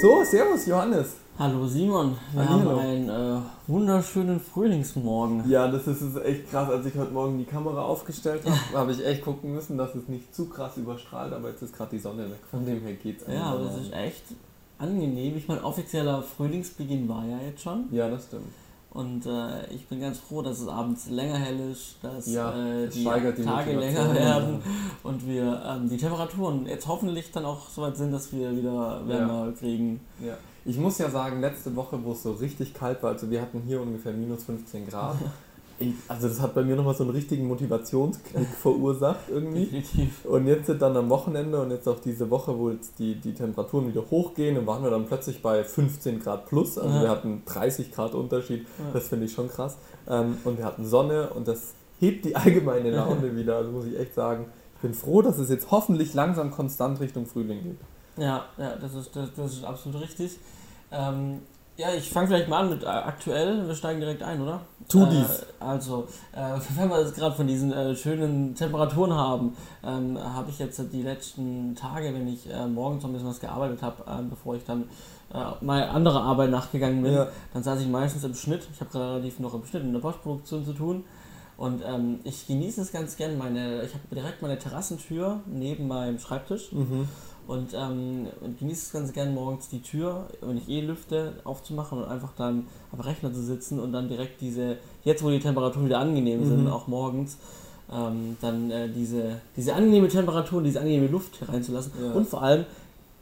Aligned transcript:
So, 0.00 0.24
servus 0.24 0.66
Johannes. 0.66 1.16
Hallo 1.38 1.66
Simon, 1.66 2.16
wir 2.32 2.48
Hallihallo. 2.48 2.70
haben 2.70 2.78
einen 2.80 3.08
äh, 3.08 3.40
wunderschönen 3.66 4.40
Frühlingsmorgen. 4.40 5.48
Ja, 5.48 5.68
das 5.68 5.86
ist, 5.86 6.00
ist 6.00 6.16
echt 6.24 6.50
krass. 6.50 6.70
Als 6.70 6.86
ich 6.86 6.94
heute 6.94 7.12
Morgen 7.12 7.36
die 7.38 7.44
Kamera 7.44 7.82
aufgestellt 7.82 8.42
habe, 8.46 8.56
habe 8.78 8.92
ich 8.92 9.04
echt 9.04 9.22
gucken 9.22 9.52
müssen, 9.52 9.76
dass 9.76 9.94
es 9.94 10.08
nicht 10.08 10.34
zu 10.34 10.46
krass 10.48 10.76
überstrahlt, 10.78 11.34
aber 11.34 11.50
jetzt 11.50 11.62
ist 11.62 11.76
gerade 11.76 11.90
die 11.90 11.98
Sonne 11.98 12.30
weg. 12.30 12.38
Von 12.50 12.64
dem 12.64 12.80
her 12.80 12.94
geht's 12.94 13.24
Ja, 13.28 13.52
aber 13.52 13.66
es 13.66 13.76
ist 13.76 13.92
echt 13.92 14.22
angenehm. 14.78 15.36
Ich 15.36 15.48
meine, 15.48 15.62
offizieller 15.64 16.22
Frühlingsbeginn 16.22 17.06
war 17.08 17.24
ja 17.26 17.38
jetzt 17.46 17.62
schon. 17.62 17.84
Ja, 17.90 18.08
das 18.08 18.24
stimmt. 18.24 18.52
Und 18.92 19.24
äh, 19.24 19.72
ich 19.72 19.86
bin 19.86 20.00
ganz 20.00 20.18
froh, 20.18 20.42
dass 20.42 20.58
es 20.60 20.66
abends 20.66 21.08
länger 21.08 21.38
hell 21.38 21.70
ist, 21.70 21.96
dass 22.02 22.26
Ja, 22.26 22.50
äh, 22.56 22.88
die 22.88 23.04
die 23.04 23.44
Tage 23.44 23.78
länger 23.78 24.12
werden 24.14 24.62
und 25.04 25.26
wir 25.28 25.62
ähm, 25.64 25.88
die 25.88 25.96
Temperaturen 25.96 26.66
jetzt 26.66 26.88
hoffentlich 26.88 27.30
dann 27.30 27.44
auch 27.44 27.68
so 27.68 27.82
weit 27.82 27.96
sind, 27.96 28.10
dass 28.10 28.32
wir 28.32 28.56
wieder 28.56 29.06
wärmer 29.06 29.52
kriegen. 29.52 30.00
Ja. 30.18 30.36
Ich 30.64 30.76
muss 30.76 30.98
ja 30.98 31.08
sagen, 31.08 31.40
letzte 31.40 31.74
Woche, 31.76 32.02
wo 32.02 32.12
es 32.12 32.22
so 32.24 32.32
richtig 32.32 32.74
kalt 32.74 33.02
war, 33.02 33.12
also 33.12 33.30
wir 33.30 33.40
hatten 33.40 33.62
hier 33.64 33.80
ungefähr 33.80 34.12
minus 34.12 34.42
15 34.44 34.88
Grad. 34.88 35.16
Also 36.08 36.28
das 36.28 36.40
hat 36.40 36.54
bei 36.54 36.62
mir 36.62 36.76
nochmal 36.76 36.94
so 36.94 37.04
einen 37.04 37.12
richtigen 37.12 37.46
Motivationsknick 37.48 38.48
verursacht 38.62 39.28
irgendwie. 39.28 39.64
Definitiv. 39.66 40.24
Und 40.24 40.46
jetzt 40.46 40.66
sind 40.66 40.82
dann 40.82 40.96
am 40.96 41.08
Wochenende 41.10 41.60
und 41.60 41.70
jetzt 41.70 41.88
auch 41.88 42.00
diese 42.00 42.28
Woche, 42.30 42.56
wo 42.58 42.70
jetzt 42.70 42.98
die, 42.98 43.14
die 43.14 43.32
Temperaturen 43.34 43.88
wieder 43.88 44.02
hochgehen, 44.10 44.58
und 44.58 44.66
waren 44.66 44.82
wir 44.82 44.90
dann 44.90 45.06
plötzlich 45.06 45.40
bei 45.42 45.64
15 45.64 46.20
Grad 46.20 46.46
plus. 46.46 46.76
Also 46.78 46.94
Ja. 46.96 47.02
wir 47.02 47.08
hatten 47.10 47.42
30 47.46 47.92
Grad 47.92 48.14
Unterschied. 48.14 48.66
Ja. 48.78 48.84
Das 48.92 49.08
finde 49.08 49.26
ich 49.26 49.32
schon 49.32 49.48
krass. 49.48 49.76
Ähm, 50.08 50.36
und 50.44 50.58
wir 50.58 50.64
hatten 50.64 50.84
Sonne 50.86 51.30
und 51.30 51.48
das 51.48 51.74
hebt 51.98 52.24
die 52.24 52.36
allgemeine 52.36 52.90
Laune 52.90 53.34
wieder. 53.36 53.56
Also 53.56 53.70
muss 53.70 53.86
ich 53.86 53.98
echt 53.98 54.14
sagen, 54.14 54.46
ich 54.76 54.80
bin 54.82 54.94
froh, 54.94 55.22
dass 55.22 55.38
es 55.38 55.48
jetzt 55.50 55.70
hoffentlich 55.70 56.14
langsam 56.14 56.50
konstant 56.50 57.00
Richtung 57.00 57.26
Frühling 57.26 57.62
geht. 57.62 57.78
Ja, 58.16 58.44
ja, 58.58 58.76
das 58.76 58.94
ist, 58.94 59.14
das, 59.14 59.28
das 59.34 59.52
ist 59.54 59.64
absolut 59.64 60.00
richtig. 60.02 60.38
Ähm, 60.92 61.40
ja, 61.80 61.92
ich 61.94 62.10
fange 62.10 62.28
vielleicht 62.28 62.48
mal 62.48 62.60
an 62.60 62.70
mit 62.70 62.82
äh, 62.82 62.86
aktuell. 62.86 63.66
Wir 63.66 63.74
steigen 63.74 64.00
direkt 64.00 64.22
ein, 64.22 64.40
oder? 64.42 64.60
Tu 64.88 65.02
äh, 65.02 65.08
dies. 65.10 65.46
Also, 65.58 66.06
äh, 66.32 66.58
wenn 66.76 66.88
wir 66.90 67.00
jetzt 67.00 67.14
gerade 67.14 67.34
von 67.34 67.46
diesen 67.46 67.72
äh, 67.72 67.94
schönen 67.96 68.54
Temperaturen 68.54 69.12
haben, 69.14 69.56
ähm, 69.84 70.18
habe 70.22 70.50
ich 70.50 70.58
jetzt 70.58 70.80
die 70.92 71.02
letzten 71.02 71.74
Tage, 71.74 72.12
wenn 72.14 72.28
ich 72.28 72.48
äh, 72.50 72.66
morgens 72.66 73.02
noch 73.02 73.10
ein 73.10 73.14
bisschen 73.14 73.28
was 73.28 73.40
gearbeitet 73.40 73.82
habe, 73.82 74.02
äh, 74.06 74.22
bevor 74.28 74.54
ich 74.56 74.64
dann 74.64 74.84
äh, 75.32 75.64
mal 75.64 75.82
andere 75.88 76.20
Arbeit 76.20 76.50
nachgegangen 76.50 77.02
bin, 77.02 77.14
Ja. 77.14 77.28
dann 77.54 77.62
saß 77.62 77.80
ich 77.80 77.88
meistens 77.88 78.24
im 78.24 78.34
Schnitt. 78.34 78.62
Ich 78.72 78.80
habe 78.80 78.92
relativ 78.98 79.38
noch 79.38 79.54
im 79.54 79.64
Schnitt 79.64 79.82
in 79.82 79.92
der 79.92 80.00
Postproduktion 80.00 80.64
zu 80.64 80.72
tun. 80.72 81.04
Und 81.56 81.82
ähm, 81.86 82.20
ich 82.24 82.46
genieße 82.46 82.80
es 82.80 82.90
ganz 82.90 83.16
gern. 83.16 83.36
Meine, 83.36 83.82
ich 83.82 83.92
habe 83.92 84.02
direkt 84.14 84.40
meine 84.40 84.58
Terrassentür 84.58 85.40
neben 85.46 85.88
meinem 85.88 86.18
Schreibtisch. 86.18 86.72
Mhm. 86.72 87.06
Und, 87.50 87.74
ähm, 87.74 88.28
und 88.42 88.58
genieße 88.60 88.80
es 88.86 88.92
ganz 88.92 89.12
gern 89.12 89.34
morgens 89.34 89.68
die 89.68 89.82
Tür, 89.82 90.26
wenn 90.40 90.56
ich 90.56 90.68
eh 90.68 90.82
lüfte, 90.82 91.32
aufzumachen 91.42 91.98
und 91.98 92.04
einfach 92.04 92.30
dann 92.36 92.66
am 92.92 93.00
Rechner 93.00 93.32
zu 93.32 93.42
sitzen 93.42 93.80
und 93.80 93.92
dann 93.92 94.08
direkt 94.08 94.40
diese, 94.40 94.76
jetzt 95.02 95.24
wo 95.24 95.30
die 95.30 95.40
Temperaturen 95.40 95.86
wieder 95.86 95.98
angenehm 95.98 96.44
sind, 96.46 96.60
Mhm. 96.66 96.70
auch 96.70 96.86
morgens, 96.86 97.38
ähm, 97.92 98.36
dann 98.40 98.70
äh, 98.70 98.88
diese, 98.88 99.40
diese 99.56 99.74
angenehme 99.74 100.06
Temperatur, 100.06 100.62
diese 100.62 100.78
angenehme 100.78 101.08
Luft 101.08 101.40
hereinzulassen 101.40 101.90
Ja. 102.00 102.12
und 102.12 102.28
vor 102.28 102.40
allem 102.42 102.64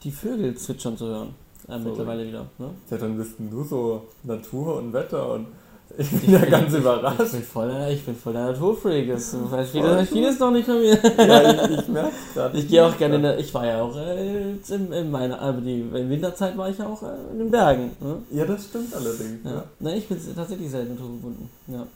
die 0.04 0.10
Vögel 0.10 0.54
zwitschern 0.56 0.98
zu 0.98 1.06
hören. 1.06 1.34
Äh, 1.66 1.78
mittlerweile 1.78 2.26
wieder. 2.28 2.46
Ne? 2.58 2.70
Ja, 2.90 2.96
dann 2.98 3.16
bist 3.16 3.32
du 3.38 3.64
so 3.64 4.02
Natur 4.24 4.76
und 4.76 4.92
Wetter 4.92 5.32
und 5.32 5.46
ich 5.96 6.10
bin 6.10 6.32
ja 6.32 6.44
ganz 6.44 6.72
Ich 6.72 6.78
überrascht. 6.80 7.32
bin 7.32 7.42
voll, 7.42 7.68
der- 7.68 7.90
ich 7.90 8.04
bin 8.04 8.14
voll 8.14 8.32
der 8.34 8.46
Naturfreak. 8.46 9.08
Das 9.10 9.34
weiß 9.50 9.70
vieles, 9.70 10.08
vieles 10.10 10.38
noch 10.38 10.50
nicht 10.50 10.66
von 10.66 10.80
mir. 10.80 10.98
Ja, 11.16 11.50
ich, 11.64 11.78
ich 11.78 11.88
merke 11.88 12.12
gerade. 12.34 12.58
Ich 12.58 12.68
gehe 12.68 12.84
auch 12.84 12.96
gerne 12.98 13.16
in 13.16 13.22
der, 13.22 13.38
ich 13.38 13.52
war 13.54 13.66
ja 13.66 13.82
auch 13.82 13.96
äh, 13.96 14.52
in, 14.68 14.92
in 14.92 15.10
meiner, 15.10 15.40
aber 15.40 15.60
die 15.60 15.80
in 15.80 16.10
Winterzeit 16.10 16.56
war 16.56 16.68
ich 16.68 16.78
ja 16.78 16.86
auch 16.86 17.02
äh, 17.02 17.06
in 17.32 17.38
den 17.38 17.50
Bergen. 17.50 17.90
Ne? 18.00 18.16
Ja, 18.30 18.44
das 18.44 18.64
stimmt 18.64 18.94
allerdings. 18.94 19.38
Ja. 19.44 19.50
Ja. 19.50 19.64
Ne, 19.80 19.96
ich 19.96 20.06
bin 20.08 20.18
tatsächlich 20.36 20.70
sehr 20.70 20.84
naturverbunden. 20.84 21.48
Ja. 21.68 21.86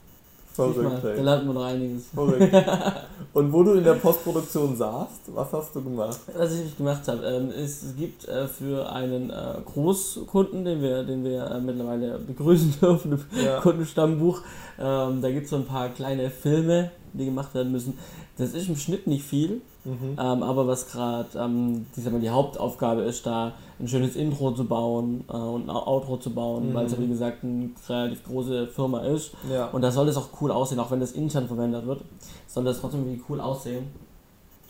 Verrückt, 0.55 1.03
da 1.03 1.23
lernt 1.23 1.47
man 1.47 1.55
noch 1.55 1.65
einiges. 1.65 2.07
Verrückt. 2.15 2.53
Und 3.33 3.53
wo 3.53 3.63
du 3.63 3.73
in 3.73 3.85
der 3.85 3.95
Postproduktion 3.95 4.77
saßt, 4.77 5.35
was 5.35 5.53
hast 5.53 5.75
du 5.75 5.83
gemacht? 5.83 6.19
Was 6.37 6.53
ich 6.53 6.77
gemacht 6.77 7.09
habe, 7.09 7.25
ähm, 7.25 7.51
es 7.51 7.95
gibt 7.97 8.29
äh, 8.29 8.47
für 8.47 8.91
einen 8.93 9.31
äh, 9.31 9.55
Großkunden, 9.65 10.65
den 10.65 10.83
wir, 10.83 11.03
den 11.05 11.25
wir 11.25 11.51
äh, 11.51 11.61
mittlerweile 11.61 12.19
begrüßen 12.19 12.75
dürfen, 12.83 13.12
im 13.12 13.45
Ja. 13.45 13.61
Kundenstammbuch, 13.61 14.43
ähm, 14.79 15.23
da 15.23 15.31
gibt 15.31 15.45
es 15.45 15.51
so 15.51 15.57
ein 15.57 15.65
paar 15.65 15.89
kleine 15.89 16.29
Filme, 16.31 16.91
die 17.15 17.25
gemacht 17.25 17.55
werden 17.55 17.73
müssen. 17.73 17.99
Das 18.37 18.53
ist 18.53 18.69
im 18.69 18.77
Schnitt 18.77 19.07
nicht 19.07 19.25
viel, 19.25 19.62
Mhm. 19.84 20.16
ähm, 20.19 20.43
aber 20.44 20.66
was 20.69 20.88
gerade 20.91 21.28
ähm, 21.37 21.87
die, 21.97 22.31
Hauptaufgabe 22.31 23.03
ist, 23.03 23.26
da 23.26 23.53
ein 23.81 23.88
schönes 23.88 24.15
Intro 24.15 24.53
zu 24.53 24.65
bauen 24.65 25.25
äh, 25.28 25.32
und 25.37 25.65
ein 25.69 25.70
Outro 25.70 26.16
zu 26.19 26.31
bauen, 26.32 26.69
Mhm. 26.70 26.75
weil 26.75 26.87
es 26.87 26.93
ja 26.93 26.98
wie 27.00 27.09
gesagt 27.09 27.43
eine 27.43 27.70
relativ 27.88 28.25
große 28.25 28.69
Firma 28.69 29.00
ist. 29.00 29.32
Ja. 29.50 29.66
Und 29.66 29.82
da 29.82 29.91
soll 29.91 30.09
es 30.09 30.16
auch 30.16 30.28
cool 30.41 30.53
aussehen, 30.53 30.78
auch 30.78 30.91
wenn 30.93 31.00
das 31.00 31.12
intern 31.12 31.48
verwendet 31.48 31.84
wird, 31.87 32.03
soll 32.47 32.62
das 32.65 32.81
trotzdem 32.81 33.00
irgendwie 33.00 33.25
cool 33.28 33.41
aussehen. 33.41 33.87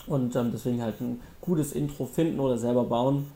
Und 0.07 0.35
ähm, 0.35 0.49
deswegen 0.51 0.81
halt 0.81 0.99
ein 0.99 1.21
gutes 1.41 1.73
Intro 1.73 2.05
finden 2.05 2.39
oder 2.39 2.57
selber 2.57 2.83
bauen. 2.83 3.27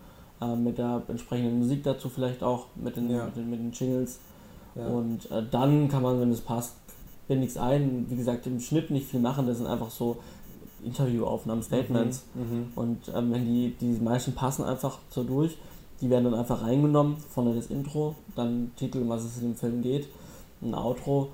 Ähm, 0.41 0.63
mit 0.63 0.77
der 0.77 1.01
entsprechenden 1.07 1.57
Musik 1.59 1.83
dazu 1.83 2.09
vielleicht 2.09 2.43
auch, 2.43 2.65
mit 2.75 2.95
den, 2.95 3.09
Ja. 3.09 3.25
mit 3.25 3.35
den, 3.35 3.49
mit 3.49 3.59
den 3.59 3.71
Jingles. 3.71 4.19
ja. 4.75 4.85
Und 4.87 5.31
äh, 5.31 5.41
dann 5.49 5.87
kann 5.89 6.03
man, 6.03 6.19
wenn 6.21 6.31
es 6.31 6.41
passt, 6.41 6.75
es 7.29 7.57
ein. 7.57 8.05
Wie 8.09 8.15
gesagt, 8.15 8.45
im 8.47 8.59
Schnitt 8.59 8.89
nicht 8.91 9.07
viel 9.07 9.19
machen, 9.19 9.47
das 9.47 9.57
sind 9.57 9.67
einfach 9.67 9.89
so 9.89 10.17
Interviewaufnahmen, 10.83 11.63
Statements. 11.63 12.23
Mhm. 12.33 12.71
Und 12.75 12.99
ähm, 13.15 13.31
wenn 13.31 13.45
die, 13.45 13.75
die 13.79 13.99
meisten 14.03 14.33
passen 14.33 14.63
einfach 14.63 14.99
so 15.09 15.23
durch, 15.23 15.57
die 16.01 16.09
werden 16.09 16.25
dann 16.25 16.35
einfach 16.35 16.61
reingenommen, 16.61 17.17
vorne 17.17 17.55
das 17.55 17.67
Intro, 17.67 18.15
dann 18.35 18.71
Titel, 18.75 19.03
was 19.07 19.23
es 19.23 19.37
in 19.37 19.49
dem 19.49 19.55
Film 19.55 19.81
geht, 19.81 20.07
ein 20.61 20.75
Outro 20.75 21.29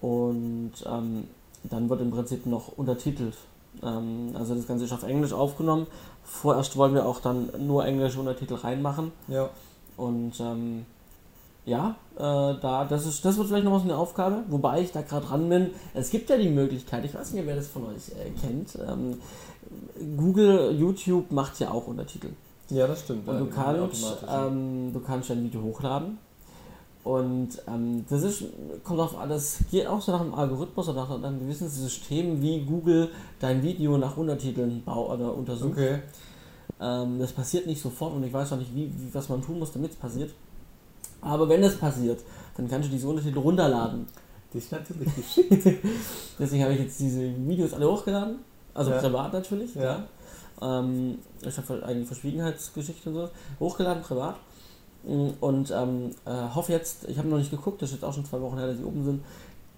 und 0.00 0.72
ähm, 0.86 1.24
dann 1.64 1.88
wird 1.88 2.00
im 2.00 2.10
Prinzip 2.10 2.46
noch 2.46 2.76
untertitelt. 2.76 3.36
Ähm, 3.82 4.30
also 4.34 4.54
das 4.54 4.66
Ganze 4.66 4.84
ist 4.84 4.92
auf 4.92 5.02
Englisch 5.02 5.32
aufgenommen. 5.32 5.86
Vorerst 6.22 6.76
wollen 6.76 6.94
wir 6.94 7.06
auch 7.06 7.20
dann 7.20 7.50
nur 7.66 7.84
englische 7.84 8.20
Untertitel 8.20 8.54
reinmachen 8.54 9.12
Ja. 9.28 9.50
und 9.96 10.32
ähm, 10.40 10.86
ja, 11.66 11.96
äh, 12.16 12.20
da, 12.20 12.86
das, 12.88 13.06
ist, 13.06 13.24
das 13.24 13.36
wird 13.36 13.48
vielleicht 13.48 13.64
noch 13.64 13.72
was 13.72 13.82
eine 13.82 13.96
Aufgabe, 13.96 14.44
wobei 14.48 14.82
ich 14.82 14.92
da 14.92 15.02
gerade 15.02 15.26
dran 15.26 15.48
bin. 15.48 15.70
Es 15.94 16.10
gibt 16.10 16.28
ja 16.30 16.36
die 16.36 16.48
Möglichkeit, 16.48 17.04
ich 17.04 17.14
weiß 17.14 17.32
nicht, 17.32 17.46
wer 17.46 17.56
das 17.56 17.68
von 17.68 17.86
euch 17.86 18.10
äh, 18.10 18.30
kennt. 18.40 18.78
Ähm, 18.86 19.20
Google, 20.16 20.76
YouTube 20.78 21.30
macht 21.30 21.58
ja 21.60 21.70
auch 21.70 21.86
Untertitel. 21.86 22.28
ja, 22.68 22.86
das 22.86 23.00
stimmt. 23.00 23.26
Und 23.26 23.38
du 23.38 23.46
kannst, 23.46 24.16
ähm, 24.28 24.92
du 24.92 25.00
kannst 25.00 25.30
ein 25.30 25.42
Video 25.42 25.62
hochladen. 25.62 26.18
Und 27.02 27.50
ähm, 27.68 28.06
das 28.08 28.22
ist, 28.22 28.44
kommt 28.82 28.98
auf 28.98 29.18
alles, 29.18 29.58
geht 29.70 29.86
auch 29.86 30.00
so 30.00 30.12
nach 30.12 30.22
dem 30.22 30.34
Algorithmus 30.34 30.88
oder 30.88 31.06
nach 31.06 31.22
einem 31.22 31.38
gewissen 31.38 31.68
System, 31.68 32.40
wie 32.40 32.62
Google 32.62 33.10
dein 33.40 33.62
Video 33.62 33.98
nach 33.98 34.16
Untertiteln 34.16 34.82
bau 34.84 35.12
oder 35.12 35.34
untersucht. 35.34 35.72
okay. 35.72 35.98
Ähm, 36.80 37.18
das 37.18 37.32
passiert 37.32 37.66
nicht 37.66 37.80
sofort 37.80 38.14
und 38.14 38.24
ich 38.24 38.32
weiß 38.32 38.52
auch 38.52 38.56
nicht, 38.56 38.74
wie, 38.74 38.86
wie, 38.86 39.14
was 39.14 39.28
man 39.28 39.42
tun 39.42 39.58
muss, 39.58 39.72
damit 39.72 39.90
es 39.90 39.96
passiert. 39.96 40.30
Aber 41.24 41.48
wenn 41.48 41.62
es 41.62 41.76
passiert, 41.76 42.20
dann 42.56 42.68
kannst 42.68 42.88
du 42.88 42.92
diese 42.92 43.08
Untertitel 43.08 43.38
runterladen. 43.38 44.06
Das 44.52 44.62
ist 44.64 44.72
natürlich 44.72 45.08
geschickt. 45.16 45.66
Deswegen 46.38 46.62
habe 46.62 46.74
ich 46.74 46.80
jetzt 46.80 47.00
diese 47.00 47.22
Videos 47.48 47.72
alle 47.72 47.90
hochgeladen. 47.90 48.36
Also 48.72 48.90
Ja. 48.92 48.98
privat 48.98 49.32
natürlich. 49.32 49.74
Ja. 49.74 50.04
Ja. 50.60 50.78
Ähm, 50.80 51.18
ich 51.42 51.56
habe 51.56 51.84
eigene 51.84 52.04
Verschwiegenheitsgeschichte 52.06 53.08
und 53.10 53.14
so. 53.16 53.28
Hochgeladen, 53.58 54.02
privat. 54.02 54.36
Und 55.04 55.70
ähm, 55.70 56.10
äh, 56.24 56.30
hoffe 56.54 56.72
jetzt, 56.72 57.08
ich 57.08 57.18
habe 57.18 57.28
noch 57.28 57.36
nicht 57.38 57.50
geguckt, 57.50 57.82
das 57.82 57.90
ist 57.90 57.96
jetzt 57.96 58.04
auch 58.04 58.14
schon 58.14 58.24
zwei 58.24 58.40
Wochen 58.40 58.56
her, 58.56 58.68
dass 58.68 58.78
sie 58.78 58.84
oben 58.84 59.04
sind, 59.04 59.24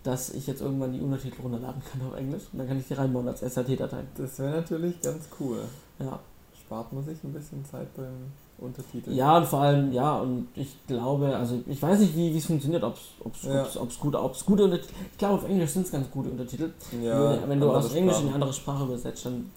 dass 0.04 0.30
ich 0.30 0.46
jetzt 0.46 0.60
irgendwann 0.60 0.92
die 0.92 1.00
Untertitel 1.00 1.42
runterladen 1.42 1.82
kann 1.90 2.00
auf 2.06 2.16
Englisch. 2.16 2.44
Und 2.52 2.58
dann 2.60 2.68
kann 2.68 2.78
ich 2.78 2.86
die 2.86 2.94
reinbauen 2.94 3.26
als 3.26 3.40
SRT-Datei. 3.42 4.02
Das 4.16 4.38
wäre 4.38 4.56
natürlich 4.56 5.00
ganz 5.00 5.24
cool. 5.40 5.58
Ja. 5.98 6.20
Spart 6.64 6.92
man 6.92 7.04
sich 7.04 7.22
ein 7.24 7.32
bisschen 7.32 7.64
Zeit 7.64 7.92
beim 7.96 8.30
Untertiteln. 8.58 9.14
Ja, 9.14 9.36
und 9.36 9.46
vor 9.46 9.60
allem, 9.60 9.92
ja, 9.92 10.16
und 10.18 10.48
ich 10.54 10.74
glaube, 10.86 11.36
also 11.36 11.60
ich 11.66 11.80
weiß 11.82 12.00
nicht, 12.00 12.16
wie 12.16 12.36
es 12.36 12.46
funktioniert, 12.46 12.82
ob 12.84 12.94
es 13.34 13.42
Ja. 13.42 13.62
gut, 14.00 14.16
ob's 14.16 14.44
gute 14.46 14.64
Untertitel. 14.64 14.92
Ich 15.12 15.18
glaube, 15.18 15.34
auf 15.34 15.48
Englisch 15.48 15.70
sind 15.70 15.84
es 15.84 15.92
ganz 15.92 16.10
gute 16.10 16.30
Untertitel. 16.30 16.70
Ja, 17.02 17.18
Nur, 17.18 17.38
wenn 17.48 17.60
du 17.60 17.70
aus 17.70 17.92
Englisch 17.94 18.16
in 18.20 18.26
eine 18.26 18.34
andere 18.34 18.52
Sprache 18.54 18.84
übersetzt, 18.84 19.26
dann 19.26 19.50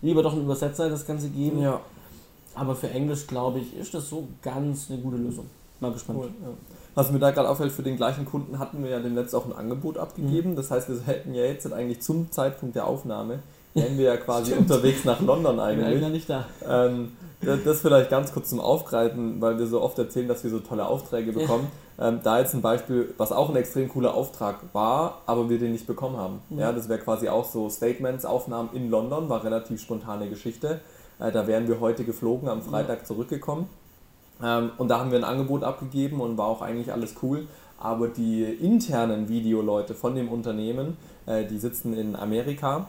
lieber 0.00 0.22
doch 0.22 0.32
einen 0.32 0.42
Übersetzer 0.44 0.88
das 0.88 1.06
Ganze 1.06 1.28
geben. 1.28 1.60
Ja, 1.60 1.80
Aber 2.54 2.74
für 2.74 2.88
Englisch, 2.88 3.26
glaube 3.26 3.58
ich, 3.58 3.76
ist 3.76 3.92
das 3.92 4.08
so 4.08 4.26
ganz 4.40 4.90
eine 4.90 5.00
gute 5.02 5.18
Lösung. 5.18 5.44
Mal 5.80 5.92
gespannt. 5.92 6.18
cool. 6.22 6.30
Ja. 6.42 6.48
Was 6.94 7.10
mir 7.12 7.18
da 7.18 7.30
gerade 7.32 7.50
auffällt, 7.50 7.70
für 7.72 7.82
den 7.82 7.96
gleichen 7.96 8.24
Kunden 8.24 8.58
hatten 8.58 8.82
wir 8.82 8.88
ja 8.88 8.98
demnächst 9.00 9.34
auch 9.34 9.44
ein 9.44 9.52
Angebot 9.52 9.98
abgegeben. 9.98 10.52
Mhm. 10.52 10.56
Das 10.56 10.70
heißt, 10.70 10.88
wir 10.88 10.98
hätten 11.04 11.34
ja 11.34 11.44
jetzt 11.44 11.70
eigentlich 11.70 12.00
zum 12.00 12.30
Zeitpunkt 12.32 12.74
der 12.74 12.86
Aufnahme, 12.86 13.40
wären 13.74 13.98
wir 13.98 14.06
ja 14.06 14.16
quasi 14.16 14.54
unterwegs 14.58 15.04
nach 15.04 15.20
London 15.20 15.56
Ich 15.56 15.56
bin 15.56 15.60
eigentlich. 15.60 15.86
eigentlich 15.88 16.10
nicht 16.12 16.30
da. 16.30 16.46
Ähm, 16.66 17.12
das 17.40 17.80
vielleicht 17.80 18.10
ganz 18.10 18.32
kurz 18.32 18.50
zum 18.50 18.60
Aufgreifen, 18.60 19.40
weil 19.40 19.58
wir 19.58 19.66
so 19.66 19.80
oft 19.82 19.98
erzählen, 19.98 20.28
dass 20.28 20.42
wir 20.42 20.50
so 20.50 20.60
tolle 20.60 20.86
Aufträge 20.86 21.32
bekommen. 21.32 21.70
Ähm, 21.98 22.20
da 22.22 22.38
jetzt 22.38 22.54
ein 22.54 22.62
Beispiel, 22.62 23.14
was 23.16 23.32
auch 23.32 23.48
ein 23.48 23.56
extrem 23.56 23.88
cooler 23.88 24.14
Auftrag 24.14 24.56
war, 24.72 25.22
aber 25.26 25.48
wir 25.48 25.58
den 25.58 25.72
nicht 25.72 25.86
bekommen 25.86 26.16
haben. 26.16 26.40
Mhm. 26.50 26.58
Ja, 26.58 26.72
das 26.72 26.88
wäre 26.88 26.98
quasi 26.98 27.28
auch 27.28 27.44
so 27.44 27.70
Statements, 27.70 28.24
Aufnahmen 28.24 28.70
in 28.74 28.90
London, 28.90 29.28
war 29.28 29.42
relativ 29.44 29.80
spontane 29.80 30.28
Geschichte. 30.28 30.80
Äh, 31.18 31.32
da 31.32 31.46
wären 31.46 31.68
wir 31.68 31.80
heute 31.80 32.04
geflogen, 32.04 32.48
am 32.48 32.62
Freitag 32.62 33.06
zurückgekommen. 33.06 33.68
Ähm, 34.42 34.70
und 34.76 34.88
da 34.88 34.98
haben 34.98 35.10
wir 35.10 35.18
ein 35.18 35.24
Angebot 35.24 35.64
abgegeben 35.64 36.20
und 36.20 36.36
war 36.36 36.46
auch 36.46 36.60
eigentlich 36.60 36.92
alles 36.92 37.14
cool. 37.22 37.46
Aber 37.78 38.08
die 38.08 38.42
internen 38.44 39.28
Videoleute 39.28 39.94
von 39.94 40.14
dem 40.14 40.28
Unternehmen, 40.28 40.96
äh, 41.26 41.44
die 41.44 41.58
sitzen 41.58 41.94
in 41.94 42.16
Amerika. 42.16 42.88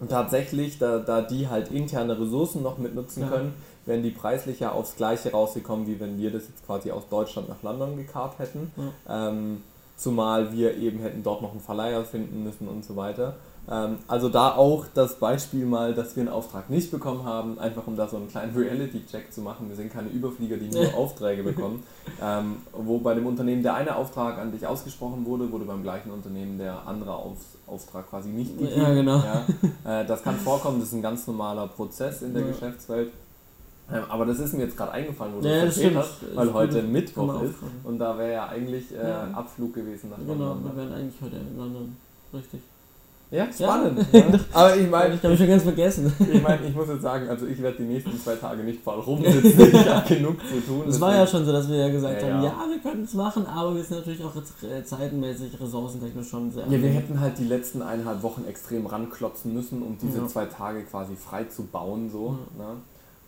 Und 0.00 0.10
tatsächlich, 0.10 0.78
da, 0.78 0.98
da 0.98 1.22
die 1.22 1.48
halt 1.48 1.70
interne 1.70 2.18
Ressourcen 2.20 2.62
noch 2.62 2.78
mitnutzen 2.78 3.22
ja. 3.22 3.28
können, 3.28 3.54
wären 3.84 4.02
die 4.02 4.10
preislich 4.10 4.60
ja 4.60 4.72
aufs 4.72 4.96
Gleiche 4.96 5.32
rausgekommen, 5.32 5.86
wie 5.86 5.98
wenn 5.98 6.18
wir 6.18 6.30
das 6.30 6.46
jetzt 6.48 6.64
quasi 6.66 6.90
aus 6.90 7.08
Deutschland 7.08 7.48
nach 7.48 7.62
London 7.62 7.96
gekarrt 7.96 8.38
hätten. 8.38 8.70
Ja. 8.76 9.28
Ähm, 9.28 9.62
zumal 9.96 10.52
wir 10.52 10.76
eben 10.76 11.00
hätten 11.00 11.22
dort 11.22 11.42
noch 11.42 11.50
einen 11.50 11.60
Verleiher 11.60 12.04
finden 12.04 12.44
müssen 12.44 12.68
und 12.68 12.84
so 12.84 12.94
weiter. 12.94 13.36
Ähm, 13.70 13.98
also 14.08 14.28
da 14.28 14.54
auch 14.54 14.86
das 14.94 15.16
Beispiel 15.16 15.66
mal, 15.66 15.94
dass 15.94 16.16
wir 16.16 16.22
einen 16.22 16.30
Auftrag 16.30 16.70
nicht 16.70 16.90
bekommen 16.90 17.24
haben, 17.24 17.58
einfach 17.58 17.86
um 17.86 17.96
da 17.96 18.08
so 18.08 18.16
einen 18.16 18.28
kleinen 18.28 18.56
Reality-Check 18.56 19.32
zu 19.32 19.42
machen. 19.42 19.68
Wir 19.68 19.76
sind 19.76 19.92
keine 19.92 20.08
Überflieger, 20.08 20.56
die 20.56 20.68
nur 20.68 20.94
Aufträge 20.96 21.42
bekommen. 21.42 21.82
Ähm, 22.22 22.56
wo 22.72 22.98
bei 22.98 23.14
dem 23.14 23.26
Unternehmen 23.26 23.62
der 23.62 23.74
eine 23.74 23.96
Auftrag 23.96 24.38
an 24.38 24.52
dich 24.52 24.66
ausgesprochen 24.66 25.26
wurde, 25.26 25.50
wurde 25.52 25.64
beim 25.64 25.82
gleichen 25.82 26.10
Unternehmen 26.10 26.58
der 26.58 26.86
andere 26.86 27.14
Auf 27.14 27.38
Auftrag 27.66 28.08
quasi 28.08 28.30
nicht 28.30 28.58
gegeben. 28.58 28.80
Ja, 28.80 28.94
genau. 28.94 29.22
Ja, 29.84 30.00
äh, 30.00 30.06
das 30.06 30.22
kann 30.22 30.36
vorkommen, 30.36 30.80
das 30.80 30.88
ist 30.88 30.94
ein 30.94 31.02
ganz 31.02 31.26
normaler 31.26 31.66
Prozess 31.66 32.22
in 32.22 32.32
der 32.32 32.44
ja. 32.44 32.48
Geschäftswelt. 32.48 33.12
Ähm, 33.92 34.04
aber 34.08 34.24
das 34.24 34.38
ist 34.38 34.54
mir 34.54 34.64
jetzt 34.64 34.76
gerade 34.76 34.92
eingefallen, 34.92 35.34
wo 35.36 35.40
du 35.40 35.48
ja, 35.48 35.66
das 35.66 35.76
erzählt 35.76 35.96
hast, 35.96 36.34
weil 36.34 36.52
heute 36.54 36.82
Mittwoch 36.82 37.42
ist 37.42 37.56
und 37.84 37.98
da 37.98 38.16
wäre 38.16 38.32
ja 38.32 38.48
eigentlich 38.48 38.94
äh. 38.94 39.00
Abflug 39.34 39.74
gewesen 39.74 40.08
nach 40.08 40.18
London. 40.18 40.38
Genau, 40.38 40.56
wir 40.64 40.76
wären 40.76 40.92
eigentlich 40.94 41.20
heute 41.20 41.36
in 41.36 41.58
London. 41.58 41.96
Richtig. 42.32 42.60
Ja, 43.30 43.46
spannend. 43.52 44.06
Ja. 44.12 44.24
Aber 44.52 44.76
ich 44.76 44.88
meine. 44.88 45.14
Ich 45.14 45.22
habe 45.22 45.36
schon 45.36 45.48
ganz 45.48 45.62
vergessen. 45.62 46.12
Ich 46.18 46.42
meine, 46.42 46.66
ich 46.66 46.74
muss 46.74 46.88
jetzt 46.88 47.02
sagen, 47.02 47.28
also 47.28 47.46
ich 47.46 47.60
werde 47.60 47.76
die 47.78 47.84
nächsten 47.84 48.18
zwei 48.18 48.36
Tage 48.36 48.62
nicht 48.62 48.82
voll 48.82 48.98
rumsitzen. 49.00 49.74
Ich 49.74 49.88
habe 49.88 50.14
genug 50.14 50.36
zu 50.40 50.60
tun. 50.66 50.88
Es 50.88 51.00
war 51.00 51.14
ja 51.14 51.26
schon 51.26 51.44
so, 51.44 51.52
dass 51.52 51.68
wir 51.68 51.76
ja 51.76 51.88
gesagt 51.88 52.22
ja, 52.22 52.28
haben, 52.28 52.42
ja, 52.42 52.66
wir 52.70 52.78
können 52.78 53.04
es 53.04 53.12
machen, 53.12 53.46
aber 53.46 53.74
wir 53.74 53.84
sind 53.84 53.98
natürlich 53.98 54.24
auch 54.24 54.34
äh, 54.36 54.82
zeitenmäßig, 54.82 55.60
ressourcentechnisch 55.60 56.28
schon 56.28 56.50
sehr. 56.50 56.64
Ja, 56.64 56.82
wir 56.82 56.90
hätten 56.90 57.20
halt 57.20 57.38
die 57.38 57.44
letzten 57.44 57.82
eineinhalb 57.82 58.22
Wochen 58.22 58.44
extrem 58.48 58.86
ranklotzen 58.86 59.52
müssen, 59.52 59.82
um 59.82 59.98
diese 60.00 60.18
ja. 60.18 60.26
zwei 60.26 60.46
Tage 60.46 60.82
quasi 60.84 61.14
frei 61.14 61.44
zu 61.44 61.64
bauen. 61.64 62.08
So, 62.10 62.38
ja. 62.58 62.64
ne? 62.64 62.76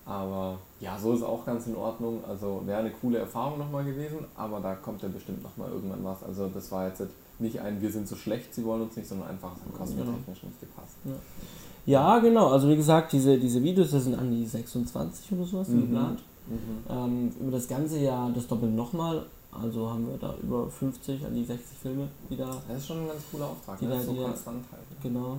Aber 0.06 0.58
ja, 0.81 0.99
so 0.99 1.12
ist 1.12 1.23
auch 1.23 1.44
ganz 1.44 1.67
in 1.67 1.76
Ordnung. 1.76 2.25
Also 2.26 2.62
wäre 2.64 2.81
eine 2.81 2.91
coole 2.91 3.19
Erfahrung 3.19 3.58
nochmal 3.58 3.85
gewesen, 3.85 4.26
aber 4.35 4.61
da 4.61 4.75
kommt 4.75 5.02
ja 5.02 5.08
bestimmt 5.08 5.43
nochmal 5.43 5.70
irgendwann 5.70 6.02
was. 6.02 6.23
Also 6.23 6.49
das 6.49 6.73
war 6.73 6.88
jetzt 6.88 7.02
nicht 7.41 7.61
ein, 7.61 7.81
wir 7.81 7.91
sind 7.91 8.09
so 8.09 8.17
schlecht, 8.17 8.55
sie 8.55 8.65
wollen 8.65 8.83
uns 8.83 8.97
nicht, 8.97 9.09
sondern 9.09 9.29
einfach, 9.29 9.53
es 9.57 9.63
hat 9.63 9.79
kostentechnisch 9.79 10.43
nicht 10.43 10.61
gepasst. 10.61 10.97
Ja. 11.05 12.15
ja. 12.15 12.19
genau. 12.19 12.49
Also 12.49 12.69
wie 12.69 12.77
gesagt, 12.77 13.13
diese, 13.13 13.39
diese 13.39 13.63
Videos, 13.63 13.91
das 13.91 14.05
sind 14.05 14.19
an 14.19 14.31
die 14.31 14.47
26 14.47 15.33
oder 15.33 15.45
sowas 15.45 15.69
mhm. 15.69 15.81
geplant. 15.83 16.21
Mhm. 16.49 16.57
Ähm, 16.89 17.33
über 17.41 17.53
das 17.53 17.69
ganze 17.69 17.99
Jahr 17.99 18.31
das 18.35 18.47
doppelt 18.47 18.75
nochmal. 18.75 19.27
Also 19.53 19.91
haben 19.91 20.07
wir 20.07 20.17
da 20.17 20.35
über 20.43 20.71
50 20.71 21.27
an 21.27 21.35
die 21.35 21.45
60 21.45 21.79
Filme, 21.79 22.09
die 22.29 22.37
da. 22.37 22.57
Das 22.69 22.79
ist 22.79 22.87
schon 22.87 23.01
ein 23.01 23.09
ganz 23.09 23.21
cooler 23.31 23.47
Auftrag, 23.47 23.79
die 23.81 23.87
ne? 23.87 23.95
da, 23.95 24.01
so 24.01 24.13
die 24.13 24.23
konstant 24.23 24.65
halten. 24.71 24.97
Genau. 25.03 25.39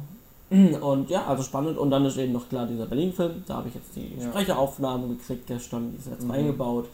Und 0.81 1.09
ja, 1.09 1.25
also 1.27 1.43
spannend. 1.43 1.77
Und 1.77 1.91
dann 1.91 2.03
ist 2.05 2.17
eben 2.17 2.33
noch 2.33 2.49
klar 2.49 2.67
dieser 2.67 2.85
Berlin-Film. 2.85 3.43
Da 3.47 3.57
habe 3.57 3.69
ich 3.69 3.75
jetzt 3.75 3.95
die 3.95 4.15
ja. 4.17 4.27
Sprecheraufnahmen 4.27 5.17
gekriegt 5.17 5.47
gestern. 5.47 5.91
Die 5.91 5.97
ist 5.97 6.07
jetzt 6.07 6.25
mhm. 6.25 6.31
eingebaut. 6.31 6.89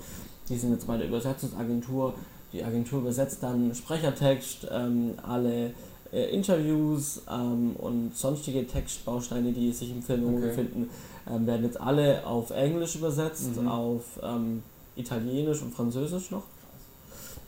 Die 0.48 0.58
sind 0.58 0.72
jetzt 0.72 0.86
bei 0.86 0.98
der 0.98 1.08
Übersetzungsagentur. 1.08 2.14
Die 2.58 2.64
Agentur 2.64 3.02
übersetzt 3.02 3.44
dann 3.44 3.74
Sprechertext, 3.76 4.68
ähm, 4.72 5.14
alle 5.22 5.74
äh, 6.12 6.34
Interviews 6.34 7.22
ähm, 7.30 7.76
und 7.78 8.18
sonstige 8.18 8.66
Textbausteine, 8.66 9.52
die 9.52 9.72
sich 9.72 9.92
im 9.92 10.02
Film 10.02 10.34
okay. 10.34 10.48
befinden, 10.48 10.90
ähm, 11.30 11.46
werden 11.46 11.66
jetzt 11.66 11.80
alle 11.80 12.26
auf 12.26 12.50
Englisch 12.50 12.96
übersetzt, 12.96 13.62
mhm. 13.62 13.68
auf 13.68 14.02
ähm, 14.24 14.64
Italienisch 14.96 15.62
und 15.62 15.76
Französisch 15.76 16.32
noch. 16.32 16.44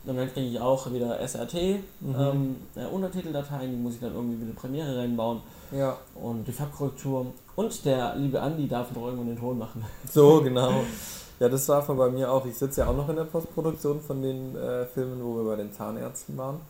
Und 0.04 0.16
dann 0.16 0.32
kriege 0.32 0.46
ich 0.46 0.60
auch 0.60 0.92
wieder 0.92 1.18
SRT 1.18 1.54
mhm. 1.54 2.14
ähm, 2.16 2.56
äh, 2.76 2.86
Untertiteldateien, 2.86 3.72
die 3.72 3.76
muss 3.76 3.94
ich 3.94 4.00
dann 4.00 4.14
irgendwie 4.14 4.40
wieder 4.40 4.54
Premiere 4.54 4.96
reinbauen. 4.96 5.40
Ja. 5.72 5.98
Und 6.14 6.46
die 6.46 6.52
Farbkorrektur. 6.52 7.26
Und 7.56 7.84
der 7.84 8.14
liebe 8.14 8.40
Andi 8.40 8.68
darf 8.68 8.94
noch 8.94 9.06
irgendwann 9.06 9.26
den 9.26 9.38
Ton 9.38 9.58
machen. 9.58 9.84
So, 10.08 10.40
genau. 10.40 10.84
Ja, 11.40 11.48
das 11.48 11.66
war 11.70 11.82
von 11.82 11.96
bei 11.96 12.10
mir 12.10 12.30
auch. 12.30 12.44
Ich 12.44 12.56
sitze 12.56 12.82
ja 12.82 12.86
auch 12.86 12.96
noch 12.96 13.08
in 13.08 13.16
der 13.16 13.24
Postproduktion 13.24 14.00
von 14.00 14.20
den 14.20 14.54
äh, 14.54 14.84
Filmen, 14.84 15.24
wo 15.24 15.36
wir 15.36 15.44
bei 15.44 15.56
den 15.56 15.72
Zahnärzten 15.72 16.36
waren. 16.36 16.60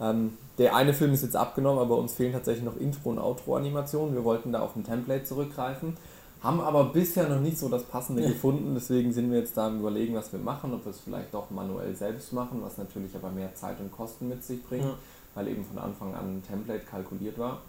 Ähm, 0.00 0.36
der 0.58 0.76
eine 0.76 0.92
Film 0.92 1.14
ist 1.14 1.22
jetzt 1.22 1.34
abgenommen, 1.34 1.80
aber 1.80 1.96
uns 1.96 2.12
fehlen 2.12 2.34
tatsächlich 2.34 2.64
noch 2.64 2.76
Intro- 2.76 3.08
und 3.08 3.18
Outro-Animationen. 3.18 4.14
Wir 4.14 4.24
wollten 4.24 4.52
da 4.52 4.60
auf 4.60 4.76
ein 4.76 4.84
Template 4.84 5.24
zurückgreifen, 5.24 5.96
haben 6.42 6.60
aber 6.60 6.84
bisher 6.84 7.26
noch 7.26 7.40
nicht 7.40 7.58
so 7.58 7.70
das 7.70 7.84
Passende 7.84 8.22
gefunden. 8.22 8.74
Deswegen 8.74 9.14
sind 9.14 9.30
wir 9.30 9.38
jetzt 9.38 9.56
da 9.56 9.68
am 9.68 9.80
Überlegen, 9.80 10.14
was 10.14 10.30
wir 10.30 10.40
machen, 10.40 10.74
ob 10.74 10.84
wir 10.84 10.90
es 10.90 11.00
vielleicht 11.00 11.32
doch 11.32 11.50
manuell 11.50 11.96
selbst 11.96 12.34
machen, 12.34 12.60
was 12.62 12.76
natürlich 12.76 13.14
aber 13.16 13.30
mehr 13.30 13.54
Zeit 13.54 13.80
und 13.80 13.90
Kosten 13.90 14.28
mit 14.28 14.44
sich 14.44 14.62
bringt, 14.62 14.84
ja. 14.84 14.94
weil 15.34 15.48
eben 15.48 15.64
von 15.64 15.78
Anfang 15.78 16.14
an 16.14 16.36
ein 16.36 16.42
Template 16.46 16.84
kalkuliert 16.84 17.38
war. 17.38 17.62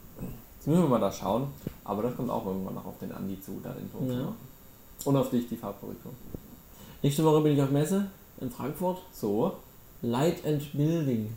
Jetzt 0.57 0.67
müssen 0.67 0.81
wir 0.81 0.89
mal 0.89 0.99
da 0.99 1.11
schauen, 1.11 1.47
aber 1.85 2.03
das 2.03 2.17
kommt 2.17 2.29
auch 2.29 2.45
irgendwann 2.45 2.75
noch 2.75 2.85
auf 2.85 2.99
den 2.99 3.13
Andi 3.13 3.41
zu, 3.41 3.61
da 3.63 3.71
den 3.71 3.89
Ton 3.89 4.07
ja. 4.07 4.13
zu 4.13 4.19
machen. 4.25 4.49
Und 5.05 5.15
auf 5.15 5.29
dich 5.29 5.47
die 5.47 5.55
Farbkorrektur. 5.55 6.11
Nächste 7.01 7.23
Woche 7.23 7.41
bin 7.41 7.53
ich 7.53 7.61
auf 7.61 7.71
Messe 7.71 8.07
in 8.41 8.49
Frankfurt. 8.49 8.97
So. 9.13 9.53
Light 10.01 10.45
and 10.45 10.61
Building. 10.73 11.29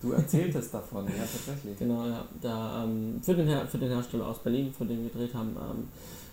Du 0.00 0.12
erzähltest 0.12 0.72
davon, 0.74 1.06
ja, 1.06 1.22
tatsächlich. 1.22 1.78
Genau, 1.78 2.06
ja. 2.06 2.24
Da, 2.42 2.84
ähm, 2.84 3.20
für, 3.22 3.34
den 3.34 3.46
Her 3.46 3.66
für 3.66 3.78
den 3.78 3.90
Hersteller 3.90 4.28
aus 4.28 4.38
Berlin, 4.38 4.72
für 4.76 4.84
den 4.84 5.02
wir 5.02 5.10
gedreht 5.10 5.34
haben, 5.34 5.56
ähm, 5.56 5.88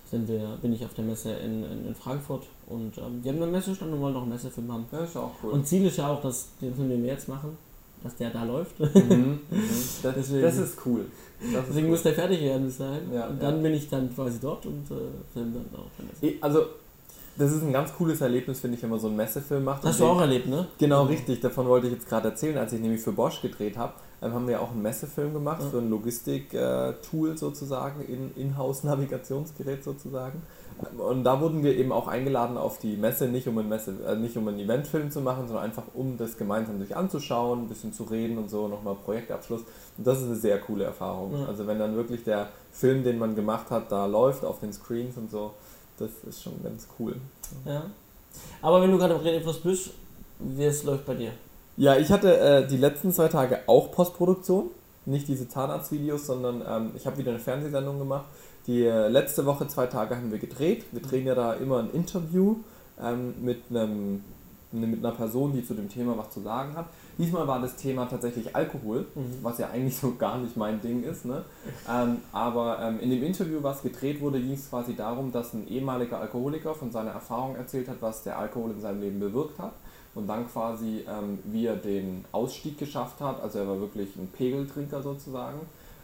sind 0.10 0.28
wir, 0.28 0.57
bin 0.62 0.74
ich 0.74 0.83
auf 0.83 0.94
der 0.94 1.06
Messe 1.06 1.31
in, 1.31 1.63
in, 1.63 1.88
in 1.88 1.95
Frankfurt 1.95 2.44
und 2.68 2.98
ähm, 2.98 3.22
die 3.24 3.30
haben 3.30 3.42
einen 3.42 3.51
Messestand 3.51 3.94
und 3.94 4.01
wollen 4.01 4.13
noch 4.13 4.24
einen 4.24 4.31
Messefilm 4.31 4.72
haben. 4.72 4.86
Ja, 4.92 5.00
ist 5.00 5.16
auch 5.16 5.31
cool. 5.42 5.51
Und 5.51 5.66
Ziel 5.66 5.86
ist 5.86 5.98
ja 5.98 6.10
auch, 6.10 6.22
dass 6.22 6.50
den 6.60 6.75
Film, 6.75 6.89
den 6.89 7.01
wir 7.01 7.12
jetzt 7.12 7.30
machen, 7.30 7.57
dass 8.04 8.16
der 8.18 8.30
da 8.30 8.44
läuft. 8.44 8.80
Mhm, 8.80 8.89
mhm. 8.89 9.39
Das, 10.04 10.16
deswegen, 10.16 10.42
das, 10.42 10.57
ist 10.57 10.78
cool. 10.86 11.06
Das 11.54 11.66
deswegen 11.68 11.86
cool. 11.86 11.92
muss 11.92 12.04
der 12.04 12.13
fertig 12.13 12.42
werden 12.42 12.69
sein. 12.69 13.01
Ja, 13.13 13.28
und 13.28 13.42
dann 13.42 13.57
ja. 13.57 13.62
bin 13.62 13.74
ich 13.74 13.89
dann 13.89 14.13
quasi 14.13 14.39
dort 14.42 14.66
und 14.66 14.83
äh, 14.92 14.95
film 15.33 15.54
dann 15.54 15.66
auch. 15.80 16.42
Also 16.42 16.66
das 17.38 17.51
ist 17.51 17.63
ein 17.63 17.74
ganz 17.74 17.94
cooles 17.94 18.22
Erlebnis, 18.22 18.60
finde 18.60 18.78
ich, 18.78 18.83
wenn 18.83 18.89
man 18.89 19.00
so 19.00 19.07
einen 19.07 19.16
Messefilm 19.16 19.63
macht. 19.63 19.83
Hast 19.83 20.00
du 20.00 20.06
auch 20.06 20.19
erlebt, 20.19 20.48
ne? 20.48 20.68
Genau, 20.78 21.04
richtig. 21.04 21.39
Davon 21.39 21.68
wollte 21.68 21.88
ich 21.88 21.94
jetzt 21.94 22.07
gerade 22.07 22.30
erzählen, 22.30 22.57
als 22.57 22.74
ich 22.74 22.81
nämlich 22.81 23.01
für 23.01 23.13
Bosch 23.13 23.42
gedreht 23.42 23.78
habe. 23.78 23.94
Dann 24.19 24.33
haben 24.33 24.48
wir 24.48 24.62
auch 24.62 24.72
einen 24.72 24.83
Messefilm 24.83 25.33
gemacht 25.33 25.62
ja. 25.63 25.69
für 25.69 25.80
ein 25.80 25.89
Logistik-Tool 25.89 27.38
sozusagen, 27.38 28.01
in 28.06 28.36
Inhouse-Navigationsgerät 28.36 29.83
sozusagen. 29.83 30.44
Und 30.98 31.24
da 31.24 31.42
wurden 31.42 31.63
wir 31.63 31.75
eben 31.75 31.92
auch 31.92 32.07
eingeladen 32.07 32.57
auf 32.57 32.80
die 32.80 32.98
Messe, 32.98 33.28
nicht 33.28 33.47
um, 33.47 33.57
ein 33.57 33.69
Messe, 33.69 33.95
äh, 34.07 34.16
nicht 34.16 34.38
um 34.38 34.47
einen 34.47 34.59
Eventfilm 34.59 35.11
zu 35.11 35.21
machen, 35.21 35.47
sondern 35.47 35.66
einfach 35.66 35.83
um 35.94 36.18
das 36.18 36.38
gemeinsam 36.38 36.80
sich 36.80 36.95
anzuschauen, 36.95 37.64
ein 37.64 37.68
bisschen 37.68 37.94
zu 37.94 38.04
reden 38.04 38.38
und 38.38 38.50
so, 38.50 38.68
nochmal 38.68 38.95
Projektabschluss. 38.95 39.61
Und 39.97 40.07
das 40.07 40.19
ist 40.19 40.26
eine 40.26 40.35
sehr 40.35 40.59
coole 40.59 40.83
Erfahrung. 40.83 41.40
Ja. 41.40 41.45
Also 41.47 41.68
wenn 41.68 41.80
dann 41.80 41.95
wirklich 41.95 42.23
der 42.23 42.50
Film, 42.71 43.04
den 43.04 43.19
man 43.19 43.35
gemacht 43.35 43.69
hat, 43.69 43.92
da 43.92 44.06
läuft 44.06 44.45
auf 44.45 44.59
den 44.59 44.73
Screens 44.73 45.18
und 45.18 45.30
so, 45.30 45.54
das 46.02 46.12
ist 46.28 46.44
schon 46.44 46.62
ganz 46.64 46.88
cool. 47.00 47.16
Ja. 47.66 47.86
Aber 48.62 48.81
wenn 48.81 48.92
du 48.92 48.98
gerade 48.98 49.14
im 49.14 49.22
Redefluss 49.22 49.60
bist, 49.60 49.92
wie 50.40 50.66
es 50.66 50.84
läuft 50.84 51.06
bei 51.06 51.16
dir? 51.16 51.31
Ja, 51.78 51.98
ich 51.98 52.12
hatte 52.12 52.38
äh, 52.38 52.68
die 52.68 52.78
letzten 52.78 53.12
zwei 53.14 53.28
Tage 53.28 53.60
auch 53.68 53.92
Postproduktion. 53.92 54.72
Nicht 55.06 55.28
diese 55.28 55.48
Zahnarztvideos, 55.48 56.28
sondern 56.28 56.62
ähm, 56.68 56.92
ich 56.96 57.06
habe 57.08 57.18
wieder 57.18 57.31
eine 57.31 57.40
Fernsehsendung 57.40 57.98
gemacht. 57.98 58.26
Die 58.68 58.84
äh, 58.84 59.08
letzte 59.08 59.46
Woche, 59.46 59.68
zwei 59.68 59.88
Tage 59.88 60.16
haben 60.16 60.31
wir 60.31 60.38
gedreht. 60.38 60.86
Wir 60.92 61.02
drehen 61.02 61.26
ja 61.26 61.34
da 61.34 61.54
immer 61.54 61.80
ein 61.80 61.90
Interview 61.92 62.58
ähm, 63.02 63.34
mit, 63.42 63.64
einem, 63.70 64.24
mit 64.72 65.04
einer 65.04 65.16
Person, 65.16 65.54
die 65.54 65.66
zu 65.66 65.74
dem 65.74 65.90
Thema 65.90 66.18
was 66.18 66.30
zu 66.30 66.42
sagen 66.42 66.76
hat. 66.76 66.86
Diesmal 67.21 67.47
war 67.47 67.61
das 67.61 67.75
Thema 67.75 68.07
tatsächlich 68.07 68.56
Alkohol, 68.56 69.06
mhm. 69.13 69.37
was 69.44 69.59
ja 69.59 69.69
eigentlich 69.69 69.95
so 69.95 70.16
gar 70.16 70.40
nicht 70.40 70.57
mein 70.57 70.81
Ding 70.81 71.04
ist. 71.04 71.23
Ne? 71.25 71.45
Ähm, 71.87 72.18
aber 72.31 72.80
ähm, 72.81 72.99
in 72.99 73.11
dem 73.11 73.23
Interview, 73.23 73.61
was 73.61 73.83
gedreht 73.83 74.19
wurde, 74.21 74.40
ging 74.40 74.54
es 74.54 74.69
quasi 74.69 74.95
darum, 74.95 75.31
dass 75.31 75.54
ein 75.54 75.68
ehemaliger 75.68 76.19
Alkoholiker 76.19 76.73
von 76.73 76.92
seiner 76.92 77.11
Erfahrung 77.11 77.56
erzählt 77.56 77.87
hat, 77.90 77.97
was 78.01 78.23
der 78.23 78.40
Alkohol 78.40 78.71
in 78.71 78.81
seinem 78.81 79.01
Leben 79.01 79.19
bewirkt 79.19 79.59
hat. 79.59 79.73
Und 80.16 80.28
dann 80.28 80.47
quasi, 80.47 81.06
ähm, 81.07 81.40
wie 81.45 81.68
er 81.68 81.75
den 81.75 82.25
Ausstieg 82.31 82.80
geschafft 82.80 83.21
hat. 83.21 83.42
Also 83.42 83.59
er 83.59 83.68
war 83.68 83.80
wirklich 83.80 84.16
ein 84.16 84.28
Pegeltrinker 84.28 85.04
sozusagen. 85.04 85.59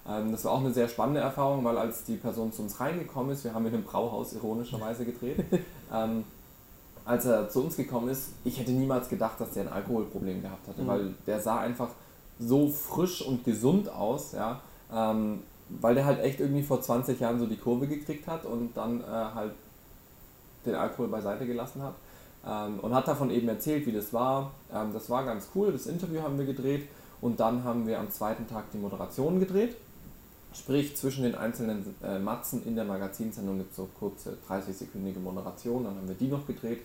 Ähm, 0.08 0.32
das 0.32 0.46
war 0.46 0.54
auch 0.54 0.60
eine 0.60 0.72
sehr 0.72 0.88
spannende 0.88 1.22
Erfahrung, 1.22 1.66
weil 1.66 1.78
als 1.78 2.04
die 2.06 2.16
Person 2.16 2.54
zu 2.54 2.62
uns 2.62 2.80
reingekommen 2.80 3.32
ist, 3.32 3.44
wir 3.44 3.54
haben 3.54 3.66
in 3.66 3.74
einem 3.74 3.84
Brauhaus 3.84 4.34
ironischerweise 4.34 5.04
gedreht, 5.04 5.44
ähm, 5.94 6.24
als 7.08 7.26
er 7.26 7.50
zu 7.50 7.64
uns 7.64 7.78
gekommen 7.78 8.10
ist, 8.10 8.32
ich 8.44 8.60
hätte 8.60 8.72
niemals 8.72 9.08
gedacht, 9.08 9.40
dass 9.40 9.52
der 9.52 9.64
ein 9.64 9.72
Alkoholproblem 9.72 10.42
gehabt 10.42 10.68
hatte, 10.68 10.82
mhm. 10.82 10.88
weil 10.88 11.14
der 11.26 11.40
sah 11.40 11.60
einfach 11.60 11.90
so 12.38 12.68
frisch 12.68 13.22
und 13.22 13.46
gesund 13.46 13.90
aus, 13.90 14.34
ja, 14.34 14.60
ähm, 14.94 15.40
weil 15.70 15.96
der 15.96 16.06
halt 16.06 16.20
echt 16.20 16.40
irgendwie 16.40 16.64
vor 16.64 16.82
20 16.82 17.20
Jahren 17.20 17.40
so 17.40 17.46
die 17.46 17.56
Kurve 17.58 17.88
gekriegt 17.88 18.28
hat 18.28 18.46
und 18.46 18.76
dann 18.76 19.02
äh, 19.02 19.06
halt 19.06 19.54
den 20.66 20.76
Alkohol 20.76 21.08
beiseite 21.08 21.46
gelassen 21.48 21.82
hat 21.82 21.96
ähm, 22.46 22.80
und 22.82 22.94
hat 22.94 23.08
davon 23.08 23.32
eben 23.32 23.48
erzählt, 23.48 23.86
wie 23.86 23.94
das 23.94 24.12
war. 24.12 24.52
Ähm, 24.74 24.92
das 24.94 25.10
war 25.10 25.24
ganz 25.24 25.48
cool, 25.56 25.72
das 25.72 25.88
Interview 25.88 26.22
haben 26.22 26.38
wir 26.38 26.46
gedreht 26.46 26.90
und 27.22 27.40
dann 27.40 27.64
haben 27.64 27.88
wir 27.88 28.00
am 28.00 28.12
zweiten 28.12 28.48
Tag 28.48 28.66
die 28.74 28.78
Moderation 28.78 29.40
gedreht. 29.40 29.78
Sprich, 30.54 30.96
zwischen 30.96 31.24
den 31.24 31.36
einzelnen 31.36 31.96
äh, 32.04 32.20
Matzen 32.20 32.66
in 32.66 32.76
der 32.76 32.86
Magazinsendung 32.86 33.60
gibt 33.60 33.72
es 33.72 33.78
so 33.78 33.88
kurze 33.98 34.38
30-sekündige 34.50 35.20
Moderation, 35.20 35.86
dann 35.86 35.96
haben 35.96 36.08
wir 36.08 36.16
die 36.16 36.28
noch 36.28 36.46
gedreht 36.46 36.82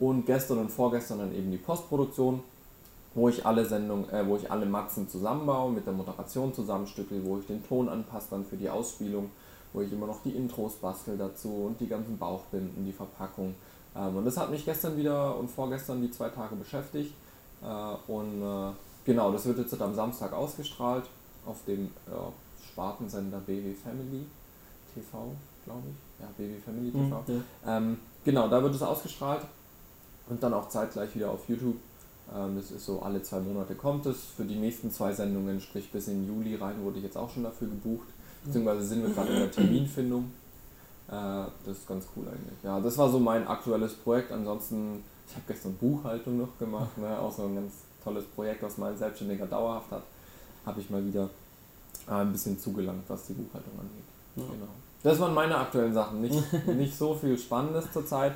Und 0.00 0.24
gestern 0.24 0.58
und 0.58 0.70
vorgestern 0.70 1.18
dann 1.18 1.34
eben 1.34 1.50
die 1.50 1.58
Postproduktion, 1.58 2.42
wo 3.14 3.28
ich 3.28 3.44
alle 3.44 3.66
Sendungen, 3.66 4.08
äh, 4.10 4.26
wo 4.26 4.36
ich 4.36 4.50
alle 4.50 4.64
Matzen 4.64 5.08
zusammenbaue, 5.08 5.70
mit 5.70 5.86
der 5.86 5.92
Moderation 5.92 6.54
zusammenstücke, 6.54 7.22
wo 7.24 7.38
ich 7.38 7.46
den 7.46 7.66
Ton 7.66 7.88
anpasse 7.88 8.28
dann 8.30 8.44
für 8.44 8.56
die 8.56 8.70
Ausspielung, 8.70 9.30
wo 9.72 9.82
ich 9.82 9.92
immer 9.92 10.06
noch 10.06 10.22
die 10.22 10.30
Intros 10.30 10.76
bastel 10.76 11.18
dazu 11.18 11.66
und 11.66 11.80
die 11.80 11.86
ganzen 11.86 12.16
Bauchbinden, 12.16 12.84
die 12.86 12.92
Verpackung. 12.92 13.54
Ähm, 13.94 14.16
und 14.16 14.24
das 14.24 14.38
hat 14.38 14.50
mich 14.50 14.64
gestern 14.64 14.96
wieder 14.96 15.36
und 15.36 15.50
vorgestern 15.50 16.00
die 16.00 16.10
zwei 16.10 16.30
Tage 16.30 16.56
beschäftigt. 16.56 17.12
Äh, 17.62 18.10
und 18.10 18.42
äh, 18.42 18.72
genau, 19.04 19.30
das 19.32 19.44
wird 19.44 19.58
jetzt 19.58 19.80
am 19.82 19.94
Samstag 19.94 20.32
ausgestrahlt 20.32 21.04
auf 21.44 21.58
dem 21.66 21.86
äh, 22.06 22.68
Spartensender 22.70 23.38
BW 23.40 23.74
Family 23.74 24.24
TV, 24.94 25.32
glaube 25.64 25.82
ich. 25.88 26.20
Ja, 26.20 26.28
BW 26.38 26.58
Family 26.64 26.90
TV. 26.90 27.22
Mhm, 27.26 27.44
ja. 27.66 27.76
ähm, 27.76 27.98
genau, 28.24 28.48
da 28.48 28.62
wird 28.62 28.74
es 28.74 28.82
ausgestrahlt 28.82 29.42
und 30.30 30.42
dann 30.42 30.54
auch 30.54 30.68
zeitgleich 30.68 31.14
wieder 31.14 31.30
auf 31.30 31.48
YouTube. 31.48 31.76
Ähm, 32.34 32.56
das 32.56 32.70
ist 32.70 32.86
so, 32.86 33.02
alle 33.02 33.22
zwei 33.22 33.40
Monate 33.40 33.74
kommt 33.74 34.06
es. 34.06 34.16
Für 34.36 34.44
die 34.44 34.56
nächsten 34.56 34.90
zwei 34.90 35.12
Sendungen, 35.12 35.60
sprich 35.60 35.90
bis 35.90 36.08
in 36.08 36.26
Juli 36.26 36.54
rein, 36.54 36.82
wurde 36.82 36.98
ich 36.98 37.04
jetzt 37.04 37.16
auch 37.16 37.28
schon 37.28 37.42
dafür 37.42 37.68
gebucht. 37.68 38.08
Beziehungsweise 38.44 38.86
sind 38.86 39.02
wir 39.02 39.12
gerade 39.12 39.32
in 39.32 39.38
der 39.40 39.50
Terminfindung. 39.50 40.30
Äh, 41.08 41.44
das 41.66 41.78
ist 41.78 41.88
ganz 41.88 42.06
cool 42.16 42.24
eigentlich. 42.28 42.62
Ja, 42.62 42.80
das 42.80 42.96
war 42.96 43.10
so 43.10 43.18
mein 43.18 43.46
aktuelles 43.46 43.94
Projekt. 43.94 44.30
Ansonsten, 44.30 45.02
ich 45.28 45.34
habe 45.34 45.44
gestern 45.48 45.74
Buchhaltung 45.74 46.38
noch 46.38 46.58
gemacht, 46.58 46.96
ne? 46.96 47.18
auch 47.18 47.32
so 47.32 47.44
ein 47.44 47.56
ganz 47.56 47.72
tolles 48.02 48.24
Projekt, 48.24 48.62
was 48.62 48.78
mein 48.78 48.96
Selbstständiger 48.96 49.46
dauerhaft 49.46 49.90
hat. 49.90 50.02
Habe 50.64 50.80
ich 50.80 50.88
mal 50.88 51.04
wieder 51.04 51.28
äh, 52.08 52.12
ein 52.12 52.32
bisschen 52.32 52.58
zugelangt, 52.58 53.02
was 53.08 53.26
die 53.26 53.34
Buchhaltung 53.34 53.72
angeht. 53.72 54.04
Ja. 54.36 54.44
Genau. 54.44 54.70
Das 55.02 55.18
waren 55.18 55.34
meine 55.34 55.56
aktuellen 55.56 55.92
Sachen. 55.92 56.20
Nicht, 56.20 56.40
nicht 56.66 56.96
so 56.96 57.14
viel 57.14 57.36
Spannendes 57.36 57.90
zurzeit, 57.92 58.34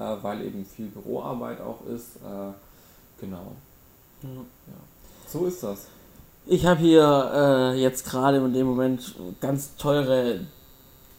weil 0.00 0.42
eben 0.42 0.64
viel 0.64 0.86
Büroarbeit 0.86 1.60
auch 1.60 1.84
ist. 1.86 2.16
Äh, 2.16 2.52
genau. 3.20 3.52
Ja. 4.22 4.28
ja. 4.28 4.80
So 5.26 5.46
ist 5.46 5.62
das. 5.62 5.86
Ich 6.46 6.64
habe 6.64 6.80
hier 6.80 7.32
äh, 7.34 7.80
jetzt 7.80 8.08
gerade 8.08 8.36
in 8.36 8.52
dem 8.52 8.66
Moment 8.66 9.14
ganz 9.40 9.74
teure 9.76 10.40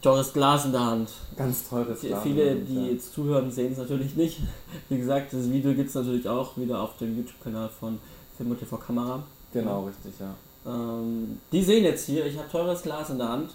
teures 0.00 0.32
Glas 0.32 0.64
in 0.64 0.72
der 0.72 0.86
Hand. 0.86 1.10
Ganz 1.36 1.68
teures 1.68 2.00
Glas. 2.00 2.22
Viele, 2.22 2.56
die 2.56 2.86
ja. 2.86 2.92
jetzt 2.92 3.12
zuhören, 3.12 3.50
sehen 3.50 3.72
es 3.72 3.78
natürlich 3.78 4.16
nicht. 4.16 4.40
Wie 4.88 4.98
gesagt, 4.98 5.32
das 5.32 5.50
Video 5.50 5.74
gibt 5.74 5.88
es 5.88 5.94
natürlich 5.94 6.28
auch 6.28 6.56
wieder 6.56 6.80
auf 6.80 6.96
dem 6.98 7.16
YouTube-Kanal 7.16 7.68
von 7.68 7.98
Film 8.36 8.52
und 8.52 8.58
TV 8.58 8.76
Kamera. 8.76 9.22
Genau, 9.52 9.84
richtig, 9.84 10.12
ja. 10.20 10.34
Ähm, 10.66 11.40
die 11.50 11.62
sehen 11.62 11.84
jetzt 11.84 12.06
hier, 12.06 12.26
ich 12.26 12.38
habe 12.38 12.48
teures 12.48 12.82
Glas 12.82 13.10
in 13.10 13.18
der 13.18 13.28
Hand. 13.28 13.50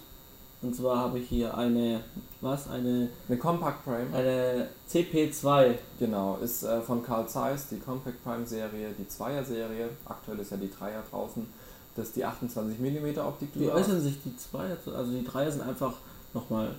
Und 0.64 0.74
zwar 0.74 0.98
habe 0.98 1.18
ich 1.18 1.28
hier 1.28 1.56
eine, 1.56 2.00
was? 2.40 2.68
Eine. 2.70 3.10
Eine 3.28 3.38
Compact 3.38 3.84
Prime. 3.84 4.06
Eine 4.14 4.68
CP2. 4.90 5.74
Genau, 5.98 6.38
ist 6.42 6.62
äh, 6.62 6.80
von 6.80 7.02
Carl 7.02 7.28
Zeiss, 7.28 7.68
die 7.68 7.78
Compact 7.78 8.24
Prime 8.24 8.46
Serie, 8.46 8.88
die 8.98 9.06
Zweier-Serie. 9.06 9.90
Aktuell 10.06 10.38
ist 10.38 10.50
ja 10.50 10.56
die 10.56 10.70
Dreier 10.70 11.02
draußen. 11.10 11.46
Das 11.94 12.06
ist 12.06 12.16
die 12.16 12.24
28 12.24 12.78
mm 12.80 13.18
Optik. 13.20 13.50
Wie 13.54 13.70
äußern 13.70 14.00
sich 14.00 14.20
die 14.24 14.36
Zweier? 14.36 14.76
Also 14.96 15.12
die 15.12 15.24
Dreier 15.24 15.52
sind 15.52 15.62
einfach 15.62 15.92
nochmal. 16.32 16.74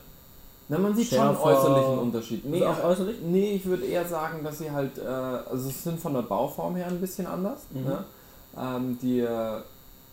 Na, 0.67 0.79
man 0.79 0.95
sieht 0.95 1.09
schärfer. 1.09 1.35
schon 1.35 1.43
äußerlichen 1.43 1.99
Unterschied. 1.99 2.45
Nee, 2.45 2.65
auch 2.65 2.83
äußerlich? 2.83 3.17
Nee, 3.21 3.51
ich 3.51 3.65
würde 3.65 3.85
eher 3.85 4.05
sagen, 4.05 4.43
dass 4.43 4.57
sie 4.57 4.71
halt, 4.71 4.97
äh, 4.97 5.05
also 5.05 5.69
es 5.69 5.83
sind 5.83 5.99
von 5.99 6.13
der 6.15 6.23
Bauform 6.23 6.75
her 6.75 6.87
ein 6.87 6.99
bisschen 6.99 7.27
anders. 7.27 7.61
Mhm. 7.69 7.83
Ne? 7.83 8.03
Ähm, 8.57 8.97
die, 8.99 9.19
äh, 9.19 9.61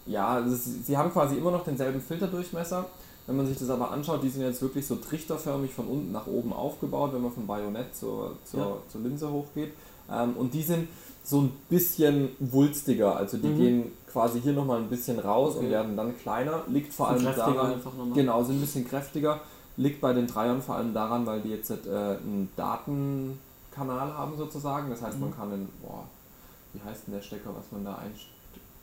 ja, 0.06 0.38
ist, 0.40 0.86
sie 0.86 0.96
haben 0.96 1.10
quasi 1.10 1.36
immer 1.36 1.50
noch 1.50 1.64
denselben 1.64 2.00
Filterdurchmesser, 2.00 2.84
wenn 3.26 3.36
man 3.36 3.46
sich 3.46 3.58
das 3.58 3.70
aber 3.70 3.90
anschaut, 3.90 4.22
die 4.22 4.28
sind 4.28 4.42
jetzt 4.42 4.62
wirklich 4.62 4.86
so 4.86 4.96
trichterförmig 4.96 5.72
von 5.72 5.86
unten 5.86 6.12
nach 6.12 6.26
oben 6.26 6.52
aufgebaut, 6.52 7.12
wenn 7.12 7.22
man 7.22 7.32
vom 7.32 7.46
Bajonett 7.46 7.94
zur, 7.94 8.36
zur, 8.44 8.60
ja. 8.60 8.76
zur 8.90 9.00
Linse 9.02 9.30
hochgeht. 9.30 9.72
Ähm, 10.10 10.34
und 10.36 10.52
die 10.52 10.62
sind 10.62 10.88
so 11.24 11.42
ein 11.42 11.52
bisschen 11.68 12.30
wulstiger, 12.40 13.16
also 13.16 13.36
die 13.36 13.46
mhm. 13.46 13.58
gehen 13.58 13.92
quasi 14.10 14.40
hier 14.40 14.52
nochmal 14.52 14.78
ein 14.78 14.88
bisschen 14.88 15.18
raus 15.20 15.54
okay. 15.54 15.64
und 15.64 15.70
werden 15.70 15.96
dann 15.96 16.18
kleiner. 16.18 16.64
Liegt 16.68 16.92
vor 16.92 17.08
allem 17.08 17.24
daran, 17.24 17.80
genau, 18.12 18.42
sind 18.42 18.56
ein 18.56 18.60
bisschen 18.60 18.86
kräftiger. 18.86 19.40
Liegt 19.76 20.00
bei 20.00 20.12
den 20.12 20.26
Dreiern 20.26 20.60
vor 20.60 20.76
allem 20.76 20.92
daran, 20.92 21.24
weil 21.24 21.40
die 21.40 21.50
jetzt 21.50 21.70
äh, 21.70 21.74
einen 21.74 22.50
Datenkanal 22.56 24.12
haben 24.14 24.36
sozusagen. 24.36 24.90
Das 24.90 25.00
heißt, 25.00 25.14
mhm. 25.14 25.22
man 25.22 25.36
kann 25.36 25.50
den, 25.50 25.68
boah, 25.80 26.04
wie 26.74 26.80
heißt 26.82 27.06
denn 27.06 27.14
der 27.14 27.22
Stecker, 27.22 27.50
was 27.56 27.70
man 27.70 27.84
da 27.84 27.94
einstellt? 27.94 28.28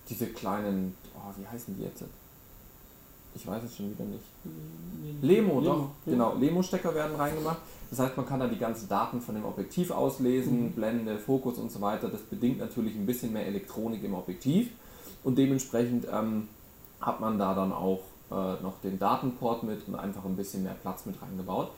Diese 0.09 0.27
kleinen, 0.27 0.95
oh, 1.15 1.31
wie 1.37 1.45
heißen 1.45 1.75
die 1.77 1.83
jetzt? 1.83 2.03
Ich 3.35 3.45
weiß 3.45 3.63
es 3.63 3.75
schon 3.75 3.91
wieder 3.91 4.05
nicht. 4.05 4.23
Lemo, 5.21 5.59
Lemo 5.59 5.61
doch. 5.61 5.89
Ja. 6.05 6.11
Genau, 6.11 6.35
Lemo-Stecker 6.35 6.93
werden 6.93 7.15
reingemacht. 7.15 7.59
Das 7.89 7.99
heißt, 7.99 8.17
man 8.17 8.25
kann 8.25 8.39
da 8.39 8.47
die 8.47 8.57
ganzen 8.57 8.87
Daten 8.87 9.21
von 9.21 9.35
dem 9.35 9.45
Objektiv 9.45 9.91
auslesen, 9.91 10.65
mhm. 10.65 10.71
Blende, 10.71 11.17
Fokus 11.17 11.57
und 11.57 11.71
so 11.71 11.81
weiter. 11.81 12.09
Das 12.09 12.21
bedingt 12.21 12.59
natürlich 12.59 12.95
ein 12.95 13.05
bisschen 13.05 13.33
mehr 13.33 13.45
Elektronik 13.45 14.03
im 14.03 14.13
Objektiv. 14.13 14.69
Und 15.23 15.37
dementsprechend 15.37 16.07
ähm, 16.11 16.47
hat 17.01 17.19
man 17.19 17.39
da 17.39 17.53
dann 17.53 17.71
auch 17.71 18.01
äh, 18.31 18.61
noch 18.61 18.79
den 18.83 18.99
Datenport 18.99 19.63
mit 19.63 19.87
und 19.87 19.95
einfach 19.95 20.23
ein 20.25 20.35
bisschen 20.35 20.63
mehr 20.63 20.75
Platz 20.75 21.05
mit 21.05 21.21
reingebaut. 21.21 21.71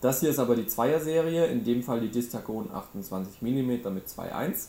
Das 0.00 0.20
hier 0.20 0.30
ist 0.30 0.38
aber 0.38 0.54
die 0.54 0.66
Zweier-Serie, 0.66 1.46
in 1.46 1.64
dem 1.64 1.82
Fall 1.82 2.00
die 2.00 2.10
Distagon 2.10 2.70
28 2.70 3.40
mm 3.40 3.92
mit 3.94 4.06
2.1 4.06 4.68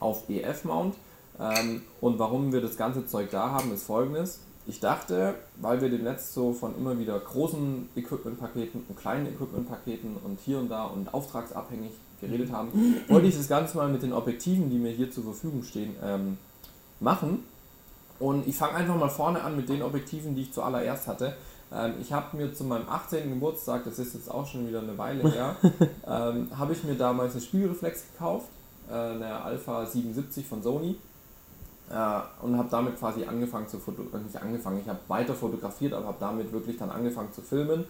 auf 0.00 0.28
EF-Mount. 0.28 0.94
Ähm, 1.38 1.82
und 2.00 2.18
warum 2.18 2.52
wir 2.52 2.60
das 2.60 2.76
ganze 2.76 3.06
Zeug 3.06 3.30
da 3.30 3.50
haben, 3.50 3.72
ist 3.72 3.84
folgendes. 3.84 4.40
Ich 4.68 4.80
dachte, 4.80 5.34
weil 5.56 5.80
wir 5.80 5.88
demnächst 5.88 6.34
so 6.34 6.52
von 6.52 6.76
immer 6.76 6.98
wieder 6.98 7.18
großen 7.18 7.88
Equipment-Paketen 7.96 8.84
und 8.86 8.98
kleinen 8.98 9.26
Equipment-Paketen 9.26 10.18
und 10.22 10.38
hier 10.44 10.58
und 10.58 10.68
da 10.68 10.84
und 10.84 11.12
auftragsabhängig 11.14 11.92
geredet 12.20 12.52
haben, 12.52 12.70
wollte 13.08 13.28
ich 13.28 13.36
das 13.36 13.48
Ganze 13.48 13.78
mal 13.78 13.88
mit 13.88 14.02
den 14.02 14.12
Objektiven, 14.12 14.68
die 14.68 14.76
mir 14.76 14.92
hier 14.92 15.10
zur 15.10 15.24
Verfügung 15.24 15.62
stehen, 15.62 15.96
ähm, 16.04 16.36
machen. 17.00 17.44
Und 18.18 18.46
ich 18.46 18.56
fange 18.56 18.74
einfach 18.74 18.96
mal 18.96 19.08
vorne 19.08 19.42
an 19.42 19.56
mit 19.56 19.70
den 19.70 19.80
Objektiven, 19.80 20.34
die 20.34 20.42
ich 20.42 20.52
zuallererst 20.52 21.06
hatte. 21.06 21.34
Ähm, 21.72 21.94
ich 22.02 22.12
habe 22.12 22.36
mir 22.36 22.52
zu 22.52 22.64
meinem 22.64 22.90
18. 22.90 23.30
Geburtstag, 23.30 23.84
das 23.84 23.98
ist 23.98 24.12
jetzt 24.12 24.30
auch 24.30 24.46
schon 24.46 24.68
wieder 24.68 24.82
eine 24.82 24.98
Weile 24.98 25.30
her, 25.30 25.56
ähm, 26.06 26.48
habe 26.58 26.74
ich 26.74 26.84
mir 26.84 26.94
damals 26.94 27.32
eine 27.32 27.40
Spiegelreflex 27.40 28.04
gekauft, 28.12 28.48
äh, 28.90 28.92
eine 28.92 29.40
Alpha 29.40 29.86
77 29.86 30.44
von 30.46 30.62
Sony 30.62 30.96
äh, 31.90 32.44
und 32.44 32.56
habe 32.56 32.68
damit 32.70 32.98
quasi 32.98 33.24
angefangen 33.24 33.68
zu 33.68 33.78
fotografieren, 33.78 34.24
nicht 34.24 34.40
angefangen, 34.40 34.80
ich 34.80 34.88
habe 34.88 35.00
weiter 35.08 35.34
fotografiert, 35.34 35.92
aber 35.92 36.06
habe 36.06 36.18
damit 36.20 36.52
wirklich 36.52 36.76
dann 36.76 36.90
angefangen 36.90 37.32
zu 37.32 37.42
filmen. 37.42 37.84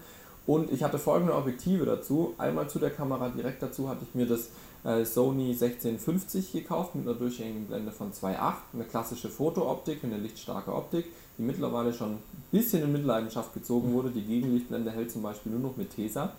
Und 0.46 0.72
ich 0.72 0.82
hatte 0.82 0.98
folgende 0.98 1.34
Objektive 1.34 1.84
dazu. 1.84 2.34
Einmal 2.38 2.70
zu 2.70 2.78
der 2.78 2.88
Kamera 2.88 3.28
direkt 3.28 3.62
dazu 3.62 3.88
hatte 3.88 4.00
ich 4.08 4.14
mir 4.14 4.26
das 4.26 4.48
äh, 4.82 5.04
Sony 5.04 5.50
1650 5.50 6.52
gekauft 6.52 6.94
mit 6.94 7.06
einer 7.06 7.18
durchgängigen 7.18 7.66
Blende 7.66 7.92
von 7.92 8.12
2.8, 8.12 8.54
eine 8.72 8.84
klassische 8.84 9.28
Fotooptik, 9.28 10.04
eine 10.04 10.16
lichtstarke 10.16 10.74
Optik, 10.74 11.04
die 11.36 11.42
mittlerweile 11.42 11.92
schon 11.92 12.12
ein 12.12 12.22
bisschen 12.50 12.82
in 12.82 12.92
Mitleidenschaft 12.92 13.52
gezogen 13.52 13.92
wurde. 13.92 14.10
Die 14.10 14.24
Gegenlichtblende 14.24 14.90
hält 14.90 15.10
zum 15.10 15.22
Beispiel 15.22 15.52
nur 15.52 15.60
noch 15.60 15.76
mit 15.76 15.94
Tesa. 15.94 16.32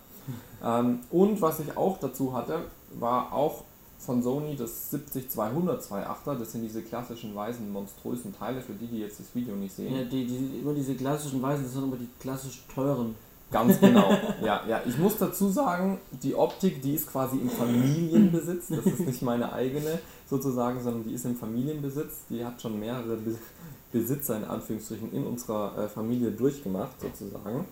Ähm, 0.62 1.00
und 1.10 1.40
was 1.40 1.60
ich 1.60 1.76
auch 1.76 1.98
dazu 1.98 2.34
hatte, 2.34 2.60
war 2.98 3.32
auch 3.32 3.64
von 4.00 4.22
Sony 4.22 4.56
das 4.56 4.92
70-200 4.92 5.86
2.8er, 5.86 6.38
das 6.38 6.52
sind 6.52 6.62
diese 6.62 6.82
klassischen 6.82 7.34
weißen, 7.34 7.70
monströsen 7.70 8.34
Teile, 8.36 8.60
für 8.60 8.72
die, 8.72 8.86
die 8.86 9.00
jetzt 9.00 9.20
das 9.20 9.34
Video 9.34 9.54
nicht 9.54 9.74
sehen. 9.74 9.94
Ja, 9.94 10.04
die, 10.04 10.26
die, 10.26 10.60
immer 10.60 10.72
diese 10.72 10.94
klassischen 10.94 11.42
weißen, 11.42 11.64
das 11.64 11.74
sind 11.74 11.84
immer 11.84 11.96
die 11.96 12.08
klassisch 12.18 12.64
teuren. 12.74 13.14
Ganz 13.50 13.80
genau. 13.80 14.10
ja, 14.42 14.62
ja. 14.68 14.80
Ich 14.86 14.96
muss 14.96 15.18
dazu 15.18 15.48
sagen, 15.48 15.98
die 16.22 16.34
Optik, 16.34 16.80
die 16.82 16.94
ist 16.94 17.10
quasi 17.10 17.36
im 17.36 17.50
Familienbesitz. 17.50 18.68
Das 18.68 18.86
ist 18.86 19.00
nicht 19.00 19.22
meine 19.22 19.52
eigene 19.52 19.98
sozusagen, 20.28 20.80
sondern 20.80 21.04
die 21.04 21.14
ist 21.14 21.24
im 21.24 21.36
Familienbesitz. 21.36 22.26
Die 22.30 22.44
hat 22.44 22.62
schon 22.62 22.78
mehrere 22.78 23.18
Besitzer 23.92 24.36
in 24.36 24.44
Anführungsstrichen 24.44 25.12
in 25.12 25.26
unserer 25.26 25.76
äh, 25.76 25.88
Familie 25.88 26.30
durchgemacht 26.30 27.00
sozusagen. 27.00 27.64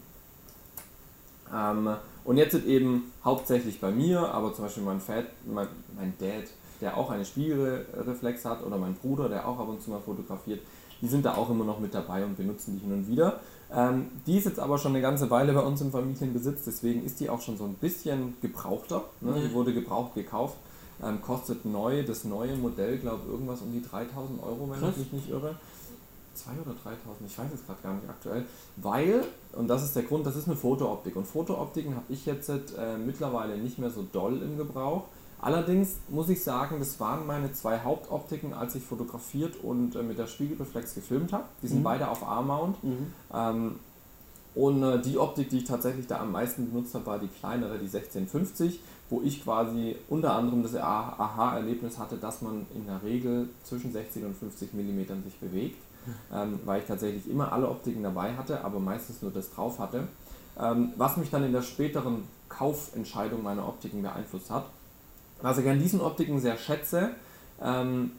Ähm, 1.55 1.97
und 2.29 2.37
jetzt 2.37 2.53
sind 2.53 2.67
eben 2.67 3.11
hauptsächlich 3.25 3.81
bei 3.81 3.91
mir, 3.91 4.21
aber 4.21 4.53
zum 4.53 4.67
Beispiel 4.67 4.83
mein, 4.83 5.01
Fat, 5.01 5.25
mein, 5.47 5.67
mein 5.97 6.13
Dad, 6.19 6.45
der 6.83 6.99
auch 6.99 7.09
eine 7.09 7.25
Spiegelreflex 7.25 8.45
hat, 8.45 8.63
oder 8.67 8.77
mein 8.77 8.93
Bruder, 8.97 9.31
der 9.31 9.49
auch 9.49 9.59
ab 9.59 9.67
und 9.67 9.81
zu 9.81 9.89
mal 9.89 10.01
fotografiert, 10.01 10.61
die 11.01 11.09
sind 11.09 11.25
da 11.25 11.37
auch 11.37 11.49
immer 11.49 11.65
noch 11.65 11.81
mit 11.81 11.95
dabei 11.95 12.27
und 12.27 12.37
benutzen 12.37 12.75
die 12.75 12.81
hin 12.81 12.93
und 12.93 13.09
wieder. 13.09 13.41
Ähm, 13.75 14.09
die 14.27 14.37
ist 14.37 14.45
jetzt 14.45 14.61
aber 14.61 14.77
schon 14.77 14.93
eine 14.93 15.01
ganze 15.01 15.31
Weile 15.31 15.55
bei 15.55 15.63
uns 15.63 15.81
im 15.81 15.91
Familienbesitz, 15.91 16.65
deswegen 16.67 17.03
ist 17.03 17.19
die 17.19 17.31
auch 17.31 17.41
schon 17.41 17.57
so 17.57 17.65
ein 17.65 17.77
bisschen 17.77 18.37
gebrauchter. 18.43 19.05
Ne? 19.23 19.33
Die 19.49 19.55
wurde 19.55 19.73
gebraucht 19.73 20.15
gekauft, 20.15 20.59
ähm, 21.03 21.23
kostet 21.23 21.65
neu, 21.65 22.05
das 22.05 22.25
neue 22.25 22.57
Modell, 22.57 22.99
glaube 22.99 23.23
ich, 23.25 23.33
irgendwas 23.33 23.63
um 23.63 23.73
die 23.73 23.81
3000 23.81 24.43
Euro, 24.43 24.69
wenn 24.71 24.81
Krass. 24.81 24.91
ich 24.91 24.99
mich 24.99 25.13
nicht 25.13 25.31
irre. 25.31 25.55
2 26.39 26.53
oder 26.65 26.75
3000, 26.83 27.31
ich 27.31 27.39
weiß 27.39 27.53
es 27.55 27.67
gerade 27.67 27.83
gar 27.83 27.95
nicht 27.95 28.09
aktuell, 28.09 28.45
weil, 28.77 29.25
und 29.53 29.69
das 29.69 29.83
ist 29.85 29.95
der 29.97 30.05
Grund, 30.05 30.27
das 30.27 30.37
ist 30.37 30.47
eine 30.47 30.57
Fotooptik 30.57 31.17
und 31.17 31.27
Fotooptiken 31.27 31.95
habe 31.95 32.07
ich 32.09 32.27
jetzt 32.27 32.49
äh, 32.49 32.99
mittlerweile 33.05 33.59
nicht 33.59 33.79
mehr 33.79 33.91
so 33.91 34.07
doll 34.13 34.41
im 34.43 34.57
Gebrauch. 34.57 35.05
Allerdings 35.41 35.97
muss 36.09 36.29
ich 36.29 36.43
sagen, 36.43 36.77
das 36.81 36.99
waren 36.99 37.27
meine 37.27 37.53
zwei 37.53 37.79
Hauptoptiken, 37.79 38.53
als 38.55 38.75
ich 38.75 38.83
fotografiert 38.83 39.55
und 39.63 39.95
äh, 39.95 40.03
mit 40.03 40.19
der 40.19 40.27
Spiegelreflex 40.27 40.95
gefilmt 40.95 41.33
habe. 41.33 41.45
Die 41.63 41.69
sind 41.69 41.81
mhm. 41.81 41.85
beide 41.85 42.09
auf 42.09 42.27
A-Mount. 42.27 42.83
Mhm. 42.83 43.13
Ähm, 43.33 43.77
Und 44.55 44.83
äh, 44.83 45.01
die 45.01 45.17
Optik, 45.19 45.51
die 45.51 45.59
ich 45.59 45.65
tatsächlich 45.65 46.09
da 46.09 46.19
am 46.21 46.33
meisten 46.33 46.69
benutzt 46.71 46.93
habe, 46.95 47.07
war 47.07 47.19
die 47.21 47.29
kleinere, 47.29 47.79
die 47.79 47.87
1650, 47.87 48.81
wo 49.11 49.23
ich 49.23 49.45
quasi 49.45 49.95
unter 50.09 50.35
anderem 50.35 50.65
das 50.65 50.75
Aha-Erlebnis 50.75 51.97
hatte, 51.99 52.17
dass 52.17 52.43
man 52.43 52.67
in 52.75 52.85
der 52.87 53.01
Regel 53.05 53.49
zwischen 53.63 53.93
60 53.93 54.25
und 54.25 54.35
50 54.35 54.75
mm 54.75 55.23
sich 55.25 55.39
bewegt, 55.39 55.81
ähm, 56.33 56.61
weil 56.65 56.81
ich 56.81 56.87
tatsächlich 56.87 57.29
immer 57.29 57.53
alle 57.53 57.69
Optiken 57.69 58.03
dabei 58.03 58.37
hatte, 58.37 58.65
aber 58.65 58.81
meistens 58.81 59.23
nur 59.23 59.31
das 59.31 59.51
drauf 59.51 59.79
hatte. 59.79 60.09
Ähm, 60.61 60.93
was 60.97 61.17
mich 61.17 61.31
dann 61.31 61.45
in 61.45 61.53
der 61.53 61.63
späteren 61.63 62.25
Kaufentscheidung 62.49 63.43
meiner 63.43 63.69
Optiken 63.69 64.03
beeinflusst 64.03 64.51
hat. 64.51 64.67
Was 65.41 65.59
ich 65.59 65.69
an 65.69 65.79
diesen 65.79 66.01
Optiken 66.01 66.41
sehr 66.41 66.57
schätze, 66.57 67.11
ähm, 67.63 68.11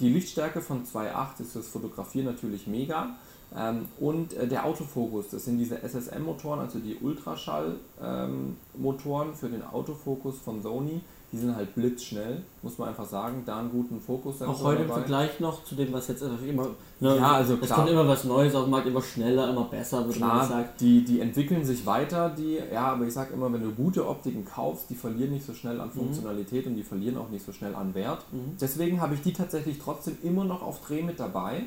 die 0.00 0.10
Lichtstärke 0.10 0.60
von 0.60 0.84
2.8 0.84 1.40
ist 1.40 1.52
fürs 1.52 1.68
Fotografieren 1.68 2.26
natürlich 2.26 2.68
mega. 2.68 3.16
Ähm, 3.56 3.88
und 3.98 4.34
äh, 4.34 4.46
der 4.46 4.66
Autofokus, 4.66 5.30
das 5.30 5.46
sind 5.46 5.56
diese 5.58 5.82
SSM-Motoren, 5.82 6.60
also 6.60 6.78
die 6.78 6.96
Ultraschall-Motoren 6.96 9.28
ähm, 9.28 9.34
für 9.34 9.48
den 9.48 9.64
Autofokus 9.64 10.38
von 10.38 10.62
Sony. 10.62 11.00
Die 11.30 11.36
sind 11.36 11.54
halt 11.54 11.74
blitzschnell, 11.74 12.42
muss 12.62 12.78
man 12.78 12.88
einfach 12.88 13.06
sagen, 13.06 13.42
da 13.44 13.58
einen 13.58 13.70
guten 13.70 14.00
Fokus. 14.00 14.40
Auch 14.40 14.62
heute 14.62 14.82
im 14.82 14.88
Vergleich 14.88 15.40
noch 15.40 15.62
zu 15.62 15.74
dem, 15.74 15.92
was 15.92 16.08
jetzt 16.08 16.22
immer. 16.22 16.68
Ne, 17.00 17.16
ja, 17.16 17.32
also 17.32 17.58
es 17.60 17.68
kommt 17.68 17.90
immer 17.90 18.08
was 18.08 18.24
Neues 18.24 18.54
auf 18.54 18.64
den 18.64 18.70
Markt, 18.70 18.86
immer 18.86 19.02
schneller, 19.02 19.50
immer 19.50 19.64
besser, 19.64 20.04
würde 20.06 20.18
klar, 20.18 20.38
man 20.38 20.48
sagen. 20.48 20.68
Die, 20.80 21.04
die 21.04 21.20
entwickeln 21.20 21.64
sich 21.64 21.84
weiter, 21.84 22.30
die, 22.30 22.58
ja, 22.72 22.92
aber 22.92 23.04
ich 23.04 23.12
sage 23.12 23.34
immer, 23.34 23.52
wenn 23.52 23.62
du 23.62 23.72
gute 23.72 24.08
Optiken 24.08 24.46
kaufst, 24.46 24.88
die 24.88 24.94
verlieren 24.94 25.32
nicht 25.32 25.44
so 25.44 25.52
schnell 25.52 25.80
an 25.80 25.88
mhm. 25.88 26.00
Funktionalität 26.00 26.64
mhm. 26.64 26.72
und 26.72 26.76
die 26.78 26.82
verlieren 26.84 27.18
auch 27.18 27.28
nicht 27.28 27.44
so 27.44 27.52
schnell 27.52 27.74
an 27.74 27.94
Wert. 27.94 28.24
Mhm. 28.32 28.56
Deswegen 28.58 29.00
habe 29.00 29.14
ich 29.14 29.20
die 29.20 29.34
tatsächlich 29.34 29.78
trotzdem 29.78 30.16
immer 30.22 30.44
noch 30.44 30.62
auf 30.62 30.80
Dreh 30.80 31.02
mit 31.02 31.20
dabei 31.20 31.64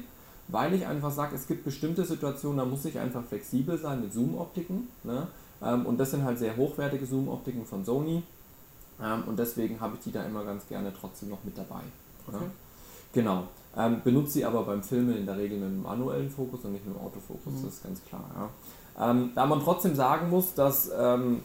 weil 0.51 0.73
ich 0.73 0.85
einfach 0.85 1.11
sage, 1.11 1.35
es 1.35 1.47
gibt 1.47 1.63
bestimmte 1.63 2.03
Situationen, 2.03 2.57
da 2.57 2.65
muss 2.65 2.85
ich 2.85 2.99
einfach 2.99 3.23
flexibel 3.23 3.77
sein 3.77 4.01
mit 4.01 4.13
Zoom-Optiken. 4.13 4.89
Ne? 5.03 5.27
Ähm, 5.63 5.85
und 5.85 5.97
das 5.97 6.11
sind 6.11 6.23
halt 6.23 6.39
sehr 6.39 6.57
hochwertige 6.57 7.05
Zoom-Optiken 7.05 7.65
von 7.65 7.85
Sony. 7.85 8.23
Ähm, 9.03 9.23
und 9.27 9.37
deswegen 9.37 9.79
habe 9.79 9.95
ich 9.95 10.01
die 10.01 10.11
da 10.11 10.23
immer 10.23 10.43
ganz 10.43 10.67
gerne 10.67 10.91
trotzdem 10.99 11.29
noch 11.29 11.43
mit 11.43 11.57
dabei. 11.57 11.81
Okay. 12.27 12.37
Ne? 12.37 12.51
Genau. 13.13 13.43
Ähm, 13.77 14.01
benutze 14.03 14.33
sie 14.33 14.45
aber 14.45 14.63
beim 14.63 14.83
Filmen 14.83 15.17
in 15.17 15.25
der 15.25 15.37
Regel 15.37 15.57
mit 15.57 15.67
einem 15.67 15.83
manuellen 15.83 16.29
Fokus 16.29 16.65
und 16.65 16.73
nicht 16.73 16.85
mit 16.85 16.95
einem 16.95 17.05
Autofokus, 17.05 17.53
mhm. 17.53 17.65
das 17.65 17.73
ist 17.75 17.83
ganz 17.83 18.01
klar. 18.03 18.23
Ja. 18.35 19.11
Ähm, 19.11 19.31
da 19.33 19.45
man 19.45 19.61
trotzdem 19.61 19.95
sagen 19.95 20.29
muss, 20.29 20.53
dass 20.53 20.91
ähm, 20.97 21.41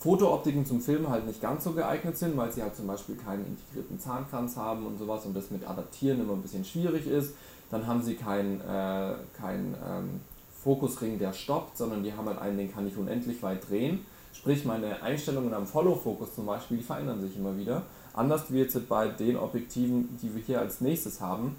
Fotooptiken 0.00 0.66
zum 0.66 0.80
Filmen 0.80 1.08
halt 1.08 1.26
nicht 1.26 1.40
ganz 1.40 1.62
so 1.62 1.72
geeignet 1.72 2.18
sind, 2.18 2.36
weil 2.36 2.50
sie 2.50 2.62
halt 2.62 2.74
zum 2.74 2.88
Beispiel 2.88 3.14
keinen 3.16 3.46
integrierten 3.46 4.00
Zahnkranz 4.00 4.56
haben 4.56 4.86
und 4.86 4.98
sowas 4.98 5.24
und 5.24 5.36
das 5.36 5.50
mit 5.52 5.68
Adaptieren 5.68 6.20
immer 6.20 6.32
ein 6.32 6.42
bisschen 6.42 6.64
schwierig 6.64 7.06
ist. 7.06 7.34
Dann 7.70 7.86
haben 7.86 8.02
sie 8.02 8.14
keinen 8.14 8.60
äh, 8.60 9.14
kein, 9.36 9.74
ähm, 9.88 10.20
Fokusring, 10.66 11.20
der 11.20 11.32
stoppt, 11.32 11.78
sondern 11.78 12.02
die 12.02 12.12
haben 12.12 12.26
halt 12.26 12.38
einen, 12.38 12.58
den 12.58 12.72
kann 12.74 12.88
ich 12.88 12.96
unendlich 12.96 13.40
weit 13.40 13.70
drehen. 13.70 14.04
Sprich, 14.36 14.64
meine 14.64 15.02
Einstellungen 15.02 15.52
am 15.54 15.66
Follow-Fokus 15.66 16.34
zum 16.34 16.46
Beispiel, 16.46 16.76
die 16.76 16.82
verändern 16.82 17.20
sich 17.20 17.36
immer 17.36 17.56
wieder. 17.56 17.82
Anders 18.14 18.44
wie 18.52 18.58
jetzt 18.58 18.88
bei 18.88 19.08
den 19.08 19.36
Objektiven, 19.36 20.18
die 20.22 20.34
wir 20.34 20.42
hier 20.42 20.60
als 20.60 20.80
nächstes 20.80 21.20
haben, 21.20 21.56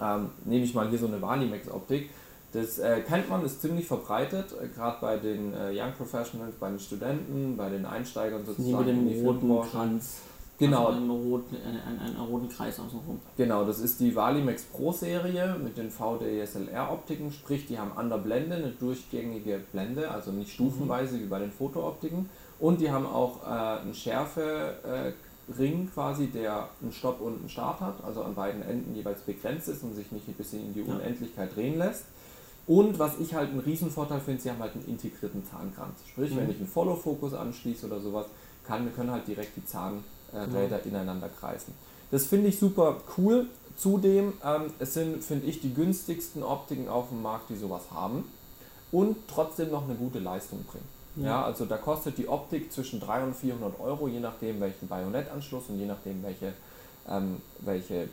ähm, 0.00 0.30
nehme 0.44 0.64
ich 0.64 0.74
mal 0.74 0.88
hier 0.88 0.98
so 0.98 1.06
eine 1.06 1.20
Valimax-Optik. 1.20 2.10
Das 2.52 2.78
äh, 2.78 3.00
kennt 3.00 3.28
man, 3.28 3.44
ist 3.44 3.60
ziemlich 3.60 3.86
verbreitet, 3.86 4.46
äh, 4.52 4.68
gerade 4.68 4.98
bei 5.00 5.16
den 5.16 5.52
äh, 5.52 5.72
Young 5.72 5.92
Professionals, 5.96 6.54
bei 6.56 6.70
den 6.70 6.78
Studenten, 6.78 7.56
bei 7.56 7.68
den 7.68 7.84
Einsteigern 7.84 8.44
sozusagen. 8.44 8.86
Die 8.86 8.92
mit 8.92 9.16
dem 9.16 9.26
roten 9.26 9.70
Kranz. 9.70 10.16
Genau. 10.58 10.86
Also 10.86 10.98
einen, 10.98 11.10
roten, 11.10 11.56
einen, 11.56 11.98
einen, 12.00 12.16
roten 12.16 12.48
Kreis 12.48 12.80
außenrum. 12.80 13.20
Genau, 13.36 13.64
das 13.64 13.78
ist 13.78 14.00
die 14.00 14.16
Valimax 14.16 14.62
Pro 14.64 14.92
Serie 14.92 15.56
mit 15.62 15.76
den 15.76 15.90
VDSLR 15.90 16.90
Optiken, 16.90 17.30
sprich 17.30 17.66
die 17.66 17.78
haben 17.78 17.92
an 17.96 18.08
der 18.08 18.18
Blende 18.18 18.56
eine 18.56 18.70
durchgängige 18.70 19.60
Blende, 19.72 20.10
also 20.10 20.30
nicht 20.32 20.52
stufenweise 20.52 21.16
mhm. 21.16 21.22
wie 21.22 21.26
bei 21.26 21.38
den 21.40 21.52
Fotooptiken. 21.52 22.30
Und 22.58 22.80
die 22.80 22.90
haben 22.90 23.06
auch 23.06 23.42
äh, 23.46 23.80
einen 23.82 23.92
Schärfering 23.92 25.14
äh, 25.58 25.90
quasi, 25.92 26.28
der 26.28 26.70
einen 26.80 26.92
Stopp 26.92 27.20
und 27.20 27.40
einen 27.40 27.48
Start 27.50 27.80
hat, 27.80 28.02
also 28.02 28.22
an 28.22 28.34
beiden 28.34 28.62
Enden 28.62 28.94
jeweils 28.94 29.20
begrenzt 29.20 29.68
ist 29.68 29.82
und 29.82 29.94
sich 29.94 30.10
nicht 30.10 30.26
ein 30.26 30.34
bisschen 30.34 30.64
in 30.64 30.72
die 30.72 30.82
Unendlichkeit 30.82 31.54
drehen 31.54 31.76
lässt. 31.76 32.04
Und 32.66 32.98
was 32.98 33.18
ich 33.20 33.34
halt 33.34 33.50
einen 33.50 33.60
Riesenvorteil 33.60 34.20
finde, 34.20 34.42
sie 34.42 34.50
haben 34.50 34.58
halt 34.58 34.74
einen 34.74 34.86
integrierten 34.86 35.44
Zahnkranz. 35.44 36.00
Sprich, 36.08 36.32
mhm. 36.32 36.38
wenn 36.38 36.50
ich 36.50 36.56
einen 36.56 36.66
Follow-Fokus 36.66 37.34
anschließe 37.34 37.86
oder 37.86 38.00
sowas, 38.00 38.26
kann, 38.66 38.92
können 38.94 39.10
halt 39.10 39.28
direkt 39.28 39.54
die 39.56 39.64
Zahn 39.64 40.02
äh, 40.32 40.38
Räder 40.38 40.78
ja. 40.78 40.84
ineinander 40.84 41.28
kreisen. 41.28 41.74
Das 42.10 42.26
finde 42.26 42.48
ich 42.48 42.58
super 42.58 42.96
cool. 43.16 43.46
Zudem, 43.76 44.32
ähm, 44.44 44.72
es 44.78 44.94
sind, 44.94 45.22
finde 45.22 45.46
ich, 45.46 45.60
die 45.60 45.74
günstigsten 45.74 46.42
Optiken 46.42 46.88
auf 46.88 47.08
dem 47.10 47.22
Markt, 47.22 47.50
die 47.50 47.56
sowas 47.56 47.82
haben 47.92 48.24
und 48.92 49.16
trotzdem 49.28 49.70
noch 49.70 49.84
eine 49.84 49.94
gute 49.94 50.18
Leistung 50.18 50.64
bringen. 50.64 50.88
Ja. 51.16 51.26
ja. 51.26 51.44
also 51.44 51.64
da 51.64 51.76
kostet 51.76 52.18
die 52.18 52.28
Optik 52.28 52.72
zwischen 52.72 53.00
300 53.00 53.28
und 53.28 53.36
400 53.36 53.80
Euro, 53.80 54.08
je 54.08 54.20
nachdem 54.20 54.60
welchen 54.60 54.88
Bajonettanschluss 54.88 55.64
und 55.68 55.78
je 55.78 55.86
nachdem 55.86 56.22
welche, 56.22 56.52
ähm, 57.08 57.36
welche 57.60 58.08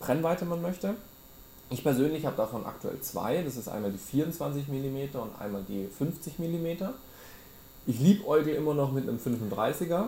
Brennweite 0.00 0.44
man 0.44 0.62
möchte. 0.62 0.94
Ich 1.70 1.82
persönlich 1.82 2.24
habe 2.24 2.36
davon 2.36 2.64
aktuell 2.64 2.98
zwei, 3.00 3.42
das 3.42 3.56
ist 3.56 3.68
einmal 3.68 3.90
die 3.90 3.98
24 3.98 4.68
mm 4.68 5.18
und 5.18 5.40
einmal 5.40 5.62
die 5.68 5.86
50 5.86 6.38
mm. 6.38 6.66
Ich 7.86 8.00
liebe 8.00 8.26
Eugel 8.26 8.54
immer 8.54 8.74
noch 8.74 8.92
mit 8.92 9.08
einem 9.08 9.18
35er, 9.18 10.06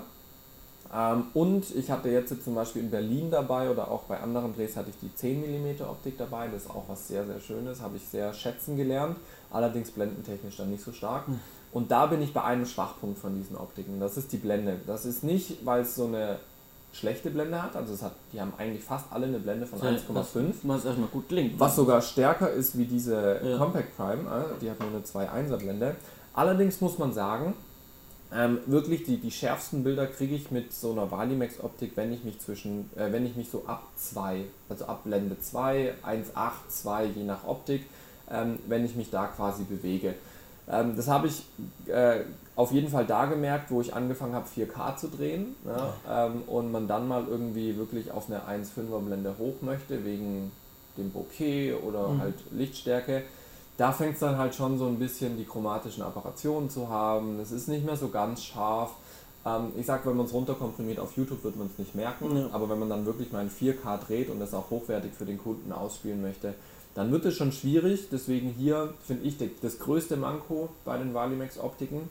ähm, 0.93 1.27
und 1.35 1.75
ich 1.75 1.91
hatte 1.91 2.09
jetzt 2.09 2.43
zum 2.43 2.55
Beispiel 2.55 2.83
in 2.83 2.91
Berlin 2.91 3.31
dabei 3.31 3.71
oder 3.71 3.91
auch 3.91 4.03
bei 4.05 4.19
anderen 4.19 4.55
Drehs 4.55 4.77
hatte 4.77 4.91
ich 4.91 4.99
die 5.01 5.15
10 5.15 5.41
mm 5.41 5.83
Optik 5.83 6.19
dabei. 6.19 6.49
Das 6.49 6.63
ist 6.63 6.71
auch 6.71 6.85
was 6.89 7.07
sehr, 7.07 7.25
sehr 7.25 7.39
Schönes, 7.39 7.81
habe 7.81 7.97
ich 7.97 8.03
sehr 8.03 8.35
schätzen 8.35 8.77
gelernt. 8.77 9.17
Allerdings 9.51 9.91
blendentechnisch 9.93 10.57
dann 10.57 10.71
nicht 10.71 10.83
so 10.83 10.93
stark. 10.93 11.29
Mhm. 11.29 11.41
Und 11.73 11.93
da 11.93 12.07
bin 12.07 12.21
ich 12.21 12.33
bei 12.33 12.43
einem 12.43 12.67
Schwachpunkt 12.67 13.19
von 13.19 13.37
diesen 13.37 13.57
Optiken. 13.57 14.01
Das 14.01 14.17
ist 14.17 14.33
die 14.33 14.39
Blende. 14.39 14.81
Das 14.87 15.05
ist 15.05 15.23
nicht, 15.23 15.65
weil 15.65 15.83
es 15.83 15.95
so 15.95 16.07
eine 16.07 16.41
schlechte 16.93 17.31
Blende 17.31 17.63
hat. 17.63 17.77
Also 17.77 17.95
es 17.95 18.03
hat, 18.03 18.15
die 18.33 18.41
haben 18.41 18.53
eigentlich 18.59 18.83
fast 18.83 19.07
alle 19.13 19.27
eine 19.27 19.39
Blende 19.39 19.67
von 19.67 19.79
1,5. 19.79 20.55
Was 20.65 20.85
erstmal 20.85 21.09
gut 21.09 21.29
klingt. 21.29 21.61
Was 21.61 21.77
sogar 21.77 22.03
stärker 22.03 22.51
ist 22.51 22.77
wie 22.77 22.87
diese 22.87 23.41
ja. 23.45 23.59
Compact 23.59 23.97
Prime. 23.97 24.23
Äh, 24.23 24.61
die 24.61 24.69
hat 24.69 24.81
nur 24.81 24.89
eine 24.89 25.01
2,1er 25.01 25.57
Blende. 25.59 25.95
Allerdings 26.35 26.81
muss 26.81 26.99
man 26.99 27.13
sagen, 27.13 27.55
ähm, 28.33 28.59
wirklich 28.67 29.05
die, 29.05 29.17
die 29.17 29.31
schärfsten 29.31 29.83
Bilder 29.83 30.07
kriege 30.07 30.35
ich 30.35 30.51
mit 30.51 30.73
so 30.73 30.93
einer 30.93 31.11
Valimax 31.11 31.63
Optik, 31.63 31.93
wenn 31.97 32.13
ich 32.13 32.23
mich 32.25 32.39
zwischen, 32.39 32.91
äh, 32.97 33.13
wenn 33.13 33.27
ich 33.27 33.35
mich 33.35 33.51
so 33.51 33.65
ab 33.67 33.83
2, 33.97 34.45
also 34.69 34.87
ab 34.87 35.05
Blende 35.05 35.39
2, 35.39 35.95
1,8, 36.05 36.51
2, 36.69 37.05
je 37.07 37.25
nach 37.25 37.45
Optik, 37.47 37.85
ähm, 38.31 38.59
wenn 38.69 38.85
ich 38.85 38.95
mich 38.95 39.11
da 39.11 39.27
quasi 39.27 39.65
bewege. 39.65 40.15
Ähm, 40.69 40.95
das 40.97 41.09
habe 41.09 41.27
ich 41.27 41.45
äh, 41.93 42.21
auf 42.55 42.71
jeden 42.71 42.89
Fall 42.89 43.05
da 43.05 43.27
gemerkt, 43.27 43.71
wo 43.71 43.81
ich 43.81 43.95
angefangen 43.95 44.35
habe 44.35 44.47
4K 44.47 44.97
zu 44.97 45.09
drehen 45.09 45.57
ja, 45.65 46.27
ähm, 46.27 46.43
und 46.47 46.71
man 46.71 46.87
dann 46.87 47.09
mal 47.09 47.25
irgendwie 47.29 47.77
wirklich 47.77 48.13
auf 48.13 48.31
eine 48.31 48.43
1,5er 48.43 49.01
Blende 49.01 49.35
hoch 49.39 49.57
möchte, 49.63 50.05
wegen 50.05 50.53
dem 50.97 51.11
Bokeh 51.11 51.75
oder 51.75 52.09
mhm. 52.09 52.21
halt 52.21 52.35
Lichtstärke 52.53 53.23
da 53.81 53.93
fängt 53.93 54.13
es 54.13 54.21
dann 54.21 54.37
halt 54.37 54.55
schon 54.55 54.79
so 54.79 54.87
ein 54.87 54.99
bisschen 54.99 55.39
die 55.39 55.47
chromatischen 55.47 56.03
Apparationen 56.03 56.69
zu 56.69 56.91
haben. 56.91 57.41
Es 57.41 57.51
ist 57.51 57.67
nicht 57.67 57.83
mehr 57.83 57.97
so 57.97 58.11
ganz 58.11 58.45
scharf. 58.45 58.91
Ähm, 59.47 59.73
ich 59.75 59.87
sag, 59.87 60.05
wenn 60.05 60.19
man 60.19 60.27
es 60.27 60.35
runterkomprimiert 60.35 60.99
auf 60.99 61.17
YouTube, 61.17 61.43
wird 61.45 61.57
man 61.57 61.69
es 61.69 61.79
nicht 61.79 61.95
merken. 61.95 62.37
Ja. 62.37 62.49
Aber 62.53 62.69
wenn 62.69 62.79
man 62.79 62.91
dann 62.91 63.07
wirklich 63.07 63.33
mal 63.33 63.43
in 63.43 63.51
4K 63.51 63.97
dreht 64.07 64.29
und 64.29 64.39
das 64.39 64.53
auch 64.53 64.69
hochwertig 64.69 65.13
für 65.15 65.25
den 65.25 65.39
Kunden 65.39 65.73
ausspielen 65.73 66.21
möchte, 66.21 66.53
dann 66.95 67.11
wird 67.11 67.25
es 67.25 67.35
schon 67.35 67.53
schwierig. 67.53 68.09
Deswegen 68.13 68.51
hier 68.51 68.93
finde 69.07 69.27
ich 69.27 69.37
das 69.63 69.79
größte 69.79 70.19
Manko 70.19 70.69
bei 70.85 70.99
den 70.99 71.15
Valimax 71.15 71.59
Optiken. 71.59 72.11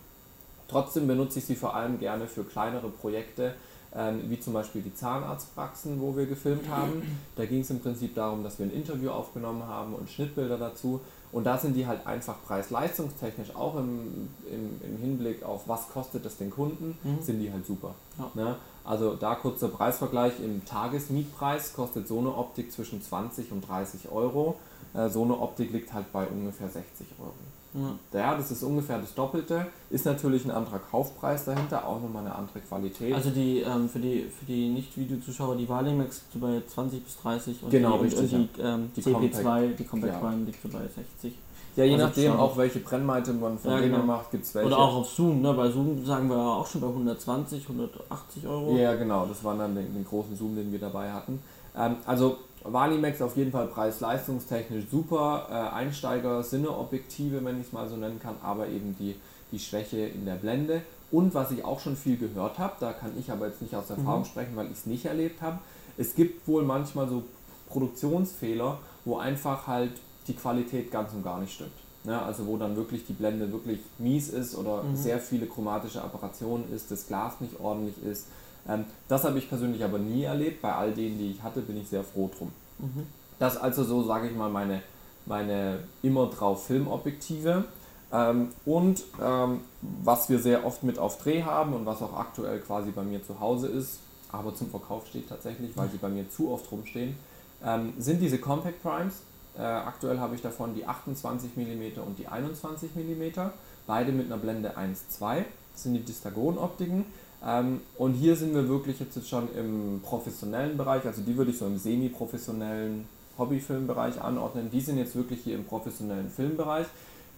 Trotzdem 0.70 1.06
benutze 1.06 1.38
ich 1.38 1.46
sie 1.46 1.56
vor 1.56 1.76
allem 1.76 2.00
gerne 2.00 2.26
für 2.26 2.46
kleinere 2.46 2.90
Projekte, 2.90 3.54
ähm, 3.96 4.22
wie 4.28 4.40
zum 4.40 4.54
Beispiel 4.54 4.82
die 4.82 4.96
Zahnarztpraxen, 4.96 6.02
wo 6.02 6.18
wir 6.18 6.26
gefilmt 6.26 6.68
haben. 6.68 7.04
Da 7.36 7.46
ging 7.46 7.62
es 7.62 7.70
im 7.70 7.80
Prinzip 7.80 8.16
darum, 8.16 8.44
dass 8.44 8.58
wir 8.58 8.66
ein 8.66 8.74
Interview 8.74 9.12
aufgenommen 9.12 9.68
haben 9.68 9.94
und 9.94 10.10
Schnittbilder 10.10 10.58
dazu. 10.58 11.00
Und 11.32 11.44
da 11.44 11.58
sind 11.58 11.76
die 11.76 11.86
halt 11.86 12.08
einfach 12.08 12.36
preis-leistungstechnisch 12.48 13.56
auch 13.56 13.76
im, 13.76 14.30
im, 14.52 14.82
im, 14.82 14.98
Hinblick 14.98 15.44
auf 15.44 15.68
was 15.68 15.90
kostet 15.90 16.26
es 16.26 16.38
den 16.38 16.50
Kunden, 16.50 16.98
mhm. 17.04 17.22
sind 17.22 17.40
die 17.40 17.52
halt 17.52 17.66
super. 17.66 17.94
Ja. 18.18 18.32
Ne? 18.34 18.56
Also 18.84 19.16
da 19.16 19.36
kurzer 19.36 19.68
Preisvergleich, 19.68 20.40
im 20.40 20.66
Tagesmietpreis 20.66 21.74
kostet 21.74 22.08
so 22.08 22.18
eine 22.20 22.36
Optik 22.36 22.72
zwischen 22.72 23.02
20 23.04 23.52
und 23.52 23.68
30 23.68 24.12
Euro. 24.12 24.56
Äh, 24.96 25.10
so 25.10 25.24
eine 25.24 25.40
Optik 25.40 25.72
liegt 25.72 25.94
halt 25.94 26.12
bei 26.12 26.26
ungefähr 26.26 26.70
60 26.70 27.08
Euro. 27.20 27.34
Ja. 27.74 28.20
ja, 28.20 28.36
das 28.36 28.50
ist 28.52 28.64
ungefähr 28.64 28.98
das 28.98 29.14
Doppelte. 29.14 29.68
Ist 29.90 30.06
natürlich 30.06 30.44
ein 30.46 30.52
anderer 30.52 30.80
Kaufpreis 30.80 31.46
dahinter, 31.46 31.86
auch 31.88 32.02
nochmal 32.02 32.26
eine 32.26 32.34
andere 32.34 32.60
Qualität. 32.60 33.14
Also 33.14 33.30
die 33.30 33.60
ähm, 33.60 33.88
für 33.88 34.00
die 34.00 34.24
für 34.24 34.46
die 34.46 34.70
Nicht-Video-Zuschauer, 34.70 35.56
die 35.56 35.70
Valimax 35.70 36.22
liegt 36.22 36.34
so 36.34 36.40
bei 36.40 36.62
20 36.68 37.04
bis 37.04 37.18
30 37.22 37.64
und 37.64 37.70
genau, 37.70 37.98
die, 37.98 38.06
richtig, 38.06 38.34
und 38.34 38.50
die, 38.58 38.62
ähm, 38.62 38.92
die 38.96 39.02
CP2, 39.02 39.76
die 39.76 39.84
Compact 39.84 40.22
ja. 40.22 40.34
Liegt 40.46 40.62
so 40.62 40.70
bei 40.70 40.80
60. 40.80 41.34
Ja, 41.76 41.84
je 41.84 41.94
also 41.94 42.06
nachdem 42.08 42.32
auch 42.34 42.58
welche 42.58 42.80
Brennweite 42.80 43.32
man 43.34 43.58
von 43.58 43.72
ja, 43.72 43.80
genau. 43.80 44.00
macht, 44.00 44.32
gibt 44.32 44.44
es 44.44 44.56
welche. 44.56 44.68
Oder 44.68 44.80
auch 44.80 44.96
auf 44.96 45.10
Zoom, 45.10 45.42
ne? 45.42 45.54
Bei 45.54 45.70
Zoom 45.70 46.04
sagen 46.06 46.30
wir 46.30 46.38
auch 46.38 46.68
schon 46.68 46.82
bei 46.82 46.88
120, 46.88 47.64
180 47.70 48.48
Euro. 48.48 48.76
Ja, 48.76 48.96
genau, 48.96 49.26
das 49.28 49.44
war 49.44 49.56
dann 49.56 49.76
den, 49.76 49.94
den 49.94 50.04
großen 50.04 50.36
Zoom, 50.36 50.56
den 50.56 50.72
wir 50.72 50.80
dabei 50.80 51.12
hatten. 51.12 51.40
Ähm, 51.78 51.98
also 52.06 52.38
Valimax 52.64 53.22
auf 53.22 53.38
jeden 53.38 53.52
Fall 53.52 53.68
preis-leistungstechnisch 53.68 54.86
super. 54.92 55.48
Äh, 55.50 55.76
Einsteiger, 55.76 56.44
Sinne-Objektive, 56.44 57.44
wenn 57.44 57.60
ich 57.60 57.68
es 57.68 57.74
mal 57.74 57.88
so 57.88 57.96
nennen 57.96 58.20
kann, 58.22 58.36
aber 58.44 58.68
eben 58.68 58.96
die, 59.00 59.16
die 59.52 59.60
Schwäche 59.60 60.00
in 60.00 60.26
der 60.26 60.36
Blende. 60.36 60.82
Und 61.12 61.34
was 61.34 61.52
ich 61.52 61.66
auch 61.66 61.80
schon 61.80 61.96
viel 61.96 62.18
gehört 62.18 62.60
habe, 62.60 62.74
da 62.80 62.94
kann 62.94 63.12
ich 63.18 63.32
aber 63.32 63.48
jetzt 63.48 63.62
nicht 63.62 63.76
aus 63.76 63.90
Erfahrung 63.90 64.22
mhm. 64.22 64.26
sprechen, 64.26 64.56
weil 64.56 64.68
ich 64.68 64.74
es 64.74 64.86
nicht 64.86 65.06
erlebt 65.06 65.42
habe. 65.42 65.60
Es 65.98 66.16
gibt 66.16 66.48
wohl 66.48 66.64
manchmal 66.64 67.08
so 67.08 67.24
Produktionsfehler, 67.70 68.78
wo 69.06 69.18
einfach 69.18 69.68
halt 69.68 69.92
die 70.28 70.34
Qualität 70.34 70.92
ganz 70.92 71.14
und 71.14 71.24
gar 71.24 71.40
nicht 71.40 71.54
stimmt. 71.54 71.72
Ja, 72.06 72.24
also 72.24 72.48
wo 72.48 72.58
dann 72.58 72.76
wirklich 72.76 73.06
die 73.06 73.14
Blende 73.14 73.52
wirklich 73.52 73.80
mies 73.98 74.30
ist 74.30 74.56
oder 74.56 74.84
mhm. 74.84 74.96
sehr 74.96 75.20
viele 75.20 75.48
chromatische 75.48 76.02
Apparationen 76.02 76.72
ist, 76.74 76.92
das 76.92 77.08
Glas 77.08 77.42
nicht 77.42 77.60
ordentlich 77.60 77.96
ist. 78.04 78.28
Ähm, 78.70 78.86
das 79.08 79.24
habe 79.24 79.40
ich 79.40 79.50
persönlich 79.50 79.84
aber 79.84 79.98
nie 79.98 80.24
erlebt. 80.24 80.62
Bei 80.62 80.74
all 80.74 80.92
denen, 80.92 81.18
die 81.18 81.32
ich 81.32 81.44
hatte, 81.44 81.62
bin 81.62 81.78
ich 81.82 81.88
sehr 81.88 82.04
froh 82.04 82.30
drum. 82.36 82.52
Mhm. 82.78 83.08
Das 83.40 83.58
also 83.58 83.84
so, 83.84 84.04
sage 84.04 84.28
ich 84.28 84.36
mal, 84.36 84.50
meine, 84.50 84.82
meine 85.26 85.80
immer 86.04 86.28
drauf 86.28 86.68
Filmobjektive. 86.68 87.66
Ähm, 88.12 88.50
und 88.66 89.04
ähm, 89.22 89.62
was 89.82 90.30
wir 90.30 90.40
sehr 90.40 90.66
oft 90.66 90.84
mit 90.84 90.98
auf 90.98 91.22
Dreh 91.22 91.44
haben 91.44 91.74
und 91.74 91.86
was 91.86 92.02
auch 92.02 92.14
aktuell 92.14 92.60
quasi 92.60 92.92
bei 92.92 93.04
mir 93.04 93.24
zu 93.24 93.40
Hause 93.40 93.68
ist, 93.68 94.00
aber 94.32 94.56
zum 94.56 94.70
Verkauf 94.70 95.08
steht 95.08 95.30
tatsächlich, 95.30 95.76
weil 95.76 95.90
sie 95.90 95.98
bei 95.98 96.10
mir 96.10 96.30
zu 96.30 96.52
oft 96.52 96.72
rumstehen, 96.72 97.16
ähm, 97.64 97.94
sind 97.98 98.22
diese 98.22 98.40
Compact 98.40 98.82
Primes. 98.82 99.22
Äh, 99.58 99.62
aktuell 99.62 100.20
habe 100.20 100.36
ich 100.36 100.42
davon 100.42 100.74
die 100.74 100.86
28 100.86 101.56
mm 101.56 102.00
und 102.06 102.18
die 102.18 102.28
21 102.28 102.92
mm, 102.96 103.40
beide 103.86 104.12
mit 104.12 104.28
einer 104.28 104.38
Blende 104.38 104.78
1.2. 104.78 105.44
Das 105.74 105.84
sind 105.84 105.94
die 105.94 106.04
Distagon-Optiken. 106.04 107.06
Ähm, 107.46 107.82
und 107.98 108.14
hier 108.14 108.36
sind 108.36 108.54
wir 108.54 108.68
wirklich 108.68 109.00
jetzt 109.00 109.28
schon 109.28 109.48
im 109.56 110.02
professionellen 110.04 110.78
Bereich, 110.78 111.06
also 111.06 111.22
die 111.22 111.38
würde 111.38 111.52
ich 111.52 111.58
so 111.58 111.66
im 111.66 111.78
semi-professionellen 111.78 113.08
Hobbyfilmbereich 113.38 114.22
anordnen. 114.22 114.70
Die 114.72 114.82
sind 114.82 114.98
jetzt 114.98 115.16
wirklich 115.16 115.42
hier 115.44 115.56
im 115.56 115.66
professionellen 115.66 116.30
Filmbereich. 116.30 116.88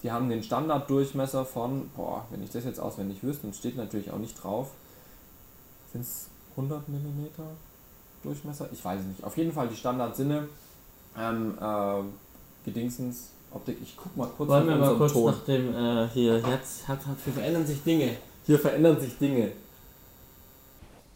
Die 0.01 0.11
haben 0.11 0.29
den 0.29 0.41
Standarddurchmesser 0.41 1.45
von, 1.45 1.89
boah, 1.95 2.25
wenn 2.31 2.41
ich 2.41 2.49
das 2.49 2.65
jetzt 2.65 2.79
auswendig 2.79 3.21
wüsste, 3.21 3.45
und 3.45 3.55
steht 3.55 3.77
natürlich 3.77 4.09
auch 4.11 4.17
nicht 4.17 4.41
drauf, 4.41 4.71
sind 5.91 6.01
es 6.01 6.27
100 6.55 6.87
mm 6.89 7.25
Durchmesser? 8.23 8.69
Ich 8.71 8.83
weiß 8.83 9.01
es 9.01 9.05
nicht. 9.07 9.23
Auf 9.23 9.37
jeden 9.37 9.51
Fall 9.51 9.67
die 9.67 9.75
Standardsinne. 9.75 10.47
Ähm, 11.17 11.57
äh, 11.59 12.03
Gedingsens 12.65 13.29
Optik. 13.51 13.77
Ich 13.81 13.97
guck 13.97 14.15
mal 14.15 14.27
kurz 14.37 14.49
Wollen 14.49 14.67
wir 14.67 14.75
mal 14.75 14.95
kurz 14.95 15.13
Ton. 15.13 15.31
nach 15.31 15.43
dem 15.43 15.75
äh, 15.75 16.07
hier, 16.09 16.37
jetzt 16.37 16.87
hat, 16.87 17.05
hat, 17.05 17.17
hier 17.23 17.33
verändern 17.33 17.65
sich 17.65 17.83
Dinge. 17.83 18.15
Hier 18.45 18.59
verändern 18.59 18.99
sich 18.99 19.17
Dinge. 19.17 19.51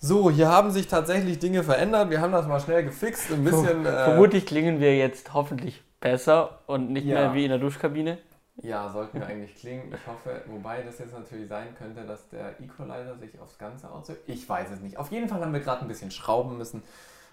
So, 0.05 0.29
hier 0.29 0.49
haben 0.49 0.69
sich 0.69 0.87
tatsächlich 0.87 1.39
Dinge 1.39 1.63
verändert. 1.63 2.11
Wir 2.11 2.21
haben 2.21 2.31
das 2.31 2.45
mal 2.45 2.59
schnell 2.59 2.83
gefixt. 2.83 3.31
Ein 3.31 3.43
bisschen. 3.43 3.87
Äh, 3.87 4.03
Vermutlich 4.03 4.45
klingen 4.45 4.79
wir 4.79 4.95
jetzt 4.95 5.33
hoffentlich 5.33 5.81
besser 5.99 6.59
und 6.67 6.91
nicht 6.91 7.07
ja. 7.07 7.15
mehr 7.15 7.33
wie 7.33 7.43
in 7.43 7.49
der 7.49 7.57
Duschkabine. 7.57 8.19
Ja, 8.61 8.87
sollten 8.87 9.19
wir 9.19 9.25
eigentlich 9.25 9.55
klingen. 9.55 9.91
Ich 9.91 10.05
hoffe, 10.05 10.43
wobei 10.45 10.83
das 10.83 10.99
jetzt 10.99 11.17
natürlich 11.17 11.49
sein 11.49 11.69
könnte, 11.75 12.03
dass 12.03 12.29
der 12.29 12.59
Equalizer 12.61 13.17
sich 13.17 13.39
aufs 13.39 13.57
Ganze 13.57 13.89
auswirkt. 13.89 14.29
Ich 14.29 14.47
weiß 14.47 14.69
es 14.69 14.81
nicht. 14.81 14.97
Auf 14.97 15.11
jeden 15.11 15.27
Fall 15.27 15.41
haben 15.41 15.53
wir 15.53 15.59
gerade 15.59 15.81
ein 15.81 15.87
bisschen 15.87 16.11
schrauben 16.11 16.59
müssen, 16.59 16.83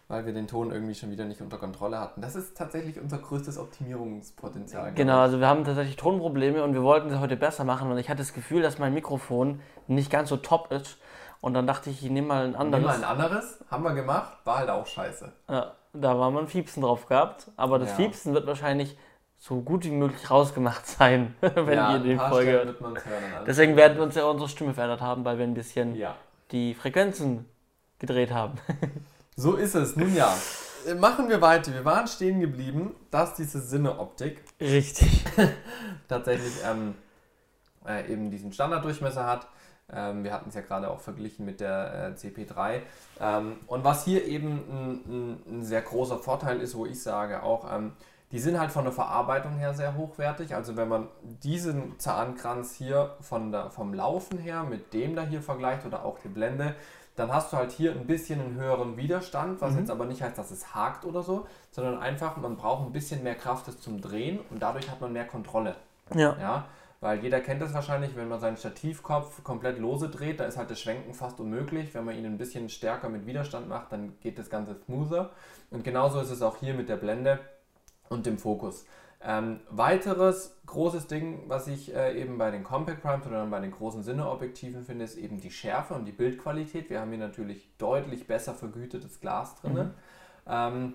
weil 0.09 0.25
wir 0.25 0.33
den 0.33 0.47
Ton 0.47 0.73
irgendwie 0.73 0.95
schon 0.95 1.11
wieder 1.11 1.27
nicht 1.27 1.43
unter 1.43 1.59
Kontrolle 1.59 2.01
hatten. 2.01 2.23
Das 2.23 2.37
ist 2.37 2.57
tatsächlich 2.57 2.99
unser 2.99 3.19
größtes 3.19 3.59
Optimierungspotenzial. 3.59 4.95
Genau, 4.95 5.19
also 5.19 5.41
wir 5.41 5.47
haben 5.47 5.65
tatsächlich 5.65 5.97
Tonprobleme 5.97 6.65
und 6.65 6.73
wir 6.73 6.83
wollten 6.83 7.11
es 7.11 7.21
heute 7.21 7.37
besser 7.37 7.65
machen 7.65 7.91
und 7.91 7.99
ich 7.99 8.09
hatte 8.09 8.23
das 8.23 8.33
Gefühl, 8.33 8.63
dass 8.63 8.79
mein 8.79 8.95
Mikrofon 8.95 9.61
nicht 9.89 10.11
ganz 10.11 10.31
so 10.31 10.39
top 10.39 10.73
ist. 10.73 10.97
Und 11.43 11.55
dann 11.55 11.67
dachte 11.67 11.91
ich, 11.91 12.05
ich 12.05 12.11
nehme 12.11 12.29
mal 12.29 12.45
ein 12.45 12.55
anderes. 12.55 12.83
Nimm 12.83 12.87
mal 12.87 12.97
ein 12.97 13.21
anderes, 13.21 13.59
haben 13.69 13.83
wir 13.83 13.95
gemacht, 13.95 14.33
war 14.45 14.59
halt 14.59 14.71
auch 14.71 14.87
scheiße. 14.87 15.33
Ja, 15.51 15.73
da 15.93 16.19
war 16.19 16.31
man 16.31 16.47
Fiepsen 16.47 16.83
drauf 16.83 17.07
gehabt, 17.07 17.51
aber 17.57 17.81
das 17.81 17.91
ja. 17.91 17.97
Fiepsen 17.97 18.33
wird 18.33 18.47
wahrscheinlich 18.47 18.97
so 19.39 19.61
gut 19.61 19.85
wie 19.85 19.91
möglich 19.91 20.31
rausgemacht 20.31 20.87
sein, 20.99 21.35
wenn 21.41 21.75
ja, 21.75 21.95
ihr 21.95 21.99
die 21.99 22.17
Folge 22.17 22.53
hört. 22.53 22.77
Deswegen 23.45 23.75
werden 23.77 23.97
wir 23.97 24.05
uns 24.05 24.15
ja 24.15 24.25
unsere 24.25 24.49
Stimme 24.49 24.73
verändert 24.73 25.01
haben, 25.01 25.25
weil 25.25 25.37
wir 25.37 25.45
ein 25.45 25.55
bisschen 25.55 25.97
ja. 25.97 26.15
die 26.53 26.75
Frequenzen 26.75 27.47
gedreht 27.99 28.31
haben. 28.31 28.55
so 29.37 29.57
ist 29.57 29.75
es. 29.75 29.97
Nun 29.97 30.15
ja, 30.15 30.33
machen 31.01 31.29
wir 31.29 31.41
weiter. 31.41 31.75
Wir 31.75 31.85
waren 31.85 32.07
stehen 32.07 32.41
geblieben, 32.41 32.95
dass 33.11 33.35
diese 33.35 33.61
Sinneoptik 33.61 34.45
richtig 34.61 35.25
tatsächlich 36.09 36.55
ähm, 36.65 36.95
äh, 37.85 38.13
eben 38.13 38.31
diesen 38.31 38.53
Standarddurchmesser 38.53 39.27
hat. 39.27 39.49
Ähm, 39.95 40.25
wir 40.25 40.33
hatten 40.33 40.49
es 40.49 40.55
ja 40.55 40.61
gerade 40.61 40.91
auch 40.91 41.01
verglichen 41.01 41.45
mit 41.45 41.61
der 41.61 42.15
äh, 42.15 42.19
CP3. 42.19 42.81
Ähm, 43.21 43.57
und 43.67 43.85
was 43.85 44.05
hier 44.05 44.25
eben 44.27 44.63
ein, 44.69 45.01
ein, 45.07 45.43
ein, 45.47 45.65
sehr 45.65 45.83
großer 45.83 46.19
Vorteil 46.19 46.61
ist, 46.61 46.77
wo 46.77 46.87
ich 46.87 47.03
sage 47.03 47.43
auch, 47.43 47.73
ähm, 47.73 47.93
die 48.33 48.39
sind 48.39 48.59
halt 48.59 48.71
von 48.71 48.85
der 48.85 48.93
Verarbeitung 48.93 49.59
her 49.59 49.75
sehr 49.75 49.95
hochwertig. 49.95 50.55
Also 50.55 50.77
wenn 50.77 50.89
man 50.89 51.09
diesen 51.23 51.99
Zahnkranz 51.99 52.75
hier 52.75 53.15
von 53.21 53.53
der, 53.53 53.71
vom 53.71 53.93
Laufen 53.93 54.39
her 54.39 54.65
mit 54.65 54.95
dem 54.95 55.15
da 55.15 55.23
hier 55.23 55.43
vergleicht 55.43 55.85
oder 55.85 56.05
auch 56.05 56.19
die 56.19 56.29
Blende, 56.29 56.75
dann 57.15 57.33
hast 57.33 57.53
du 57.53 57.59
halt 57.59 57.73
hier 57.73 57.93
ein 57.93 58.07
bisschen 58.07 58.41
einen 58.41 58.55
höheren 58.55 58.97
Widerstand, 58.97 59.61
was 59.61 59.73
mhm. 59.73 59.81
jetzt 59.81 59.91
aber 59.91 60.07
nicht 60.07 60.23
heißt, 60.23 60.39
dass 60.39 60.51
es 60.51 60.75
hakt 60.75 61.05
oder 61.05 61.23
so, 61.23 61.47
sondern 61.71 61.99
einfach, 61.99 62.39
man 62.39 62.57
braucht 62.57 62.87
ein 62.87 62.93
bisschen 62.93 63.23
mehr 63.23 63.35
Kraft 63.35 63.71
zum 63.83 64.01
Drehen 64.01 64.41
und 64.49 64.63
dadurch 64.63 64.91
hat 64.91 65.01
man 65.03 65.13
mehr 65.13 65.27
Kontrolle. 65.27 65.77
Ja. 66.15 66.37
ja? 66.41 66.65
Weil 67.03 67.19
jeder 67.19 67.41
kennt 67.41 67.61
das 67.61 67.75
wahrscheinlich, 67.75 68.15
wenn 68.15 68.29
man 68.29 68.39
seinen 68.39 68.57
Stativkopf 68.57 69.43
komplett 69.43 69.81
lose 69.81 70.09
dreht, 70.09 70.39
da 70.39 70.45
ist 70.45 70.57
halt 70.57 70.71
das 70.71 70.81
Schwenken 70.81 71.15
fast 71.15 71.41
unmöglich. 71.41 71.93
Wenn 71.95 72.05
man 72.05 72.17
ihn 72.17 72.25
ein 72.25 72.39
bisschen 72.39 72.69
stärker 72.69 73.09
mit 73.09 73.27
Widerstand 73.27 73.69
macht, 73.69 73.91
dann 73.91 74.13
geht 74.21 74.39
das 74.39 74.49
Ganze 74.49 74.77
smoother. 74.85 75.31
Und 75.71 75.83
genauso 75.83 76.21
ist 76.21 76.31
es 76.31 76.43
auch 76.43 76.59
hier 76.59 76.75
mit 76.75 76.89
der 76.89 76.95
Blende 76.95 77.41
und 78.09 78.25
dem 78.25 78.39
Fokus. 78.39 78.87
Ähm, 79.21 79.59
weiteres 79.69 80.57
großes 80.67 81.09
Ding, 81.09 81.43
was 81.49 81.67
ich 81.67 81.93
äh, 81.93 82.21
eben 82.21 82.39
bei 82.39 82.53
den 82.53 82.63
Compact 82.63 83.03
Primes 83.03 83.27
oder 83.27 83.45
bei 83.47 83.59
den 83.59 83.73
großen 83.73 84.05
Sinneobjektiven 84.05 84.85
finde, 84.85 85.05
ist 85.05 85.17
eben 85.17 85.41
die 85.41 85.51
Schärfe 85.51 85.95
und 85.95 86.05
die 86.05 86.13
Bildqualität. 86.13 86.89
Wir 86.89 87.01
haben 87.01 87.11
hier 87.11 87.19
natürlich 87.19 87.77
deutlich 87.79 88.29
besser 88.29 88.55
vergütetes 88.55 89.19
Glas 89.19 89.57
drin. 89.57 89.73
Mhm. 89.73 89.91
Ähm, 90.47 90.93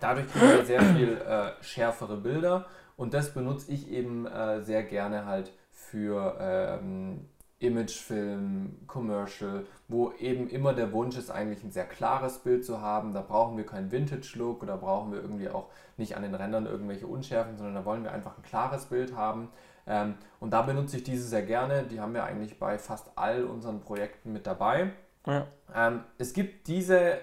dadurch 0.00 0.30
kriegen 0.30 0.50
wir 0.50 0.66
sehr 0.66 0.82
viel 0.82 1.16
äh, 1.16 1.52
schärfere 1.62 2.18
Bilder 2.18 2.66
und 3.00 3.14
das 3.14 3.32
benutze 3.32 3.72
ich 3.72 3.90
eben 3.90 4.26
äh, 4.26 4.60
sehr 4.60 4.82
gerne 4.82 5.24
halt 5.24 5.54
für 5.70 6.36
ähm, 6.38 7.30
Imagefilm, 7.58 8.76
Commercial, 8.86 9.64
wo 9.88 10.12
eben 10.12 10.50
immer 10.50 10.74
der 10.74 10.92
Wunsch 10.92 11.16
ist, 11.16 11.30
eigentlich 11.30 11.64
ein 11.64 11.70
sehr 11.70 11.86
klares 11.86 12.40
Bild 12.40 12.62
zu 12.62 12.82
haben. 12.82 13.14
Da 13.14 13.22
brauchen 13.22 13.56
wir 13.56 13.64
keinen 13.64 13.90
Vintage-Look 13.90 14.62
oder 14.62 14.76
brauchen 14.76 15.12
wir 15.12 15.22
irgendwie 15.22 15.48
auch 15.48 15.70
nicht 15.96 16.14
an 16.14 16.24
den 16.24 16.34
Rändern 16.34 16.66
irgendwelche 16.66 17.06
Unschärfen, 17.06 17.56
sondern 17.56 17.74
da 17.74 17.86
wollen 17.86 18.04
wir 18.04 18.12
einfach 18.12 18.36
ein 18.36 18.42
klares 18.42 18.84
Bild 18.84 19.16
haben. 19.16 19.48
Ähm, 19.86 20.16
und 20.38 20.50
da 20.50 20.60
benutze 20.60 20.98
ich 20.98 21.02
diese 21.02 21.26
sehr 21.26 21.46
gerne. 21.46 21.84
Die 21.84 22.00
haben 22.00 22.12
wir 22.12 22.24
eigentlich 22.24 22.58
bei 22.58 22.76
fast 22.76 23.12
all 23.16 23.44
unseren 23.44 23.80
Projekten 23.80 24.30
mit 24.30 24.46
dabei. 24.46 24.92
Ja. 25.26 25.46
Ähm, 25.74 26.04
es 26.18 26.34
gibt 26.34 26.66
diese 26.68 27.16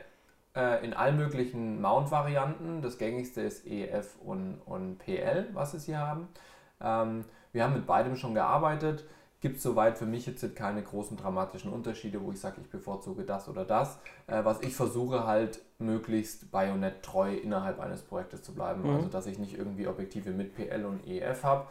äh, 0.58 0.84
in 0.84 0.94
allen 0.94 1.18
möglichen 1.18 1.80
Mount-Varianten. 1.82 2.82
Das 2.82 2.98
gängigste 2.98 3.42
ist 3.42 3.66
EF 3.66 4.18
und, 4.26 4.60
und 4.66 4.98
PL, 4.98 5.48
was 5.54 5.74
es 5.74 5.86
hier 5.86 6.00
haben. 6.00 6.28
Ähm, 6.82 7.24
wir 7.54 7.64
haben 7.64 7.74
mit 7.74 7.88
beidem 7.88 8.16
schon 8.16 8.34
gearbeitet 8.34 9.06
gibt 9.40 9.58
es 9.58 9.64
soweit 9.64 9.98
für 9.98 10.06
mich 10.06 10.26
jetzt 10.26 10.56
keine 10.56 10.82
großen 10.82 11.16
dramatischen 11.16 11.72
Unterschiede, 11.72 12.24
wo 12.24 12.32
ich 12.32 12.40
sage, 12.40 12.62
ich 12.62 12.70
bevorzuge 12.70 13.24
das 13.24 13.48
oder 13.48 13.66
das. 13.66 14.00
Äh, 14.26 14.44
was 14.44 14.62
ich 14.62 14.76
versuche 14.76 15.26
halt 15.26 15.62
möglichst 15.80 16.52
Bayonet 16.52 17.04
treu 17.04 17.36
innerhalb 17.36 17.80
eines 17.80 18.02
Projektes 18.02 18.42
zu 18.42 18.54
bleiben. 18.54 18.82
Mhm. 18.84 18.96
Also 18.96 19.08
dass 19.10 19.28
ich 19.28 19.38
nicht 19.38 19.58
irgendwie 19.58 19.88
Objektive 19.88 20.32
mit 20.32 20.56
PL 20.56 20.86
und 20.86 21.06
EF 21.08 21.44
habe. 21.44 21.68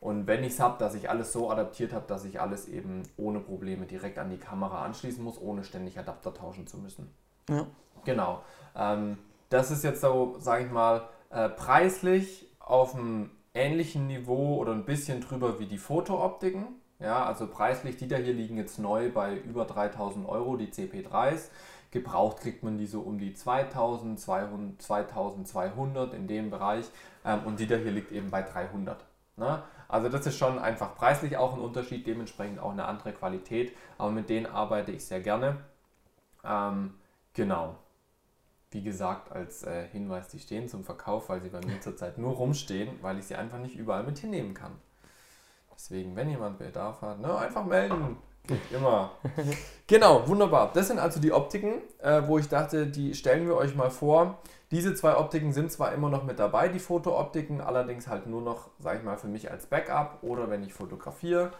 Und 0.00 0.26
wenn 0.26 0.42
ich 0.44 0.54
es 0.54 0.60
habe, 0.60 0.78
dass 0.78 0.94
ich 0.94 1.10
alles 1.10 1.32
so 1.32 1.50
adaptiert 1.50 1.92
habe, 1.92 2.06
dass 2.08 2.24
ich 2.24 2.40
alles 2.40 2.68
eben 2.68 3.02
ohne 3.18 3.40
Probleme 3.40 3.84
direkt 3.84 4.18
an 4.18 4.30
die 4.30 4.38
Kamera 4.38 4.82
anschließen 4.82 5.22
muss, 5.22 5.38
ohne 5.38 5.62
ständig 5.62 5.98
Adapter 5.98 6.32
tauschen 6.32 6.66
zu 6.66 6.78
müssen. 6.78 7.12
Ja. 7.48 7.66
Genau. 8.04 8.42
Ähm, 8.76 9.18
das 9.48 9.70
ist 9.70 9.84
jetzt 9.84 10.00
so, 10.00 10.36
sage 10.38 10.64
ich 10.64 10.70
mal, 10.70 11.08
äh, 11.30 11.48
preislich 11.48 12.48
auf 12.60 12.94
einem 12.94 13.30
ähnlichen 13.54 14.06
Niveau 14.06 14.56
oder 14.56 14.72
ein 14.72 14.84
bisschen 14.84 15.20
drüber 15.20 15.58
wie 15.58 15.66
die 15.66 15.78
Fotooptiken. 15.78 16.66
Ja, 17.00 17.24
also 17.24 17.46
preislich, 17.46 17.96
die 17.96 18.08
da 18.08 18.16
hier 18.16 18.34
liegen 18.34 18.56
jetzt 18.56 18.78
neu 18.78 19.10
bei 19.10 19.36
über 19.36 19.64
3000 19.64 20.28
Euro, 20.28 20.56
die 20.56 20.68
CP3s. 20.68 21.48
Gebraucht 21.90 22.40
kriegt 22.40 22.62
man 22.62 22.78
die 22.78 22.86
so 22.86 23.00
um 23.00 23.18
die 23.18 23.34
2200, 23.34 24.80
2200 24.80 26.14
in 26.14 26.28
dem 26.28 26.50
Bereich 26.50 26.84
ähm, 27.24 27.40
und 27.46 27.58
die 27.58 27.66
da 27.66 27.76
hier 27.76 27.90
liegt 27.90 28.12
eben 28.12 28.30
bei 28.30 28.42
300. 28.42 29.04
Ne? 29.36 29.62
Also 29.88 30.08
das 30.08 30.26
ist 30.26 30.38
schon 30.38 30.58
einfach 30.58 30.94
preislich 30.94 31.36
auch 31.36 31.54
ein 31.54 31.60
Unterschied, 31.60 32.06
dementsprechend 32.06 32.60
auch 32.60 32.70
eine 32.70 32.84
andere 32.84 33.12
Qualität, 33.12 33.74
aber 33.98 34.10
mit 34.12 34.28
denen 34.28 34.46
arbeite 34.46 34.92
ich 34.92 35.04
sehr 35.04 35.20
gerne. 35.20 35.56
Ähm, 36.44 36.94
genau. 37.34 37.76
Wie 38.70 38.82
gesagt, 38.82 39.32
als 39.32 39.64
äh, 39.64 39.88
Hinweis, 39.88 40.28
die 40.28 40.38
stehen 40.38 40.68
zum 40.68 40.84
Verkauf, 40.84 41.28
weil 41.28 41.42
sie 41.42 41.48
bei 41.48 41.60
mir 41.64 41.80
zurzeit 41.80 42.18
nur 42.18 42.34
rumstehen, 42.34 42.90
weil 43.02 43.18
ich 43.18 43.26
sie 43.26 43.34
einfach 43.34 43.58
nicht 43.58 43.76
überall 43.76 44.04
mit 44.04 44.18
hinnehmen 44.18 44.54
kann. 44.54 44.72
Deswegen, 45.74 46.14
wenn 46.14 46.28
jemand 46.28 46.58
Bedarf 46.58 47.00
hat, 47.00 47.20
ne, 47.20 47.36
einfach 47.36 47.64
melden. 47.64 48.18
Immer. 48.70 49.12
genau, 49.86 50.26
wunderbar. 50.28 50.70
Das 50.74 50.88
sind 50.88 50.98
also 50.98 51.20
die 51.20 51.32
Optiken, 51.32 51.82
äh, 51.98 52.22
wo 52.26 52.38
ich 52.38 52.48
dachte, 52.48 52.86
die 52.86 53.14
stellen 53.14 53.46
wir 53.46 53.56
euch 53.56 53.74
mal 53.74 53.90
vor. 53.90 54.38
Diese 54.70 54.94
zwei 54.94 55.16
Optiken 55.16 55.52
sind 55.52 55.72
zwar 55.72 55.92
immer 55.92 56.10
noch 56.10 56.24
mit 56.24 56.38
dabei, 56.38 56.68
die 56.68 56.78
Fotooptiken, 56.78 57.60
allerdings 57.60 58.06
halt 58.06 58.26
nur 58.26 58.40
noch, 58.40 58.70
sage 58.78 58.98
ich 58.98 59.04
mal, 59.04 59.16
für 59.16 59.26
mich 59.26 59.50
als 59.50 59.66
Backup 59.66 60.18
oder 60.22 60.48
wenn 60.48 60.62
ich 60.62 60.72
fotografiere. 60.72 61.50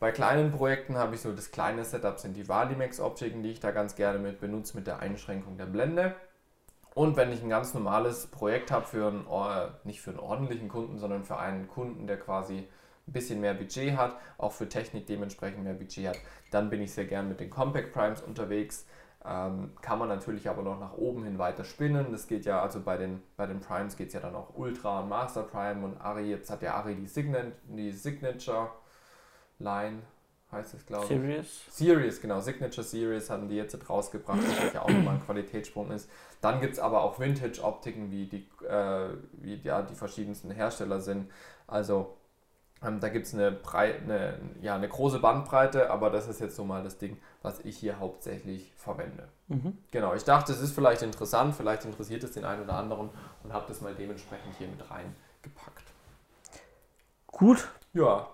Bei 0.00 0.12
kleinen 0.12 0.52
Projekten 0.52 0.96
habe 0.96 1.16
ich 1.16 1.20
so 1.20 1.32
das 1.32 1.50
kleine 1.50 1.84
Setup, 1.84 2.20
sind 2.20 2.36
die 2.36 2.48
Valimax-Optiken, 2.48 3.42
die 3.42 3.50
ich 3.50 3.58
da 3.58 3.72
ganz 3.72 3.96
gerne 3.96 4.20
mit 4.20 4.40
benutze, 4.40 4.76
mit 4.76 4.86
der 4.86 5.00
Einschränkung 5.00 5.58
der 5.58 5.66
Blende. 5.66 6.14
Und 6.94 7.16
wenn 7.16 7.32
ich 7.32 7.42
ein 7.42 7.48
ganz 7.48 7.74
normales 7.74 8.28
Projekt 8.28 8.70
habe 8.70 8.86
für 8.86 9.08
einen, 9.08 9.26
nicht 9.82 10.00
für 10.00 10.10
einen 10.10 10.20
ordentlichen 10.20 10.68
Kunden, 10.68 10.98
sondern 10.98 11.24
für 11.24 11.36
einen 11.38 11.66
Kunden, 11.66 12.06
der 12.06 12.18
quasi 12.18 12.58
ein 13.08 13.12
bisschen 13.12 13.40
mehr 13.40 13.54
Budget 13.54 13.96
hat, 13.96 14.16
auch 14.36 14.52
für 14.52 14.68
Technik 14.68 15.06
dementsprechend 15.06 15.64
mehr 15.64 15.74
Budget 15.74 16.08
hat, 16.08 16.18
dann 16.52 16.70
bin 16.70 16.80
ich 16.80 16.92
sehr 16.92 17.06
gern 17.06 17.28
mit 17.28 17.40
den 17.40 17.50
Compact 17.50 17.92
Primes 17.92 18.20
unterwegs. 18.20 18.86
Ähm, 19.24 19.72
kann 19.80 19.98
man 19.98 20.08
natürlich 20.08 20.48
aber 20.48 20.62
noch 20.62 20.78
nach 20.78 20.96
oben 20.96 21.24
hin 21.24 21.38
weiter 21.38 21.64
spinnen. 21.64 22.12
Das 22.12 22.28
geht 22.28 22.44
ja, 22.44 22.62
also 22.62 22.80
bei 22.80 22.96
den, 22.96 23.20
bei 23.36 23.46
den 23.46 23.58
Primes 23.58 23.96
geht 23.96 24.08
es 24.08 24.14
ja 24.14 24.20
dann 24.20 24.36
auch 24.36 24.54
Ultra 24.54 25.00
und 25.00 25.08
Master 25.08 25.42
Prime 25.42 25.84
und 25.84 26.00
Ari, 26.00 26.30
jetzt 26.30 26.50
hat 26.50 26.62
ja 26.62 26.74
Ari 26.74 26.94
die, 26.94 27.08
Sign 27.08 27.52
die 27.66 27.90
Signature 27.90 28.70
Line, 29.58 30.02
heißt 30.52 30.74
es 30.74 30.86
glaube 30.86 31.04
ich. 31.04 31.08
Series. 31.08 31.60
Series, 31.70 32.20
genau. 32.20 32.40
Signature 32.40 32.84
Series 32.84 33.30
haben 33.30 33.48
die 33.48 33.56
jetzt 33.56 33.76
rausgebracht, 33.88 34.38
was 34.38 34.72
ja 34.72 34.82
auch 34.82 34.88
nochmal 34.88 35.16
ein 35.16 35.24
Qualitätssprung 35.24 35.90
ist. 35.90 36.08
Dann 36.40 36.60
gibt 36.60 36.74
es 36.74 36.78
aber 36.78 37.02
auch 37.02 37.18
Vintage-Optiken, 37.18 38.10
wie, 38.10 38.26
die, 38.26 38.48
äh, 38.66 39.08
wie 39.32 39.56
ja, 39.62 39.82
die 39.82 39.94
verschiedensten 39.94 40.50
Hersteller 40.50 41.00
sind. 41.00 41.30
Also 41.66 42.16
ähm, 42.82 43.00
da 43.00 43.08
gibt 43.08 43.26
es 43.26 43.34
eine, 43.34 43.58
eine, 43.72 44.38
ja, 44.62 44.76
eine 44.76 44.88
große 44.88 45.18
Bandbreite, 45.18 45.90
aber 45.90 46.10
das 46.10 46.28
ist 46.28 46.40
jetzt 46.40 46.56
so 46.56 46.64
mal 46.64 46.84
das 46.84 46.98
Ding, 46.98 47.18
was 47.42 47.60
ich 47.60 47.76
hier 47.76 47.98
hauptsächlich 47.98 48.72
verwende. 48.76 49.28
Mhm. 49.48 49.76
Genau, 49.90 50.14
ich 50.14 50.24
dachte, 50.24 50.52
es 50.52 50.60
ist 50.60 50.72
vielleicht 50.72 51.02
interessant, 51.02 51.54
vielleicht 51.54 51.84
interessiert 51.84 52.22
es 52.22 52.32
den 52.32 52.44
einen 52.44 52.62
oder 52.62 52.74
anderen 52.74 53.10
und 53.42 53.52
habe 53.52 53.64
das 53.66 53.80
mal 53.80 53.94
dementsprechend 53.94 54.54
hier 54.58 54.68
mit 54.68 54.80
reingepackt. 54.88 55.84
Gut. 57.26 57.68
Ja. 57.92 58.28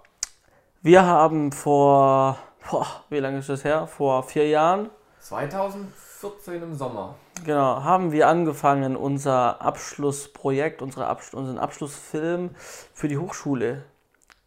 Wir 0.84 1.06
haben 1.06 1.50
vor, 1.50 2.36
boah, 2.70 2.86
wie 3.08 3.18
lange 3.18 3.38
ist 3.38 3.48
das 3.48 3.64
her? 3.64 3.86
Vor 3.86 4.22
vier 4.22 4.46
Jahren. 4.48 4.90
2014 5.20 6.62
im 6.62 6.74
Sommer. 6.74 7.14
Genau, 7.42 7.82
haben 7.82 8.12
wir 8.12 8.28
angefangen, 8.28 8.94
unser 8.94 9.62
Abschlussprojekt, 9.62 10.82
unsere 10.82 11.06
Abs 11.06 11.32
unseren 11.32 11.56
Abschlussfilm 11.56 12.50
für 12.92 13.08
die 13.08 13.16
Hochschule 13.16 13.84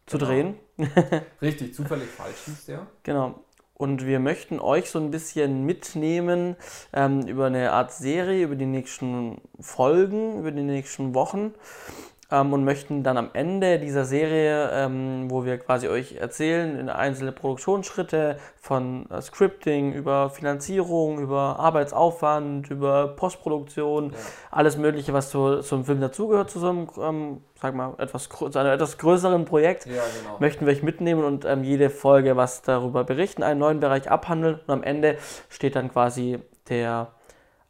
zu 0.06 0.16
genau. 0.16 0.30
drehen. 0.30 0.54
Richtig, 1.42 1.74
zufällig 1.74 2.08
falsch 2.08 2.44
hieß 2.44 2.66
der. 2.66 2.86
Genau. 3.02 3.40
Und 3.74 4.06
wir 4.06 4.20
möchten 4.20 4.60
euch 4.60 4.90
so 4.90 5.00
ein 5.00 5.10
bisschen 5.10 5.66
mitnehmen 5.66 6.54
ähm, 6.92 7.22
über 7.22 7.46
eine 7.46 7.72
Art 7.72 7.90
Serie, 7.90 8.44
über 8.44 8.54
die 8.54 8.66
nächsten 8.66 9.40
Folgen, 9.58 10.38
über 10.38 10.52
die 10.52 10.62
nächsten 10.62 11.16
Wochen 11.16 11.52
ähm, 12.30 12.52
und 12.52 12.64
möchten 12.64 13.02
dann 13.02 13.16
am 13.16 13.30
Ende 13.32 13.78
dieser 13.78 14.04
Serie, 14.04 14.70
ähm, 14.72 15.30
wo 15.30 15.44
wir 15.44 15.58
quasi 15.58 15.88
euch 15.88 16.16
erzählen, 16.16 16.78
in 16.78 16.88
einzelne 16.88 17.32
Produktionsschritte 17.32 18.38
von 18.56 19.08
äh, 19.10 19.22
Scripting 19.22 19.92
über 19.92 20.28
Finanzierung, 20.30 21.18
über 21.20 21.58
Arbeitsaufwand, 21.58 22.70
über 22.70 23.08
Postproduktion, 23.08 24.10
ja. 24.12 24.18
alles 24.50 24.76
Mögliche, 24.76 25.12
was 25.12 25.30
zu, 25.30 25.60
zu 25.60 25.76
einem 25.76 25.84
Film 25.84 26.00
dazugehört, 26.00 26.50
zu 26.50 26.58
so 26.58 26.68
einem, 26.68 26.88
ähm, 27.00 27.42
sag 27.60 27.74
mal, 27.74 27.94
etwas, 27.98 28.28
zu 28.28 28.58
einem 28.58 28.72
etwas 28.72 28.98
größeren 28.98 29.46
Projekt, 29.46 29.86
ja, 29.86 29.92
genau. 29.92 30.36
möchten 30.38 30.66
wir 30.66 30.72
euch 30.72 30.82
mitnehmen 30.82 31.24
und 31.24 31.46
ähm, 31.46 31.64
jede 31.64 31.88
Folge 31.88 32.36
was 32.36 32.60
darüber 32.62 33.04
berichten, 33.04 33.42
einen 33.42 33.60
neuen 33.60 33.80
Bereich 33.80 34.10
abhandeln 34.10 34.60
und 34.66 34.70
am 34.70 34.82
Ende 34.82 35.16
steht 35.48 35.76
dann 35.76 35.90
quasi 35.90 36.40
der 36.68 37.08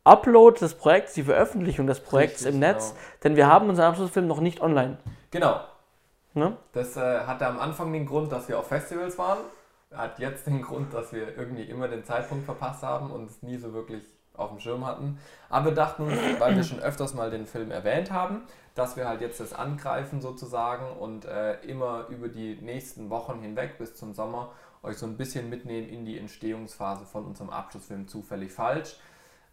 Upload 0.09 0.61
des 0.61 0.75
Projekts, 0.75 1.15
die 1.15 1.23
Veröffentlichung 1.23 1.87
des 1.87 2.01
Projekts 2.01 2.41
Richtig, 2.41 2.55
im 2.55 2.61
Netz, 2.61 2.91
genau. 2.91 3.01
denn 3.25 3.37
wir 3.37 3.47
haben 3.47 3.69
unseren 3.69 3.87
Abschlussfilm 3.87 4.27
noch 4.27 4.41
nicht 4.41 4.61
online. 4.61 4.99
Genau. 5.31 5.61
Ne? 6.35 6.57
Das 6.73 6.97
äh, 6.97 7.21
hatte 7.21 7.47
am 7.47 7.59
Anfang 7.59 7.93
den 7.93 8.07
Grund, 8.07 8.33
dass 8.33 8.49
wir 8.49 8.59
auf 8.59 8.69
Festivals 8.69 9.19
waren. 9.19 9.39
Hat 9.95 10.19
jetzt 10.19 10.47
den 10.47 10.63
Grund, 10.63 10.93
dass 10.93 11.13
wir 11.13 11.37
irgendwie 11.37 11.63
immer 11.63 11.89
den 11.89 12.05
Zeitpunkt 12.05 12.45
verpasst 12.45 12.83
haben 12.83 13.11
und 13.11 13.29
es 13.29 13.43
nie 13.43 13.57
so 13.57 13.73
wirklich 13.73 14.03
auf 14.35 14.51
dem 14.51 14.61
Schirm 14.61 14.87
hatten. 14.87 15.19
Aber 15.49 15.67
wir 15.67 15.75
dachten 15.75 16.09
weil 16.39 16.57
wir 16.57 16.63
schon 16.63 16.81
öfters 16.81 17.15
mal 17.15 17.31
den 17.31 17.47
Film 17.47 17.71
erwähnt 17.71 18.11
haben, 18.11 18.43
dass 18.75 18.97
wir 18.97 19.09
halt 19.09 19.21
jetzt 19.21 19.41
das 19.41 19.53
angreifen 19.53 20.21
sozusagen 20.21 20.97
und 20.99 21.25
äh, 21.25 21.61
immer 21.63 22.07
über 22.09 22.29
die 22.29 22.57
nächsten 22.61 23.11
Wochen 23.11 23.41
hinweg 23.41 23.79
bis 23.79 23.95
zum 23.95 24.15
Sommer 24.15 24.53
euch 24.83 24.97
so 24.97 25.07
ein 25.07 25.17
bisschen 25.17 25.51
mitnehmen 25.51 25.89
in 25.89 26.05
die 26.05 26.19
Entstehungsphase 26.19 27.05
von 27.05 27.25
unserem 27.25 27.51
Abschlussfilm 27.51 28.07
Zufällig 28.07 28.53
Falsch. 28.53 28.97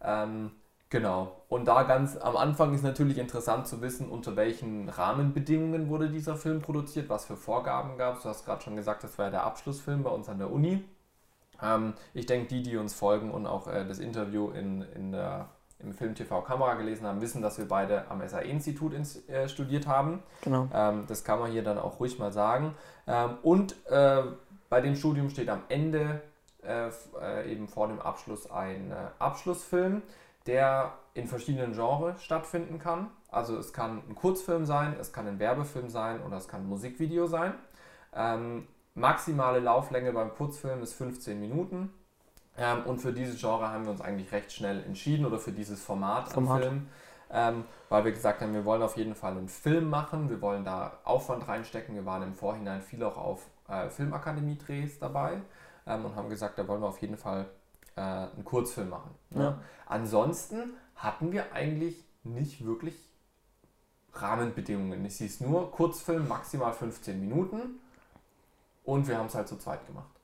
Ähm, 0.02 0.52
genau. 0.90 1.42
Und 1.48 1.66
da 1.66 1.84
ganz 1.84 2.16
am 2.16 2.36
Anfang 2.36 2.74
ist 2.74 2.82
natürlich 2.82 3.18
interessant 3.18 3.66
zu 3.66 3.80
wissen, 3.80 4.08
unter 4.08 4.36
welchen 4.36 4.88
Rahmenbedingungen 4.88 5.88
wurde 5.88 6.10
dieser 6.10 6.36
Film 6.36 6.60
produziert, 6.60 7.08
was 7.08 7.26
für 7.26 7.36
Vorgaben 7.36 7.96
gab 7.98 8.16
es. 8.16 8.22
Du 8.22 8.28
hast 8.28 8.44
gerade 8.44 8.62
schon 8.62 8.76
gesagt, 8.76 9.04
das 9.04 9.18
war 9.18 9.26
ja 9.26 9.30
der 9.30 9.44
Abschlussfilm 9.44 10.02
bei 10.02 10.10
uns 10.10 10.28
an 10.28 10.38
der 10.38 10.50
Uni. 10.50 10.84
Ähm, 11.62 11.94
ich 12.14 12.26
denke, 12.26 12.48
die, 12.48 12.62
die 12.62 12.76
uns 12.76 12.94
folgen 12.94 13.30
und 13.30 13.46
auch 13.46 13.66
äh, 13.66 13.86
das 13.86 13.98
Interview 13.98 14.50
in, 14.50 14.82
in 14.94 15.12
der, 15.12 15.48
im 15.78 15.92
Film 15.92 16.14
TV 16.14 16.42
Kamera 16.42 16.74
gelesen 16.74 17.06
haben, 17.06 17.20
wissen, 17.20 17.42
dass 17.42 17.58
wir 17.58 17.68
beide 17.68 18.10
am 18.10 18.26
SAE-Institut 18.26 18.92
äh, 19.28 19.48
studiert 19.48 19.86
haben. 19.86 20.22
Genau. 20.42 20.68
Ähm, 20.72 21.04
das 21.06 21.24
kann 21.24 21.38
man 21.38 21.50
hier 21.50 21.62
dann 21.62 21.78
auch 21.78 22.00
ruhig 22.00 22.18
mal 22.18 22.32
sagen. 22.32 22.74
Ähm, 23.06 23.38
und 23.42 23.74
äh, 23.86 24.22
bei 24.68 24.80
dem 24.80 24.96
Studium 24.96 25.30
steht 25.30 25.48
am 25.48 25.62
Ende 25.68 26.22
äh, 26.66 26.90
äh, 27.20 27.52
eben 27.52 27.68
vor 27.68 27.88
dem 27.88 28.00
Abschluss 28.00 28.50
ein 28.50 28.90
äh, 28.90 28.94
Abschlussfilm, 29.18 30.02
der 30.46 30.92
in 31.14 31.26
verschiedenen 31.26 31.72
Genres 31.72 32.22
stattfinden 32.22 32.78
kann. 32.78 33.10
Also 33.30 33.56
es 33.58 33.72
kann 33.72 34.02
ein 34.08 34.14
Kurzfilm 34.14 34.64
sein, 34.64 34.94
es 35.00 35.12
kann 35.12 35.26
ein 35.26 35.38
Werbefilm 35.38 35.88
sein 35.88 36.22
oder 36.22 36.36
es 36.36 36.48
kann 36.48 36.62
ein 36.62 36.68
Musikvideo 36.68 37.26
sein. 37.26 37.54
Ähm, 38.14 38.66
maximale 38.94 39.60
Lauflänge 39.60 40.12
beim 40.12 40.34
Kurzfilm 40.34 40.82
ist 40.82 40.94
15 40.94 41.38
Minuten. 41.40 41.92
Ähm, 42.58 42.84
und 42.86 42.98
für 42.98 43.12
dieses 43.12 43.40
Genre 43.40 43.68
haben 43.68 43.84
wir 43.84 43.90
uns 43.90 44.00
eigentlich 44.00 44.32
recht 44.32 44.52
schnell 44.52 44.82
entschieden 44.84 45.26
oder 45.26 45.38
für 45.38 45.52
dieses 45.52 45.82
Format, 45.82 46.32
Format. 46.32 46.62
Film. 46.62 46.88
Ähm, 47.28 47.64
weil 47.88 48.04
wir 48.04 48.12
gesagt 48.12 48.40
haben, 48.40 48.54
wir 48.54 48.64
wollen 48.64 48.82
auf 48.82 48.96
jeden 48.96 49.16
Fall 49.16 49.32
einen 49.32 49.48
Film 49.48 49.90
machen, 49.90 50.30
wir 50.30 50.40
wollen 50.40 50.64
da 50.64 50.98
Aufwand 51.04 51.48
reinstecken. 51.48 51.94
Wir 51.94 52.06
waren 52.06 52.22
im 52.22 52.34
Vorhinein 52.34 52.80
viel 52.80 53.02
auch 53.02 53.16
auf 53.16 53.46
äh, 53.68 53.88
Filmakademie-Drehs 53.90 55.00
dabei 55.00 55.40
ähm, 55.86 56.04
und 56.04 56.16
haben 56.16 56.28
gesagt, 56.28 56.58
da 56.58 56.66
wollen 56.68 56.80
wir 56.80 56.88
auf 56.88 57.00
jeden 57.00 57.16
Fall 57.16 57.46
äh, 57.96 58.00
einen 58.00 58.44
Kurzfilm 58.44 58.90
machen. 58.90 59.10
Ne? 59.30 59.42
Ja. 59.42 59.58
Ansonsten 59.86 60.74
hatten 60.94 61.32
wir 61.32 61.52
eigentlich 61.52 62.04
nicht 62.24 62.64
wirklich 62.64 62.94
Rahmenbedingungen. 64.12 65.04
Es 65.04 65.18
hieß 65.18 65.40
nur 65.40 65.70
Kurzfilm, 65.70 66.26
maximal 66.28 66.72
15 66.72 67.20
Minuten 67.20 67.80
und 68.84 69.08
wir 69.08 69.18
haben 69.18 69.26
es 69.26 69.34
halt 69.34 69.48
zu 69.48 69.56
zweit 69.56 69.86
gemacht. 69.86 70.15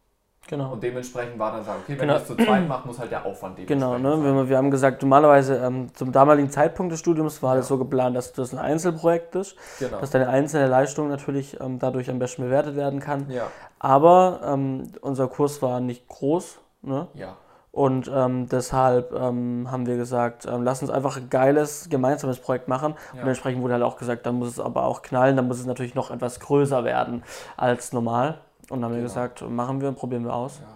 Genau. 0.48 0.72
Und 0.72 0.82
dementsprechend 0.82 1.38
war 1.38 1.52
dann 1.52 1.64
sagen, 1.64 1.80
okay, 1.82 1.92
wenn 1.92 2.08
genau. 2.08 2.16
ich 2.16 2.22
es 2.22 2.28
zu 2.28 2.36
zweit 2.36 2.68
mache, 2.68 2.86
muss 2.86 2.98
halt 2.98 3.10
der 3.10 3.24
Aufwand 3.24 3.64
Genau, 3.66 3.98
ne? 3.98 4.22
wir, 4.22 4.48
wir 4.48 4.56
haben 4.56 4.70
gesagt, 4.70 5.02
normalerweise 5.02 5.56
ähm, 5.56 5.94
zum 5.94 6.12
damaligen 6.12 6.50
Zeitpunkt 6.50 6.92
des 6.92 7.00
Studiums 7.00 7.42
war 7.42 7.54
ja. 7.54 7.58
das 7.58 7.68
so 7.68 7.78
geplant, 7.78 8.16
dass 8.16 8.32
das 8.32 8.52
ein 8.52 8.58
Einzelprojekt 8.58 9.34
ist, 9.36 9.56
genau. 9.78 10.00
dass 10.00 10.10
deine 10.10 10.28
einzelne 10.28 10.66
Leistung 10.66 11.08
natürlich 11.08 11.58
ähm, 11.60 11.78
dadurch 11.78 12.10
am 12.10 12.18
besten 12.18 12.42
bewertet 12.42 12.76
werden 12.76 13.00
kann. 13.00 13.30
Ja. 13.30 13.46
Aber 13.78 14.40
ähm, 14.44 14.92
unser 15.00 15.28
Kurs 15.28 15.62
war 15.62 15.80
nicht 15.80 16.08
groß. 16.08 16.58
Ne? 16.82 17.06
Ja. 17.14 17.36
Und 17.72 18.10
ähm, 18.14 18.48
deshalb 18.50 19.14
ähm, 19.14 19.68
haben 19.70 19.86
wir 19.86 19.96
gesagt, 19.96 20.44
ähm, 20.44 20.62
lass 20.62 20.82
uns 20.82 20.90
einfach 20.90 21.16
ein 21.16 21.30
geiles 21.30 21.88
gemeinsames 21.88 22.38
Projekt 22.38 22.68
machen. 22.68 22.94
Ja. 23.14 23.22
Und 23.22 23.28
entsprechend 23.28 23.62
wurde 23.62 23.72
halt 23.72 23.82
auch 23.82 23.96
gesagt, 23.96 24.26
dann 24.26 24.34
muss 24.34 24.48
es 24.48 24.60
aber 24.60 24.84
auch 24.84 25.00
knallen, 25.00 25.36
dann 25.36 25.48
muss 25.48 25.58
es 25.58 25.64
natürlich 25.64 25.94
noch 25.94 26.10
etwas 26.10 26.38
größer 26.38 26.84
werden 26.84 27.22
als 27.56 27.94
normal. 27.94 28.38
Und 28.70 28.80
dann 28.80 28.84
haben 28.84 28.90
genau. 28.90 28.94
wir 28.94 29.02
gesagt, 29.02 29.42
machen 29.42 29.80
wir, 29.80 29.92
probieren 29.92 30.24
wir 30.24 30.34
aus. 30.34 30.60
Ja. 30.60 30.68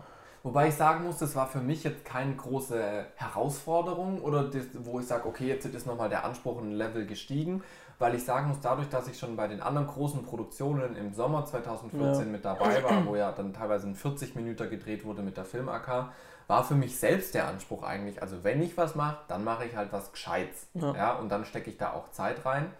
Wobei 0.46 0.68
ich 0.68 0.77
sagen 0.77 1.05
muss, 1.05 1.18
das 1.18 1.35
war 1.35 1.49
für 1.49 1.59
mich 1.59 1.83
jetzt 1.83 2.05
keine 2.05 2.37
große 2.37 3.07
Herausforderung 3.16 4.20
oder 4.20 4.44
das, 4.44 4.62
wo 4.75 5.01
ich 5.01 5.07
sage, 5.09 5.27
okay, 5.27 5.49
jetzt 5.49 5.64
ist 5.66 5.88
nochmal 5.88 6.09
der 6.09 6.25
Anspruch 6.25 6.61
ein 6.61 6.70
Level 6.70 7.05
gestiegen, 7.05 7.64
weil 7.99 8.14
ich 8.14 8.25
sagen 8.25 8.46
muss, 8.46 8.61
dadurch, 8.61 8.88
dass 8.88 9.09
ich 9.09 9.18
schon 9.18 9.35
bei 9.35 9.49
den 9.49 9.61
anderen 9.61 9.88
großen 9.88 10.22
Produktionen 10.22 10.94
im 10.94 11.12
Sommer 11.14 11.44
2014 11.44 12.27
ja. 12.27 12.31
mit 12.31 12.44
dabei 12.44 12.81
war, 12.85 13.05
wo 13.07 13.16
ja 13.16 13.33
dann 13.33 13.53
teilweise 13.53 13.88
ein 13.88 13.96
40 13.96 14.37
Minuten 14.37 14.70
gedreht 14.70 15.05
wurde 15.05 15.22
mit 15.22 15.37
der 15.37 15.44
Film 15.44 15.68
AK, 15.68 16.11
war 16.46 16.62
für 16.62 16.77
mich 16.77 16.96
selbst 16.96 17.35
der 17.35 17.49
Anspruch 17.49 17.83
eigentlich, 17.83 18.22
also 18.22 18.44
wenn 18.44 18.62
ich 18.62 18.77
was 18.77 18.94
mache, 18.94 19.18
dann 19.27 19.42
mache 19.42 19.64
ich 19.64 19.75
halt 19.75 19.92
was 19.92 20.12
Gescheites. 20.12 20.68
Ja. 20.75 20.94
ja 20.94 21.12
und 21.14 21.29
dann 21.29 21.44
stecke 21.44 21.70
ich 21.70 21.77
da 21.77 21.92
auch 21.92 22.12
Zeit 22.12 22.44
rein. 22.44 22.70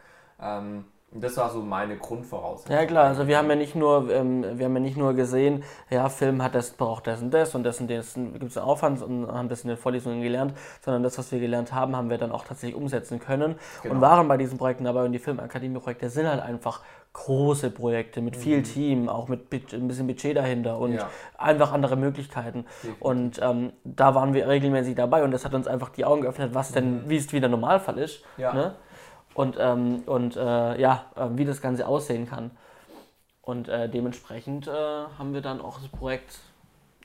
Ähm, 0.41 0.85
Das 1.21 1.37
war 1.37 1.51
so 1.51 1.61
meine 1.61 1.97
Grundvoraussetzung. 1.97 2.75
Ja 2.77 2.85
klar, 2.87 3.05
also 3.07 3.27
wir 3.27 3.39
haben 3.39 3.49
ja 3.49 3.57
nicht 3.57 3.75
nur, 3.75 4.11
ähm, 4.13 4.45
wir 4.59 4.67
haben 4.67 4.75
ja 4.75 4.81
nicht 4.81 4.97
nur 4.97 5.15
gesehen, 5.15 5.63
ja, 5.91 6.09
Film 6.09 6.43
hat 6.43 6.55
das, 6.55 6.71
braucht 6.71 7.07
das 7.07 7.23
und 7.23 7.33
das 7.33 7.55
und 7.55 7.63
das 7.65 7.81
und 7.81 7.91
das 7.91 8.15
gibt 8.15 8.43
es 8.51 8.59
Aufwand 8.59 9.03
und 9.03 9.27
haben 9.31 9.49
das 9.49 9.63
in 9.63 9.69
den 9.69 9.77
Vorlesungen 9.77 10.23
gelernt, 10.23 10.55
sondern 10.85 11.03
das, 11.03 11.19
was 11.19 11.31
wir 11.33 11.41
gelernt 11.41 11.73
haben, 11.73 11.97
haben 11.97 12.11
wir 12.11 12.19
dann 12.19 12.33
auch 12.33 12.45
tatsächlich 12.45 12.77
umsetzen 12.81 13.19
können 13.21 13.57
Genau. 13.83 13.95
und 13.95 14.01
waren 14.01 14.29
bei 14.29 14.37
diesen 14.37 14.59
Projekten 14.59 14.85
dabei 14.85 15.05
und 15.05 15.13
die 15.13 15.19
Filmakademie-Projekte 15.19 16.09
sind 16.11 16.29
halt 16.29 16.43
einfach 16.43 16.81
große 17.13 17.71
Projekte 17.71 18.21
mit 18.21 18.37
viel 18.37 18.63
Team, 18.63 19.09
auch 19.09 19.29
mit 19.29 19.51
ein 19.73 19.89
bisschen 19.89 20.07
Budget 20.07 20.37
dahinter 20.37 20.79
und 20.79 20.91
Mhm. 20.91 20.97
Ja. 20.99 21.09
einfach 21.39 21.73
andere 21.73 21.97
Möglichkeiten. 21.97 22.67
Und 23.01 23.41
ähm, 23.43 23.73
da 23.85 24.15
waren 24.15 24.35
wir 24.35 24.47
regelmäßig 24.47 24.97
dabei 24.97 25.25
und 25.25 25.31
das 25.31 25.47
hat 25.47 25.55
uns 25.55 25.67
einfach 25.67 25.89
die 25.89 26.05
Augen 26.05 26.21
geöffnet, 26.21 26.51
was 26.55 26.73
denn, 26.73 27.09
wie 27.09 27.17
es 27.17 27.33
wie 27.33 27.41
der 27.41 27.49
Normalfall 27.49 27.97
ist. 27.97 28.23
Mhm. 28.37 28.43
Ja. 28.43 28.53
Ne? 28.53 28.75
Und, 29.37 29.59
ähm, 29.61 30.03
und 30.07 30.35
äh, 30.37 30.81
ja, 30.81 31.05
äh, 31.15 31.27
wie 31.33 31.45
das 31.45 31.61
Ganze 31.61 31.87
aussehen 31.87 32.27
kann. 32.27 32.53
Und 33.43 33.69
äh, 33.69 33.87
dementsprechend 33.87 34.67
äh, 34.67 34.71
haben 34.71 35.35
wir 35.35 35.43
dann 35.43 35.61
auch 35.61 35.79
das 35.79 35.89
Projekt 35.89 36.39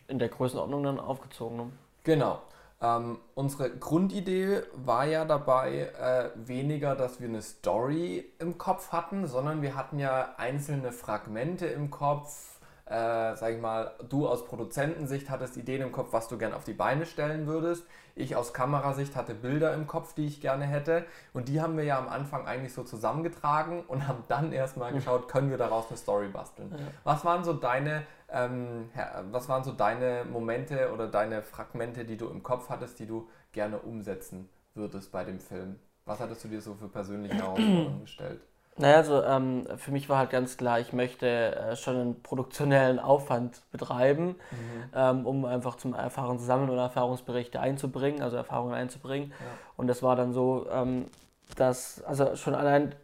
in 0.08 0.18
der 0.18 0.30
Größenordnung 0.30 0.82
dann 0.84 0.98
aufgezogen. 0.98 1.58
Ne? 1.58 1.72
Genau. 2.06 2.42
Ähm, 2.82 3.20
unsere 3.36 3.70
Grundidee 3.70 4.62
war 4.74 5.06
ja 5.06 5.26
dabei 5.26 5.92
äh, 6.00 6.30
weniger, 6.48 6.96
dass 6.96 7.20
wir 7.20 7.28
eine 7.28 7.42
Story 7.42 8.24
im 8.40 8.58
Kopf 8.58 8.94
hatten, 8.94 9.28
sondern 9.28 9.62
wir 9.62 9.76
hatten 9.76 10.00
ja 10.00 10.36
einzelne 10.38 10.94
Fragmente 10.94 11.68
im 11.68 11.92
Kopf. 11.92 12.60
Äh, 12.86 13.36
sag 13.36 13.56
ich 13.56 13.62
mal, 13.62 13.92
du 14.08 14.26
aus 14.26 14.46
Produzentensicht 14.46 15.30
hattest 15.30 15.58
Ideen 15.58 15.82
im 15.82 15.92
Kopf, 15.92 16.14
was 16.14 16.30
du 16.30 16.38
gerne 16.38 16.56
auf 16.56 16.64
die 16.64 16.74
Beine 16.74 17.06
stellen 17.06 17.46
würdest. 17.46 17.86
Ich 18.16 18.36
aus 18.36 18.54
Kamerasicht 18.54 19.16
hatte 19.16 19.34
Bilder 19.34 19.74
im 19.74 19.88
Kopf, 19.88 20.14
die 20.14 20.28
ich 20.28 20.42
gerne 20.42 20.66
hätte. 20.66 21.06
Und 21.34 21.48
die 21.48 21.62
haben 21.62 21.78
wir 21.78 21.84
ja 21.84 21.98
am 21.98 22.10
Anfang 22.10 22.48
eigentlich 22.48 22.74
so 22.74 22.84
zusammengetragen 22.84 23.84
und 23.88 24.08
haben 24.08 24.24
dann 24.28 24.52
erstmal 24.52 24.94
geschaut, 24.94 25.28
können 25.28 25.50
wir 25.50 25.58
daraus 25.58 25.88
eine 25.90 25.98
Story 25.98 26.28
basteln. 26.28 26.74
Was 27.04 27.26
waren 27.26 27.44
so 27.44 27.54
deine, 27.54 28.04
ähm, 28.30 28.90
was 29.32 29.50
waren 29.50 29.64
so 29.64 29.72
deine 29.72 30.26
Momente 30.26 30.92
oder 30.94 31.08
deine 31.08 31.42
Fragmente, 31.42 32.06
die 32.06 32.18
du 32.18 32.28
im 32.30 32.44
Kopf 32.44 32.70
hattest, 32.70 33.00
die 33.00 33.08
du 33.08 33.30
gerne 33.52 33.80
umsetzen 33.80 34.50
würdest 34.74 35.12
bei 35.12 35.24
dem 35.24 35.40
Film? 35.40 35.80
Was 36.06 36.20
hattest 36.20 36.44
du 36.44 36.48
dir 36.48 36.62
so 36.62 36.74
für 36.76 36.88
persönliche 36.88 37.36
Herausforderungen 37.36 38.02
gestellt? 38.02 38.42
Naja, 38.82 38.98
also 38.98 39.24
ähm, 39.24 39.68
für 39.78 39.92
mich 39.92 40.10
war 40.10 40.18
halt 40.18 40.32
ganz 40.32 40.58
klar, 40.58 40.80
ich 40.80 40.92
möchte 40.92 41.28
äh, 41.56 41.76
schon 41.76 41.96
einen 41.96 42.22
produktionellen 42.24 43.00
Aufwand 43.00 43.62
betreiben, 43.72 44.36
ähm, 44.96 45.26
um 45.26 45.46
einfach 45.46 45.78
zum 45.78 45.94
Erfahrung 45.94 46.40
zu 46.40 46.46
sammeln 46.46 46.70
oder 46.70 46.84
Erfahrungsberichte 46.84 47.60
einzubringen, 47.60 48.22
also 48.22 48.38
Erfahrungen 48.38 48.74
einzubringen. 48.74 49.34
Und 49.78 49.88
das 49.88 50.02
war 50.02 50.16
dann 50.16 50.34
so, 50.34 50.68
ähm, 50.72 51.06
dass, 51.56 52.04
also 52.04 52.36
schon 52.36 52.56
allein 52.56 52.96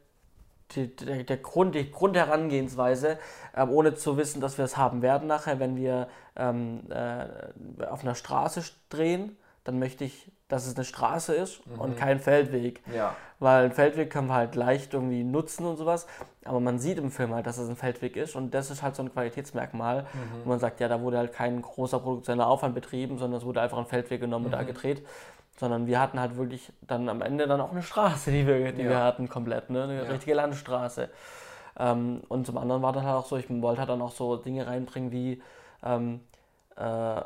die, 0.71 0.95
der, 0.95 1.23
der 1.23 1.37
Grund, 1.37 1.75
die 1.75 1.89
Grundherangehensweise, 1.91 3.19
ähm, 3.55 3.69
ohne 3.69 3.95
zu 3.95 4.17
wissen, 4.17 4.41
dass 4.41 4.57
wir 4.57 4.65
es 4.65 4.77
haben 4.77 5.01
werden 5.01 5.27
nachher, 5.27 5.59
wenn 5.59 5.75
wir 5.75 6.07
ähm, 6.35 6.81
äh, 6.89 7.85
auf 7.85 8.01
einer 8.01 8.15
Straße 8.15 8.63
drehen, 8.89 9.37
dann 9.63 9.79
möchte 9.79 10.03
ich, 10.03 10.31
dass 10.47 10.65
es 10.65 10.75
eine 10.75 10.85
Straße 10.85 11.33
ist 11.35 11.61
und 11.77 11.97
kein 11.97 12.19
Feldweg. 12.19 12.81
Ja, 12.93 13.15
Weil 13.39 13.65
ein 13.65 13.71
Feldweg 13.71 14.09
kann 14.09 14.27
man 14.27 14.37
halt 14.37 14.55
leicht 14.55 14.93
irgendwie 14.93 15.23
nutzen 15.23 15.65
und 15.65 15.75
sowas. 15.77 16.07
Aber 16.45 16.59
man 16.59 16.79
sieht 16.79 16.97
im 16.97 17.11
Film 17.11 17.33
halt, 17.33 17.45
dass 17.45 17.57
es 17.57 17.69
ein 17.69 17.75
Feldweg 17.75 18.15
ist. 18.15 18.35
Und 18.35 18.53
das 18.53 18.71
ist 18.71 18.81
halt 18.81 18.95
so 18.95 19.03
ein 19.03 19.11
Qualitätsmerkmal, 19.11 20.07
wo 20.43 20.49
man 20.49 20.59
sagt, 20.59 20.79
ja, 20.79 20.87
da 20.87 21.01
wurde 21.01 21.17
halt 21.17 21.33
kein 21.33 21.61
großer 21.61 21.99
produktioneller 21.99 22.47
Aufwand 22.47 22.73
betrieben, 22.75 23.17
sondern 23.17 23.39
es 23.39 23.45
wurde 23.45 23.61
einfach 23.61 23.77
ein 23.77 23.85
Feldweg 23.85 24.21
genommen 24.21 24.45
und 24.45 24.51
da 24.51 24.63
gedreht. 24.63 25.05
Sondern 25.59 25.85
wir 25.87 25.99
hatten 25.99 26.19
halt 26.19 26.37
wirklich 26.37 26.71
dann 26.81 27.09
am 27.09 27.21
Ende 27.21 27.45
dann 27.47 27.59
auch 27.59 27.71
eine 27.71 27.83
Straße, 27.83 28.31
die 28.31 28.47
wir, 28.47 28.71
die 28.71 28.83
Ja. 28.83 28.89
wir 28.89 29.03
hatten, 29.03 29.27
komplett, 29.27 29.69
ne? 29.69 29.83
Eine 29.83 29.95
Ja. 29.97 30.03
richtige 30.03 30.33
Landstraße. 30.35 31.09
Ähm, 31.79 32.21
und 32.29 32.45
zum 32.45 32.57
anderen 32.57 32.81
war 32.81 32.93
dann 32.93 33.05
halt 33.05 33.15
auch 33.17 33.25
so, 33.25 33.35
ich 33.37 33.49
wollte 33.49 33.79
halt 33.81 33.89
dann 33.89 34.01
auch 34.01 34.11
so 34.11 34.35
Dinge 34.37 34.65
reinbringen 34.65 35.11
wie 35.11 35.41
ähm, 35.83 36.21
äh, 36.75 37.21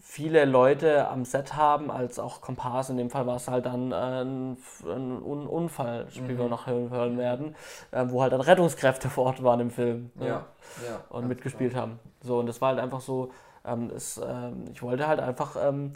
viele 0.00 0.44
Leute 0.46 1.08
am 1.08 1.24
Set 1.24 1.54
haben, 1.56 1.90
als 1.90 2.18
auch 2.18 2.40
Komparsen. 2.40 2.98
In 2.98 3.06
dem 3.06 3.10
Fall 3.10 3.26
war 3.26 3.36
es 3.36 3.48
halt 3.48 3.66
dann 3.66 3.92
äh, 3.92 4.22
ein, 4.24 4.56
ein 4.84 5.22
Un 5.22 5.46
Unfall, 5.46 6.06
wie 6.14 6.38
wir 6.38 6.48
noch 6.48 6.66
hören, 6.66 7.18
werden, 7.18 7.54
äh, 7.90 8.04
wo 8.08 8.22
halt 8.22 8.32
dann 8.32 8.40
Rettungskräfte 8.40 9.08
vor 9.10 9.26
Ort 9.26 9.42
waren 9.42 9.60
im 9.60 9.70
Film 9.70 10.10
ne? 10.14 10.26
ja, 10.26 10.46
ja. 10.88 11.00
und 11.10 11.28
mitgespielt 11.28 11.74
haben. 11.76 11.98
So, 12.22 12.38
und 12.38 12.46
das 12.46 12.60
war 12.60 12.70
halt 12.70 12.80
einfach 12.80 13.00
so, 13.00 13.30
ähm, 13.64 13.90
es, 13.94 14.18
ähm, 14.18 14.64
ich 14.72 14.82
wollte 14.82 15.06
halt 15.06 15.20
einfach, 15.20 15.56
ähm, 15.62 15.92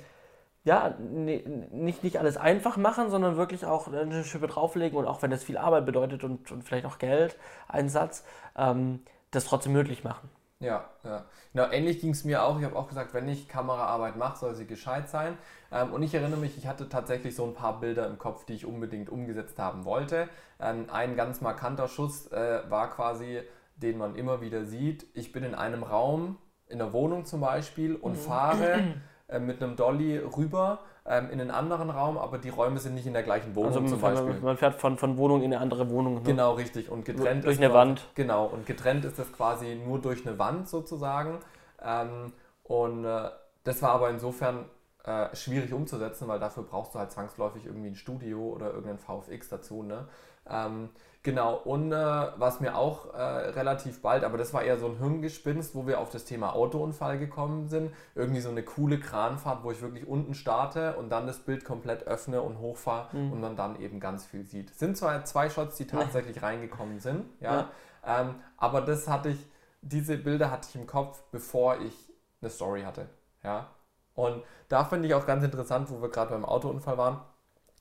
ja, 0.65 0.95
ni- 0.99 1.45
nicht, 1.73 2.05
nicht 2.05 2.19
alles 2.19 2.37
einfach 2.37 2.77
machen, 2.77 3.11
sondern 3.11 3.37
wirklich 3.37 3.67
auch 3.67 3.89
eine 3.89 4.25
Schippe 4.25 4.47
drauflegen 4.47 4.99
und 4.99 5.07
auch 5.07 5.23
wenn 5.23 5.31
das 5.31 5.45
viel 5.45 5.59
Arbeit 5.59 5.87
bedeutet 5.87 6.25
und, 6.25 6.51
und 6.51 6.63
vielleicht 6.65 6.87
auch 6.87 6.99
Geld, 6.99 7.37
Einsatz, 7.69 8.25
ähm, 8.57 9.01
das 9.31 9.45
trotzdem 9.47 9.73
möglich 9.73 10.05
machen. 10.05 10.29
Ja, 10.61 10.89
ja. 11.03 11.25
Genau, 11.53 11.71
ähnlich 11.71 12.01
ging 12.01 12.11
es 12.11 12.25
mir 12.25 12.43
auch. 12.43 12.59
Ich 12.59 12.65
habe 12.65 12.77
auch 12.77 12.89
gesagt, 12.89 13.13
wenn 13.13 13.29
ich 13.29 13.49
Kameraarbeit 13.49 14.17
mache, 14.17 14.39
soll 14.39 14.55
sie 14.55 14.67
gescheit 14.67 15.09
sein. 15.09 15.37
Ähm, 15.71 15.93
und 15.93 16.03
ich 16.03 16.15
erinnere 16.15 16.41
mich, 16.41 16.57
ich 16.57 16.67
hatte 16.67 16.89
tatsächlich 16.89 17.35
so 17.35 17.45
ein 17.45 17.55
paar 17.55 17.81
Bilder 17.81 18.07
im 18.07 18.19
Kopf, 18.19 18.45
die 18.47 18.55
ich 18.55 18.65
unbedingt 18.65 19.11
umgesetzt 19.11 19.59
haben 19.59 19.85
wollte. 19.85 20.29
Ähm, 20.61 20.87
ein 20.91 21.17
ganz 21.17 21.41
markanter 21.41 21.89
Schuss 21.89 22.31
äh, 22.33 22.63
war 22.71 22.89
quasi, 22.91 23.43
den 23.77 23.99
man 23.99 24.15
immer 24.15 24.41
wieder 24.41 24.65
sieht. 24.65 25.07
Ich 25.15 25.33
bin 25.33 25.45
in 25.45 25.55
einem 25.55 25.83
Raum, 25.83 26.39
in 26.69 26.79
der 26.79 26.93
Wohnung 26.93 27.25
zum 27.25 27.41
Beispiel, 27.41 27.95
und 27.97 28.17
fahre 28.17 28.95
äh, 29.29 29.41
mit 29.41 29.63
einem 29.63 29.77
Dolly 29.77 30.19
rüber 30.19 30.81
ähm, 31.07 31.31
in 31.31 31.41
einen 31.41 31.51
anderen 31.51 31.91
Raum, 31.91 32.17
aber 32.17 32.39
die 32.39 32.49
Räume 32.49 32.79
sind 32.79 32.95
nicht 32.95 33.07
in 33.07 33.13
der 33.13 33.23
gleichen 33.23 33.55
Wohnung 33.55 33.73
Also 33.75 33.87
zum 33.87 34.01
man, 34.01 34.15
Beispiel. 34.15 34.41
man 34.41 34.57
fährt 34.57 34.75
von, 34.81 34.97
von 34.97 35.17
Wohnung 35.19 35.43
in 35.43 35.53
eine 35.53 35.61
andere 35.61 35.91
Wohnung. 35.91 36.15
Ne? 36.15 36.21
Genau, 36.25 36.53
richtig. 36.55 36.91
Und 36.91 37.05
getrennt 37.05 37.45
Durch 37.45 37.55
ist 37.57 37.59
eine 37.61 37.69
quasi- 37.71 37.89
Wand. 37.89 38.07
Genau, 38.15 38.47
und 38.47 38.65
getrennt 38.67 39.05
ist 39.05 39.19
das 39.19 39.33
quasi 39.33 39.75
nur 39.87 39.99
durch 40.01 40.27
eine 40.27 40.39
Wand 40.39 40.69
sozusagen. 40.69 41.39
Ähm, 41.83 42.33
und 42.63 43.05
äh, 43.05 43.29
das 43.65 43.83
war 43.83 43.91
aber 43.91 44.09
insofern 44.11 44.65
äh, 45.05 45.35
schwierig 45.37 45.73
umzusetzen, 45.75 46.27
weil 46.29 46.41
dafür 46.41 46.63
brauchst 46.63 46.95
du 46.95 46.99
halt 46.99 47.13
zwangsläufig 47.13 47.67
irgendwie 47.67 47.89
ein 47.89 47.95
Studio 47.97 48.41
oder 48.41 48.69
irgendein 48.73 48.99
VFX 48.99 49.51
dazu. 49.51 49.83
Ne? 49.83 50.07
Ähm, 50.49 50.89
genau, 51.25 51.55
und 51.57 51.91
äh, 51.91 51.97
was 52.37 52.61
mir 52.61 52.77
auch 52.77 53.13
äh, 53.15 53.21
relativ 53.21 54.01
bald, 54.01 54.23
aber 54.23 54.39
das 54.39 54.55
war 54.55 54.63
eher 54.63 54.79
so 54.79 54.87
ein 54.87 54.99
Hirngespinst, 54.99 55.75
wo 55.75 55.89
wir 55.89 55.99
auf 55.99 56.11
das 56.11 56.25
Thema 56.25 56.55
Autounfall 56.55 57.19
gekommen 57.19 57.69
sind. 57.69 57.93
Irgendwie 58.15 58.41
so 58.41 58.51
eine 58.51 58.63
coole 58.63 59.01
Kranfahrt, 59.01 59.65
wo 59.65 59.73
ich 59.73 59.83
wirklich 59.83 60.07
unten 60.07 60.35
starte 60.35 60.95
und 60.97 61.11
dann 61.11 61.27
das 61.27 61.41
Bild 61.41 61.65
komplett 61.65 62.07
öffne 62.07 62.43
und 62.43 62.61
hochfahre 62.61 63.09
und 63.33 63.41
man 63.41 63.57
dann 63.57 63.81
eben 63.81 63.99
ganz 63.99 64.25
viel 64.25 64.45
sieht. 64.45 64.73
Sind 64.79 64.97
zwar 64.97 65.25
zwei 65.25 65.51
Shots, 65.51 65.77
die 65.77 65.87
tatsächlich 65.89 66.43
reingekommen 66.43 67.01
sind, 67.01 67.25
ja, 67.41 67.71
Ähm, 68.07 68.37
aber 68.57 68.83
das 68.83 69.09
hatte 69.09 69.31
ich, 69.31 69.39
diese 69.83 70.17
Bilder 70.19 70.51
hatte 70.51 70.69
ich 70.69 70.77
im 70.77 70.87
Kopf, 70.87 71.23
bevor 71.33 71.81
ich 71.81 72.13
eine 72.41 72.51
Story 72.51 72.83
hatte, 72.83 73.09
ja. 73.43 73.69
Und 74.15 74.45
da 74.69 74.85
finde 74.85 75.09
ich 75.09 75.15
auch 75.15 75.27
ganz 75.27 75.43
interessant, 75.45 75.91
wo 75.91 76.01
wir 76.01 76.09
gerade 76.11 76.31
beim 76.31 76.45
Autounfall 76.45 76.99
waren. 76.99 77.21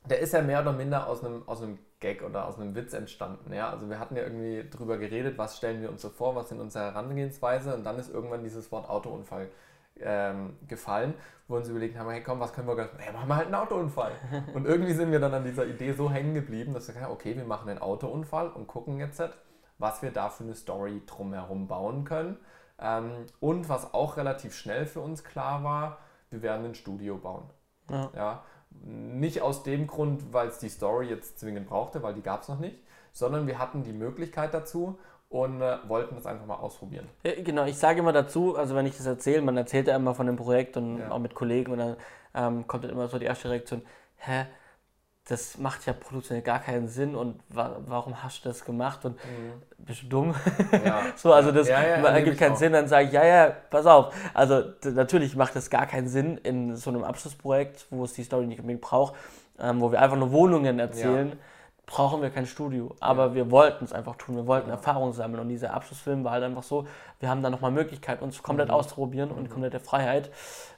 Der 0.09 0.19
ist 0.19 0.33
ja 0.33 0.41
mehr 0.41 0.61
oder 0.61 0.73
minder 0.73 1.07
aus 1.07 1.23
einem, 1.23 1.47
aus 1.47 1.61
einem 1.61 1.79
Gag 1.99 2.23
oder 2.23 2.45
aus 2.47 2.59
einem 2.59 2.75
Witz 2.75 2.93
entstanden. 2.93 3.53
Ja? 3.53 3.69
Also 3.69 3.89
wir 3.89 3.99
hatten 3.99 4.15
ja 4.15 4.23
irgendwie 4.23 4.69
drüber 4.69 4.97
geredet, 4.97 5.37
was 5.37 5.57
stellen 5.57 5.81
wir 5.81 5.89
uns 5.89 6.01
so 6.01 6.09
vor, 6.09 6.35
was 6.35 6.49
sind 6.49 6.59
unsere 6.59 6.85
Herangehensweise 6.85 7.73
und 7.73 7.83
dann 7.83 7.97
ist 7.97 8.13
irgendwann 8.13 8.43
dieses 8.43 8.71
Wort 8.71 8.89
Autounfall 8.89 9.49
ähm, 9.99 10.57
gefallen, 10.67 11.13
wo 11.47 11.55
wir 11.55 11.59
uns 11.59 11.69
überlegt 11.69 11.97
haben, 11.97 12.09
hey 12.09 12.21
komm, 12.21 12.39
was 12.39 12.53
können 12.53 12.67
wir, 12.67 12.75
ja, 12.77 13.11
machen 13.13 13.27
wir 13.27 13.35
halt 13.35 13.45
einen 13.45 13.55
Autounfall. 13.55 14.11
und 14.53 14.65
irgendwie 14.65 14.93
sind 14.93 15.11
wir 15.11 15.19
dann 15.19 15.33
an 15.33 15.45
dieser 15.45 15.65
Idee 15.65 15.93
so 15.93 16.11
hängen 16.11 16.33
geblieben, 16.33 16.73
dass 16.73 16.87
wir 16.87 16.93
gesagt 16.93 17.05
haben, 17.09 17.13
okay, 17.13 17.35
wir 17.35 17.45
machen 17.45 17.69
einen 17.69 17.79
Autounfall 17.79 18.49
und 18.49 18.67
gucken 18.67 18.99
jetzt, 18.99 19.21
was 19.77 20.01
wir 20.01 20.11
da 20.11 20.29
für 20.29 20.43
eine 20.43 20.55
Story 20.55 21.01
drumherum 21.05 21.67
bauen 21.67 22.03
können. 22.03 22.37
Ähm, 22.79 23.25
und 23.39 23.69
was 23.69 23.93
auch 23.93 24.17
relativ 24.17 24.55
schnell 24.55 24.85
für 24.85 24.99
uns 24.99 25.23
klar 25.23 25.63
war, 25.63 25.99
wir 26.29 26.41
werden 26.41 26.65
ein 26.65 26.75
Studio 26.75 27.17
bauen. 27.17 27.49
Ja. 27.89 28.09
Ja, 28.15 28.43
nicht 28.81 29.41
aus 29.41 29.63
dem 29.63 29.87
Grund, 29.87 30.33
weil 30.33 30.47
es 30.47 30.59
die 30.59 30.69
Story 30.69 31.07
jetzt 31.07 31.39
zwingend 31.39 31.67
brauchte, 31.67 32.01
weil 32.03 32.13
die 32.13 32.21
gab 32.21 32.41
es 32.41 32.47
noch 32.49 32.59
nicht, 32.59 32.77
sondern 33.11 33.47
wir 33.47 33.59
hatten 33.59 33.83
die 33.83 33.93
Möglichkeit 33.93 34.53
dazu 34.53 34.97
und 35.29 35.61
äh, 35.61 35.77
wollten 35.87 36.15
das 36.15 36.25
einfach 36.25 36.45
mal 36.45 36.55
ausprobieren. 36.55 37.07
Ja, 37.23 37.31
genau, 37.41 37.65
ich 37.65 37.77
sage 37.77 37.99
immer 37.99 38.13
dazu, 38.13 38.55
also 38.55 38.75
wenn 38.75 38.85
ich 38.85 38.97
das 38.97 39.05
erzähle, 39.05 39.41
man 39.41 39.57
erzählt 39.57 39.87
ja 39.87 39.95
immer 39.95 40.13
von 40.13 40.27
dem 40.27 40.35
Projekt 40.35 40.77
und 40.77 40.99
Ja. 40.99 41.11
auch 41.11 41.19
mit 41.19 41.33
Kollegen 41.33 41.71
und 41.71 41.79
dann 41.79 41.97
ähm, 42.35 42.67
kommt 42.67 42.83
dann 42.83 42.91
immer 42.91 43.07
so 43.07 43.17
die 43.19 43.25
erste 43.25 43.49
Reaktion, 43.49 43.81
hä, 44.17 44.45
das 45.25 45.57
macht 45.57 45.85
ja 45.85 45.93
produktionell 45.93 46.43
gar 46.43 46.59
keinen 46.59 46.87
Sinn 46.87 47.15
und 47.15 47.39
wa 47.49 47.77
warum 47.85 48.21
hast 48.23 48.43
du 48.43 48.49
das 48.49 48.65
gemacht 48.65 49.05
und 49.05 49.17
bist 49.85 50.03
du 50.03 50.07
dumm? 50.07 50.35
Ja. 50.85 51.01
so, 51.15 51.33
also 51.33 51.51
das 51.51 51.67
Ja, 51.67 51.81
ja, 51.81 51.95
ergibt 52.07 52.37
keinen 52.37 52.53
auch. 52.53 52.57
Sinn, 52.57 52.73
dann 52.73 52.87
sage 52.87 53.07
ich, 53.07 53.11
ja, 53.13 53.25
ja, 53.25 53.51
pass 53.69 53.85
auf. 53.85 54.13
Also 54.33 54.63
natürlich 54.83 55.35
macht 55.35 55.55
das 55.55 55.69
gar 55.69 55.85
keinen 55.85 56.07
Sinn 56.07 56.37
in 56.37 56.75
so 56.75 56.89
einem 56.89 57.03
Abschlussprojekt, 57.03 57.85
wo 57.89 58.03
es 58.05 58.13
die 58.13 58.23
Story 58.23 58.45
nicht 58.47 58.59
unbedingt 58.59 58.81
braucht, 58.81 59.13
ähm, 59.59 59.81
wo 59.81 59.91
wir 59.91 60.01
einfach 60.01 60.17
nur 60.17 60.31
Wohnungen 60.31 60.79
erzählen, 60.79 61.37
brauchen 61.85 62.21
wir 62.21 62.29
kein 62.29 62.45
Studio. 62.45 62.95
Aber 63.01 63.35
wir 63.35 63.51
wollten 63.51 63.83
es 63.83 63.91
einfach 63.91 64.15
tun, 64.15 64.37
wir 64.37 64.47
wollten 64.47 64.69
Erfahrung 64.69 65.11
sammeln 65.11 65.41
und 65.41 65.49
dieser 65.49 65.73
Abschlussfilm 65.73 66.23
war 66.23 66.31
halt 66.31 66.43
einfach 66.45 66.63
so, 66.63 66.87
wir 67.19 67.29
haben 67.29 67.43
da 67.43 67.49
nochmal 67.49 67.71
Möglichkeit, 67.71 68.21
uns 68.21 68.41
komplett 68.41 68.69
Mhm. 68.69 68.73
auszuprobieren 68.75 69.31
und 69.31 69.49
komplette 69.49 69.81
Freiheit, 69.81 70.31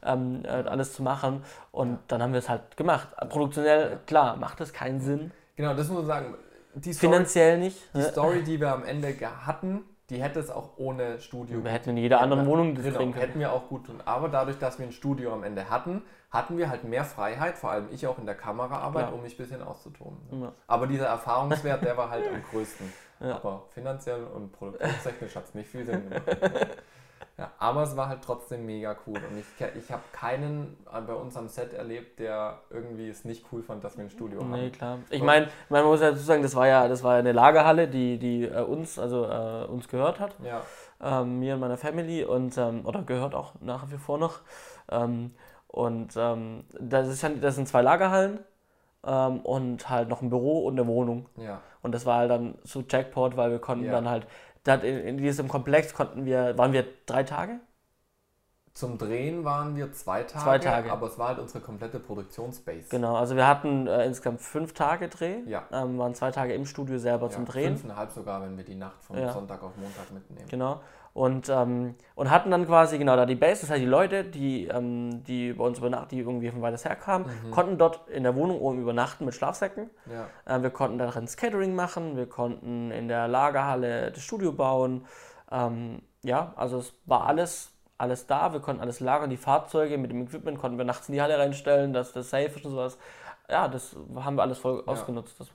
ähm, 0.03 0.41
äh, 0.43 0.47
alles 0.47 0.93
zu 0.93 1.03
machen 1.03 1.43
und 1.72 1.99
dann 2.08 2.24
haben 2.24 2.34
wir 2.34 2.39
es 2.39 2.49
halt 2.49 2.76
gemacht. 2.76 3.10
Produktionell, 3.30 3.99
klar, 4.08 4.36
macht 4.38 4.60
es 4.62 4.74
keinen 4.74 4.99
Sinn. 4.99 5.32
Genau, 5.56 5.74
das 5.76 5.88
muss 5.88 5.97
man 5.99 6.06
sagen. 6.08 6.36
Die 6.76 6.93
Story, 6.93 7.13
finanziell 7.13 7.57
nicht. 7.57 7.78
die 7.95 8.01
Story, 8.03 8.43
die 8.43 8.59
wir 8.59 8.71
am 8.73 8.84
Ende 8.84 9.15
hatten, 9.45 9.84
die 10.09 10.21
hätte 10.21 10.39
es 10.39 10.51
auch 10.51 10.71
ohne 10.78 11.19
Studio 11.19 11.63
Wir 11.63 11.71
hätten 11.71 11.89
in 11.91 11.97
jeder 11.97 12.21
anderen 12.21 12.45
Wohnung 12.45 12.76
das 12.76 12.84
genau, 12.84 12.99
hätten 13.13 13.39
wir 13.39 13.51
auch 13.51 13.67
gut 13.69 13.88
tun. 13.88 14.01
Aber 14.05 14.30
dadurch, 14.30 14.59
dass 14.59 14.78
wir 14.78 14.86
ein 14.86 14.91
Studio 14.91 15.34
am 15.34 15.43
Ende 15.43 15.69
hatten, 15.69 16.03
hatten 16.30 16.57
wir 16.57 16.69
halt 16.69 16.84
mehr 16.84 17.05
Freiheit, 17.05 17.57
vor 17.57 17.71
allem 17.71 17.88
ich 17.91 18.05
auch 18.05 18.19
in 18.19 18.26
der 18.26 18.36
Kameraarbeit, 18.36 19.05
Klar. 19.05 19.15
um 19.15 19.23
mich 19.23 19.34
ein 19.34 19.38
bisschen 19.38 19.63
auszutoben. 19.63 20.17
ne? 20.32 20.45
Ja. 20.45 20.53
Aber 20.67 20.86
dieser 20.86 21.07
Erfahrungswert, 21.07 21.84
der 21.84 21.97
war 21.97 22.09
halt 22.09 22.26
am 22.28 22.43
größten. 22.51 22.91
Ja. 23.21 23.36
Aber 23.38 23.63
finanziell 23.69 24.23
und 24.26 24.51
produktionstechnisch 24.51 25.36
hat 25.36 25.45
es 25.45 25.55
nicht 25.55 25.69
viel 25.69 25.86
Sinn 25.86 26.03
gemacht. 26.09 26.23
Ja, 27.38 27.51
aber 27.59 27.84
es 27.84 27.97
war 27.97 28.07
halt 28.07 28.21
trotzdem 28.23 28.65
mega 28.65 28.95
cool. 29.05 29.15
Und 29.15 29.38
ich, 29.38 29.45
ich 29.84 29.91
habe 29.91 30.03
keinen 30.13 30.78
äh, 30.91 31.01
bei 31.01 31.13
uns 31.13 31.36
am 31.36 31.47
Set 31.49 31.73
erlebt, 31.73 32.19
der 32.19 32.59
irgendwie 32.69 33.09
es 33.09 33.26
nicht 33.26 33.45
cool 33.51 33.61
fand, 33.61 33.84
dass 33.84 33.97
wir 33.97 34.05
ein 34.05 34.09
Studio 34.09 34.43
Nee, 34.43 34.69
haben. 34.69 34.71
klar. 34.71 34.97
Ich 35.09 35.21
meine, 35.21 35.49
man 35.69 35.84
muss 35.86 36.01
ja 36.01 36.11
dazu 36.11 36.23
sagen, 36.23 36.43
das 36.43 36.55
war 36.55 36.67
ja, 36.67 36.88
das 36.88 37.03
war 37.03 37.13
ja 37.13 37.19
eine 37.19 37.34
Lagerhalle, 37.34 37.88
die, 37.88 38.17
die 38.17 38.45
äh, 38.45 38.61
uns, 38.61 38.97
also 38.97 39.26
äh, 39.26 39.65
uns 39.65 39.88
gehört 39.89 40.19
hat. 40.19 40.36
Ja, 40.43 40.61
ähm, 41.01 41.39
mir 41.39 41.55
und 41.55 41.59
meiner 41.59 41.78
Family 41.78 42.23
und 42.23 42.57
ähm, 42.57 42.86
oder 42.86 43.01
gehört 43.03 43.36
auch 43.36 43.53
nach 43.59 43.91
wie 43.91 43.97
vor 43.97 44.17
noch. 44.17 44.39
Ähm, 44.89 45.32
und 45.67 46.13
ähm, 46.15 46.63
das, 46.80 47.07
ist, 47.09 47.26
das 47.41 47.55
sind 47.55 47.67
zwei 47.67 47.82
Lagerhallen 47.82 48.39
ähm, 49.05 49.39
und 49.41 49.89
halt 49.89 50.09
noch 50.09 50.21
ein 50.21 50.30
Büro 50.30 50.65
und 50.65 50.80
eine 50.80 50.88
Wohnung. 50.88 51.28
ja, 51.38 51.61
Und 51.82 51.93
das 51.93 52.05
war 52.05 52.19
halt 52.19 52.32
dann 52.32 52.55
so 52.63 52.84
Jackpot, 52.88 53.38
weil 53.38 53.51
wir 53.51 53.59
konnten 53.59 53.86
Ja. 53.86 53.91
dann 53.91 54.09
halt, 54.09 54.28
dat 54.66 54.84
in, 54.84 54.97
in 54.99 55.18
diesem 55.18 55.47
Komplex 55.47 55.93
konnten 55.93 56.26
wir, 56.26 56.57
waren 56.57 56.74
wir 56.74 56.86
drei 57.05 57.24
Tage? 57.24 57.59
Zum 58.74 58.97
Drehen 58.97 59.45
waren 59.45 59.78
wir 59.78 59.93
zwei 59.93 60.24
Tage, 60.24 60.43
Zwei 60.43 60.59
Tage. 60.59 60.91
aber 60.91 61.07
es 61.07 61.18
war 61.18 61.30
halt 61.30 61.39
unsere 61.39 61.61
komplette 61.61 61.97
Produktionsbase. 61.97 62.89
Genau, 62.89 63.16
also 63.16 63.38
wir 63.38 63.47
hatten 63.47 63.88
äh, 63.88 64.05
insgesamt 64.05 64.41
fünf 64.41 64.74
Tage 64.74 65.07
Dreh, 65.07 65.38
Ja. 65.45 65.63
ähm, 65.72 65.97
waren 65.97 66.13
zwei 66.13 66.30
Tage 66.32 66.53
im 66.53 66.66
Studio 66.66 66.97
selber 66.97 67.28
Ja, 67.28 67.32
zum 67.32 67.45
Drehen. 67.45 67.78
Fünfeinhalb 67.78 68.11
sogar, 68.11 68.41
wenn 68.41 68.57
wir 68.57 68.66
die 68.66 68.76
Nacht 68.76 69.01
von 69.01 69.18
Ja. 69.18 69.32
Sonntag 69.32 69.63
auf 69.63 69.78
Montag 69.78 70.11
mitnehmen. 70.11 70.49
Genau. 70.49 70.82
Und, 71.16 71.47
ähm, 71.47 71.95
und 72.16 72.30
hatten 72.30 72.51
dann 72.51 72.66
quasi 72.66 72.97
genau 72.97 73.16
da 73.16 73.26
die 73.26 73.36
Base, 73.36 73.61
das 73.61 73.70
heißt 73.70 73.82
die 73.82 73.86
Leute, 73.86 74.26
die, 74.26 74.68
ähm, 74.68 75.24
die 75.24 75.53
bei 75.53 75.63
uns 75.63 75.78
übernachten, 75.78 76.09
die 76.09 76.20
irgendwie 76.20 76.51
von 76.51 76.61
weiters 76.61 76.84
her 76.84 76.97
kamen, 76.97 77.26
Mhm. 77.45 77.51
konnten 77.51 77.78
dort 77.78 78.09
in 78.09 78.24
der 78.24 78.36
Wohnung 78.36 78.59
oben 78.59 78.82
übernachten 78.82 79.24
mit 79.24 79.34
Schlafsäcken. 79.34 79.89
Ja, 80.11 80.57
Äh, 80.57 80.61
wir 80.61 80.72
konnten 80.72 80.97
darin 80.97 81.26
Catering 81.26 81.74
machen, 81.74 82.18
wir 82.18 82.28
konnten 82.28 82.91
in 82.91 83.07
der 83.07 83.30
Lagerhalle 83.30 84.11
das 84.11 84.24
Studio 84.24 84.51
bauen. 84.51 85.05
Ähm, 85.49 86.01
ja, 86.22 86.51
also 86.57 86.80
es 86.80 86.93
war 87.05 87.26
alles, 87.28 87.72
alles 87.97 88.28
da, 88.28 88.51
wir 88.51 88.59
konnten 88.59 88.82
alles 88.82 88.99
lagern, 88.99 89.30
die 89.30 89.38
Fahrzeuge 89.38 89.97
mit 89.97 90.11
dem 90.11 90.24
Equipment 90.24 90.59
konnten 90.59 90.78
wir 90.78 90.84
nachts 90.84 91.07
in 91.07 91.13
die 91.13 91.22
Halle 91.22 91.39
reinstellen, 91.39 91.93
dass 91.93 92.11
das 92.11 92.30
safe 92.30 92.47
ist 92.57 92.66
und 92.66 92.72
sowas. 92.72 92.97
Ja, 93.49 93.70
das 93.70 93.95
haben 94.18 94.36
wir 94.36 94.41
alles 94.41 94.57
voll 94.57 94.84
ausgenutzt, 94.86 95.39
das 95.39 95.47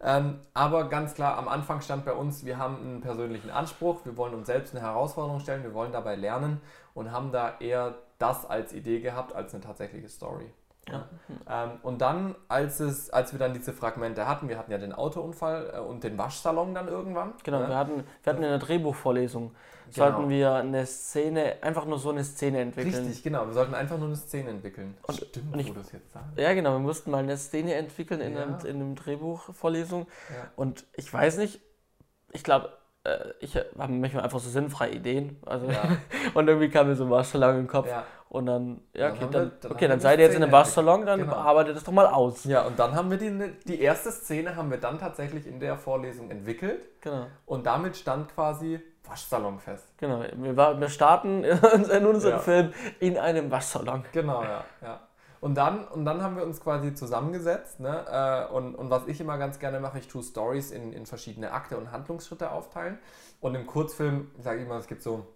Ähm, 0.00 0.38
aber 0.54 0.88
ganz 0.88 1.14
klar, 1.14 1.36
am 1.38 1.48
Anfang 1.48 1.80
stand 1.80 2.04
bei 2.04 2.12
uns, 2.12 2.44
wir 2.44 2.58
haben 2.58 2.76
einen 2.76 3.00
persönlichen 3.00 3.50
Anspruch, 3.50 4.04
wir 4.04 4.16
wollen 4.16 4.34
uns 4.34 4.46
selbst 4.46 4.74
eine 4.74 4.84
Herausforderung 4.84 5.40
stellen, 5.40 5.64
wir 5.64 5.74
wollen 5.74 5.92
dabei 5.92 6.14
lernen 6.14 6.60
und 6.94 7.10
haben 7.10 7.32
da 7.32 7.54
eher 7.58 7.94
das 8.18 8.48
als 8.48 8.72
Idee 8.72 9.00
gehabt, 9.00 9.34
als 9.34 9.54
eine 9.54 9.62
tatsächliche 9.62 10.08
Story. 10.08 10.52
Ja. 10.90 11.04
Ähm, 11.48 11.70
und 11.82 12.00
dann, 12.00 12.34
als, 12.48 12.80
es, 12.80 13.10
als 13.10 13.32
wir 13.32 13.38
dann 13.38 13.52
diese 13.52 13.72
Fragmente 13.72 14.26
hatten, 14.26 14.48
wir 14.48 14.58
hatten 14.58 14.70
ja 14.72 14.78
den 14.78 14.92
Autounfall 14.92 15.72
äh, 15.74 15.78
und 15.80 16.04
den 16.04 16.16
Waschsalon 16.16 16.74
dann 16.74 16.88
irgendwann. 16.88 17.34
Genau, 17.44 17.60
ne? 17.60 17.68
wir 17.68 17.76
hatten, 17.76 18.04
wir 18.22 18.32
hatten 18.32 18.42
in 18.42 18.48
der 18.48 18.58
Drehbuchvorlesung, 18.58 19.54
Genau. 19.94 20.06
sollten 20.10 20.28
wir 20.30 20.52
eine 20.54 20.86
Szene, 20.86 21.56
einfach 21.62 21.84
nur 21.86 21.98
so 21.98 22.10
eine 22.10 22.24
Szene 22.24 22.60
entwickeln. 22.60 22.94
Richtig, 22.94 23.22
genau. 23.22 23.46
Wir 23.46 23.52
sollten 23.54 23.74
einfach 23.74 23.96
nur 23.98 24.06
eine 24.08 24.16
Szene 24.16 24.50
entwickeln. 24.50 24.96
Und- 25.06 25.16
Stimmt, 25.16 25.52
und 25.54 25.58
ich- 25.60 25.68
wo 25.70 25.74
du 25.74 25.80
es 25.80 25.92
jetzt 25.92 26.12
sagst. 26.12 26.36
Ja, 26.36 26.52
genau, 26.54 26.72
wir 26.72 26.78
mussten 26.80 27.10
mal 27.10 27.18
eine 27.18 27.36
Szene 27.36 27.74
entwickeln 27.74 28.20
in, 28.20 28.34
Ja. 28.34 28.42
einem, 28.42 28.58
in 28.64 28.76
einem 28.76 28.94
Drehbuchvorlesung. 28.94 30.06
Ja. 30.30 30.50
Und 30.56 30.84
ich 30.94 31.12
weiß 31.12 31.38
nicht, 31.38 31.60
ich 32.32 32.44
glaube, 32.44 32.70
äh, 33.04 33.18
ich 33.40 33.56
habe 33.56 33.66
manchmal 33.76 34.24
einfach 34.24 34.40
so 34.40 34.50
sinnfreie 34.50 34.92
Ideen. 34.92 35.36
Also, 35.46 35.66
Ja. 35.70 35.82
und 36.34 36.48
irgendwie 36.48 36.68
kam 36.68 36.88
mir 36.88 36.96
so 36.96 37.04
ein 37.04 37.10
Waschsalon 37.10 37.58
im 37.60 37.66
Kopf. 37.68 37.88
Ja. 37.88 38.04
Und 38.30 38.44
dann, 38.44 38.82
ja, 38.92 39.08
Dann 39.08 39.16
okay, 39.16 39.26
dann, 39.32 39.42
wir- 39.46 39.52
dann 39.62 39.72
okay, 39.72 39.88
dann 39.88 40.00
seid 40.00 40.18
ihr 40.18 40.26
jetzt 40.26 40.36
in 40.36 40.42
einem 40.42 40.52
Waschsalon, 40.52 41.06
dann 41.06 41.20
Genau. 41.20 41.32
arbeitet 41.32 41.76
das 41.76 41.84
doch 41.84 41.92
mal 41.94 42.04
aus. 42.06 42.44
Ja, 42.44 42.66
und 42.66 42.78
dann 42.78 42.94
haben 42.94 43.10
wir 43.10 43.16
die, 43.16 43.52
die 43.66 43.80
erste 43.80 44.12
Szene 44.12 44.54
haben 44.54 44.70
wir 44.70 44.76
dann 44.76 44.98
tatsächlich 44.98 45.46
in 45.46 45.60
der 45.60 45.78
Vorlesung 45.78 46.30
entwickelt 46.30 46.78
Genau, 47.00 47.24
und 47.46 47.64
damit 47.64 47.96
stand 47.96 48.28
quasi 48.34 48.80
Waschsalon 49.08 49.58
fest. 49.58 49.86
genau. 49.96 50.22
Wir, 50.36 50.56
war- 50.56 50.78
wir 50.80 50.88
starten 50.88 51.44
in 51.44 52.06
unserem 52.06 52.32
Ja. 52.34 52.38
Film 52.38 52.72
in 53.00 53.16
einem 53.18 53.50
Waschsalon. 53.50 54.04
Genau, 54.12 54.42
ja. 54.42 54.64
ja. 54.82 55.00
Und, 55.40 55.54
dann, 55.54 55.86
und 55.88 56.04
dann 56.04 56.20
haben 56.22 56.36
wir 56.36 56.42
uns 56.44 56.60
quasi 56.60 56.94
zusammengesetzt. 56.94 57.78
Ne? 57.80 58.04
äh, 58.10 58.52
Und, 58.52 58.74
und 58.74 58.90
was 58.90 59.06
ich 59.06 59.20
immer 59.20 59.38
ganz 59.38 59.58
gerne 59.60 59.78
mache, 59.80 59.98
ich 60.00 60.08
tue 60.08 60.22
Stories 60.22 60.72
in, 60.72 60.92
in 60.92 61.06
verschiedene 61.06 61.52
Akte 61.52 61.76
und 61.78 61.92
Handlungsschritte 61.92 62.50
aufteilen. 62.50 62.98
Und 63.40 63.54
im 63.54 63.66
Kurzfilm 63.66 64.30
sage 64.38 64.58
ich 64.60 64.66
immer, 64.66 64.78
es 64.78 64.88
gibt 64.88 65.02
so 65.02 65.26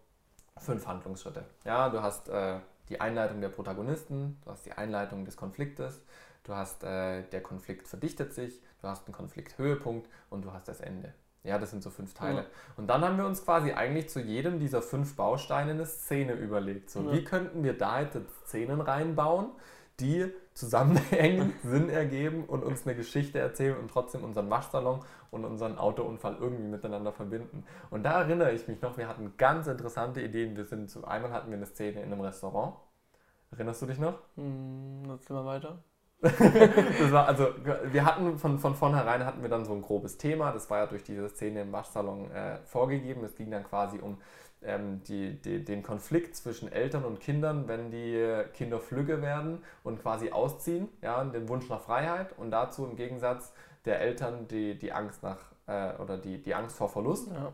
fünf 0.58 0.86
Handlungsschritte. 0.88 1.44
Ja, 1.64 1.88
du 1.88 2.02
hast 2.02 2.28
äh, 2.28 2.56
die 2.88 3.00
Einleitung 3.00 3.40
der 3.40 3.48
Protagonisten, 3.48 4.40
du 4.44 4.50
hast 4.50 4.66
die 4.66 4.72
Einleitung 4.72 5.24
des 5.24 5.36
Konfliktes, 5.36 6.02
du 6.42 6.54
hast 6.54 6.82
äh, 6.82 7.22
der 7.30 7.40
Konflikt 7.42 7.86
verdichtet 7.86 8.34
sich, 8.34 8.60
du 8.80 8.88
hast 8.88 9.06
einen 9.06 9.14
Konflikthöhepunkt 9.14 10.08
und 10.30 10.44
du 10.44 10.52
hast 10.52 10.66
das 10.66 10.80
Ende. 10.80 11.14
Ja, 11.44 11.58
das 11.58 11.70
sind 11.70 11.82
so 11.82 11.90
fünf 11.90 12.14
Teile. 12.14 12.38
Ja. 12.42 12.46
Und 12.76 12.86
dann 12.86 13.02
haben 13.04 13.16
wir 13.18 13.26
uns 13.26 13.44
quasi 13.44 13.72
eigentlich 13.72 14.08
zu 14.08 14.20
jedem 14.20 14.60
dieser 14.60 14.80
fünf 14.80 15.16
Bausteine 15.16 15.72
eine 15.72 15.86
Szene 15.86 16.34
überlegt. 16.34 16.90
So, 16.90 17.00
Ja. 17.00 17.12
wie 17.12 17.24
könnten 17.24 17.64
wir 17.64 17.76
da 17.76 18.00
jetzt 18.00 18.16
Szenen 18.46 18.80
reinbauen, 18.80 19.50
die 19.98 20.32
zusammenhängen, 20.54 21.52
Sinn 21.64 21.88
ergeben 21.90 22.44
und 22.44 22.62
uns 22.62 22.86
eine 22.86 22.94
Geschichte 22.94 23.38
erzählen 23.40 23.76
und 23.76 23.90
trotzdem 23.90 24.22
unseren 24.22 24.50
Waschsalon 24.50 25.00
und 25.30 25.44
unseren 25.44 25.78
Autounfall 25.78 26.36
irgendwie 26.38 26.68
miteinander 26.68 27.12
verbinden. 27.12 27.64
Und 27.90 28.04
da 28.04 28.20
erinnere 28.22 28.52
ich 28.52 28.68
mich 28.68 28.80
noch, 28.80 28.96
wir 28.96 29.08
hatten 29.08 29.34
ganz 29.36 29.66
interessante 29.66 30.20
Ideen. 30.22 30.56
Wir 30.56 30.64
sind 30.64 30.90
zu, 30.90 31.04
einmal 31.04 31.32
hatten 31.32 31.50
wir 31.50 31.56
eine 31.56 31.66
Szene 31.66 32.02
in 32.02 32.12
einem 32.12 32.20
Restaurant. 32.20 32.76
Erinnerst 33.50 33.82
du 33.82 33.86
dich 33.86 33.98
noch? 33.98 34.18
Hm, 34.36 35.02
gehen 35.04 35.36
wir 35.36 35.44
weiter. 35.44 35.82
Das 36.22 37.12
war 37.12 37.26
also, 37.26 37.48
wir 37.90 38.04
hatten 38.04 38.38
von, 38.38 38.58
von 38.58 38.74
vornherein 38.74 39.26
hatten 39.26 39.42
wir 39.42 39.50
dann 39.50 39.64
so 39.64 39.72
ein 39.72 39.82
grobes 39.82 40.18
Thema. 40.18 40.52
Das 40.52 40.70
war 40.70 40.78
ja 40.78 40.86
durch 40.86 41.02
diese 41.02 41.28
Szene 41.28 41.62
im 41.62 41.72
Waschsalon 41.72 42.30
äh, 42.30 42.58
vorgegeben. 42.64 43.24
Es 43.24 43.34
ging 43.34 43.50
dann 43.50 43.64
quasi 43.64 43.98
um 43.98 44.18
ähm, 44.62 45.02
die, 45.04 45.40
die, 45.40 45.64
den 45.64 45.82
Konflikt 45.82 46.36
zwischen 46.36 46.70
Eltern 46.70 47.04
und 47.04 47.20
Kindern, 47.20 47.66
wenn 47.68 47.90
die 47.90 48.44
Kinder 48.54 48.80
flügge 48.80 49.20
werden 49.20 49.62
und 49.82 50.00
quasi 50.00 50.30
ausziehen, 50.30 50.88
ja, 51.02 51.22
den 51.24 51.48
Wunsch 51.48 51.68
nach 51.68 51.80
Freiheit 51.80 52.38
und 52.38 52.50
dazu 52.50 52.86
im 52.86 52.96
Gegensatz 52.96 53.52
der 53.84 54.00
Eltern 54.00 54.46
die, 54.48 54.78
die 54.78 54.92
Angst 54.92 55.22
nach 55.22 55.38
äh, 55.66 55.94
oder 56.00 56.16
die, 56.18 56.40
die 56.42 56.54
Angst 56.54 56.76
vor 56.76 56.88
Verlust. 56.88 57.28
Ja, 57.32 57.52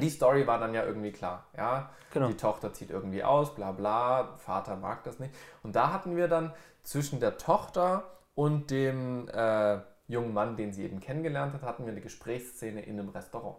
Die 0.00 0.10
Story 0.10 0.46
war 0.46 0.58
dann 0.58 0.74
ja 0.74 0.84
irgendwie 0.84 1.12
klar, 1.12 1.46
ja. 1.56 1.90
genau. 2.12 2.28
Die 2.28 2.36
Tochter 2.36 2.72
zieht 2.72 2.90
irgendwie 2.90 3.22
aus, 3.22 3.54
bla 3.54 3.72
bla, 3.72 4.36
Vater 4.38 4.76
mag 4.76 5.04
das 5.04 5.18
nicht. 5.18 5.34
Und 5.62 5.76
da 5.76 5.92
hatten 5.92 6.16
wir 6.16 6.28
dann 6.28 6.52
zwischen 6.88 7.20
der 7.20 7.36
Tochter 7.36 8.04
und 8.34 8.70
dem 8.70 9.28
äh, 9.28 9.78
jungen 10.06 10.32
Mann, 10.32 10.56
den 10.56 10.72
sie 10.72 10.84
eben 10.84 11.00
kennengelernt 11.00 11.52
hat, 11.52 11.62
hatten 11.62 11.84
wir 11.84 11.92
eine 11.92 12.00
Gesprächsszene 12.00 12.80
in 12.80 12.98
einem 12.98 13.10
Restaurant. 13.10 13.56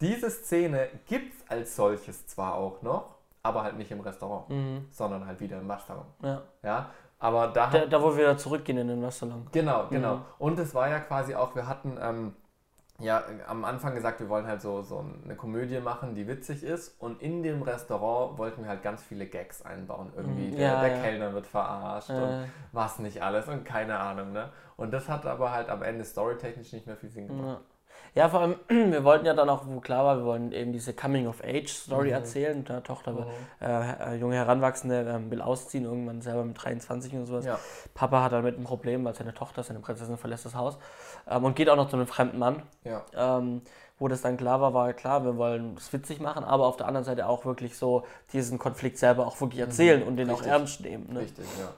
Diese 0.00 0.30
Szene 0.30 0.88
gibt 1.06 1.34
es 1.34 1.50
als 1.50 1.74
solches 1.74 2.28
zwar 2.28 2.54
auch 2.54 2.82
noch, 2.82 3.16
aber 3.42 3.64
halt 3.64 3.76
nicht 3.76 3.90
im 3.90 3.98
Restaurant, 4.00 4.48
Mhm. 4.50 4.86
sondern 4.92 5.26
halt 5.26 5.40
wieder 5.40 5.58
im 5.58 5.66
Waschsalon. 5.66 6.06
Ja. 6.22 6.42
Ja, 6.62 6.90
aber 7.18 7.48
da 7.48 7.68
Da, 7.70 7.86
da, 7.86 8.00
wo 8.00 8.10
wir 8.12 8.18
wieder 8.18 8.36
zurückgehen 8.38 8.78
in 8.78 8.86
den 8.86 9.02
Waschsalon. 9.02 9.48
Genau, 9.50 9.88
genau. 9.88 10.16
Mhm. 10.16 10.22
Und 10.38 10.58
es 10.60 10.72
war 10.76 10.88
ja 10.88 11.00
quasi 11.00 11.34
auch, 11.34 11.56
wir 11.56 11.66
hatten 11.66 11.98
ähm, 12.00 12.36
ja 13.00 13.22
am 13.46 13.64
Anfang 13.64 13.94
gesagt, 13.94 14.20
wir 14.20 14.28
wollen 14.28 14.46
halt 14.46 14.60
so, 14.60 14.82
so 14.82 15.04
eine 15.24 15.36
Komödie 15.36 15.78
machen, 15.80 16.14
die 16.14 16.26
witzig 16.26 16.62
ist. 16.64 17.00
Und 17.00 17.22
in 17.22 17.42
dem 17.42 17.62
Restaurant 17.62 18.38
wollten 18.38 18.62
wir 18.62 18.68
halt 18.70 18.82
ganz 18.82 19.02
viele 19.02 19.26
Gags 19.26 19.62
einbauen. 19.62 20.12
Irgendwie 20.16 20.48
Mhm. 20.48 20.56
der, 20.56 20.66
Ja, 20.68 20.80
der 20.80 20.96
ja. 20.96 21.02
Kellner 21.02 21.32
wird 21.32 21.46
verarscht 21.46 22.10
und 22.10 22.16
Äh, 22.16 22.44
was 22.72 22.98
nicht 22.98 23.22
alles 23.22 23.46
und 23.48 23.64
keine 23.64 23.98
Ahnung. 23.98 24.32
Ne? 24.32 24.48
Und 24.76 24.92
das 24.92 25.08
hat 25.08 25.26
aber 25.26 25.52
halt 25.52 25.68
am 25.68 25.82
Ende 25.82 26.04
storytechnisch 26.04 26.72
nicht 26.72 26.86
mehr 26.86 26.96
viel 26.96 27.10
Sinn 27.10 27.28
gemacht. 27.28 27.46
Ja. 27.46 27.60
Ja, 28.14 28.28
vor 28.28 28.40
allem, 28.40 28.56
wir 28.68 29.04
wollten 29.04 29.26
ja 29.26 29.34
dann 29.34 29.50
auch, 29.50 29.66
wo 29.66 29.80
klar 29.80 30.04
war, 30.04 30.16
wir 30.18 30.24
wollen 30.24 30.50
eben 30.52 30.72
diese 30.72 30.94
Coming-of-Age-Story 30.94 32.08
Mhm. 32.08 32.14
erzählen. 32.14 32.64
Der 32.64 32.82
Tochter, 32.82 33.12
Mhm. 33.12 33.24
äh, 33.60 34.14
äh, 34.14 34.16
junge 34.16 34.36
Heranwachsende, 34.36 35.00
ähm, 35.08 35.30
will 35.30 35.42
ausziehen, 35.42 35.84
irgendwann 35.84 36.22
selber 36.22 36.44
mit 36.44 36.62
23 36.62 37.12
und 37.14 37.26
sowas. 37.26 37.44
Papa 37.94 38.22
hat 38.22 38.32
damit 38.32 38.56
ein 38.58 38.64
Problem, 38.64 39.04
weil 39.04 39.14
seine 39.14 39.34
Tochter, 39.34 39.62
seine 39.62 39.80
Prinzessin, 39.80 40.16
verlässt 40.16 40.46
das 40.46 40.54
Haus 40.54 40.78
ähm, 41.30 41.44
und 41.44 41.56
geht 41.56 41.68
auch 41.68 41.76
noch 41.76 41.88
zu 41.88 41.96
einem 41.96 42.06
fremden 42.06 42.38
Mann. 42.38 42.62
Ja. 42.84 43.02
Ähm, 43.16 43.62
wo 44.00 44.06
das 44.06 44.22
dann 44.22 44.36
klar 44.36 44.60
war, 44.60 44.74
war 44.74 44.92
klar, 44.92 45.24
wir 45.24 45.36
wollen 45.36 45.74
es 45.76 45.92
witzig 45.92 46.20
machen, 46.20 46.44
aber 46.44 46.66
auf 46.66 46.76
der 46.76 46.86
anderen 46.86 47.04
Seite 47.04 47.26
auch 47.26 47.44
wirklich 47.44 47.76
so 47.76 48.04
diesen 48.32 48.58
Konflikt 48.58 48.96
selber 48.96 49.26
auch 49.26 49.40
wirklich 49.40 49.60
erzählen 49.60 50.04
und 50.04 50.16
den 50.16 50.28
auch 50.30 50.34
Mhm. 50.34 50.38
Richtig. 50.38 50.52
ernst 50.52 50.80
nehmen. 50.82 51.12
Ne? 51.12 51.20
Richtig, 51.20 51.44
ja. 51.58 51.68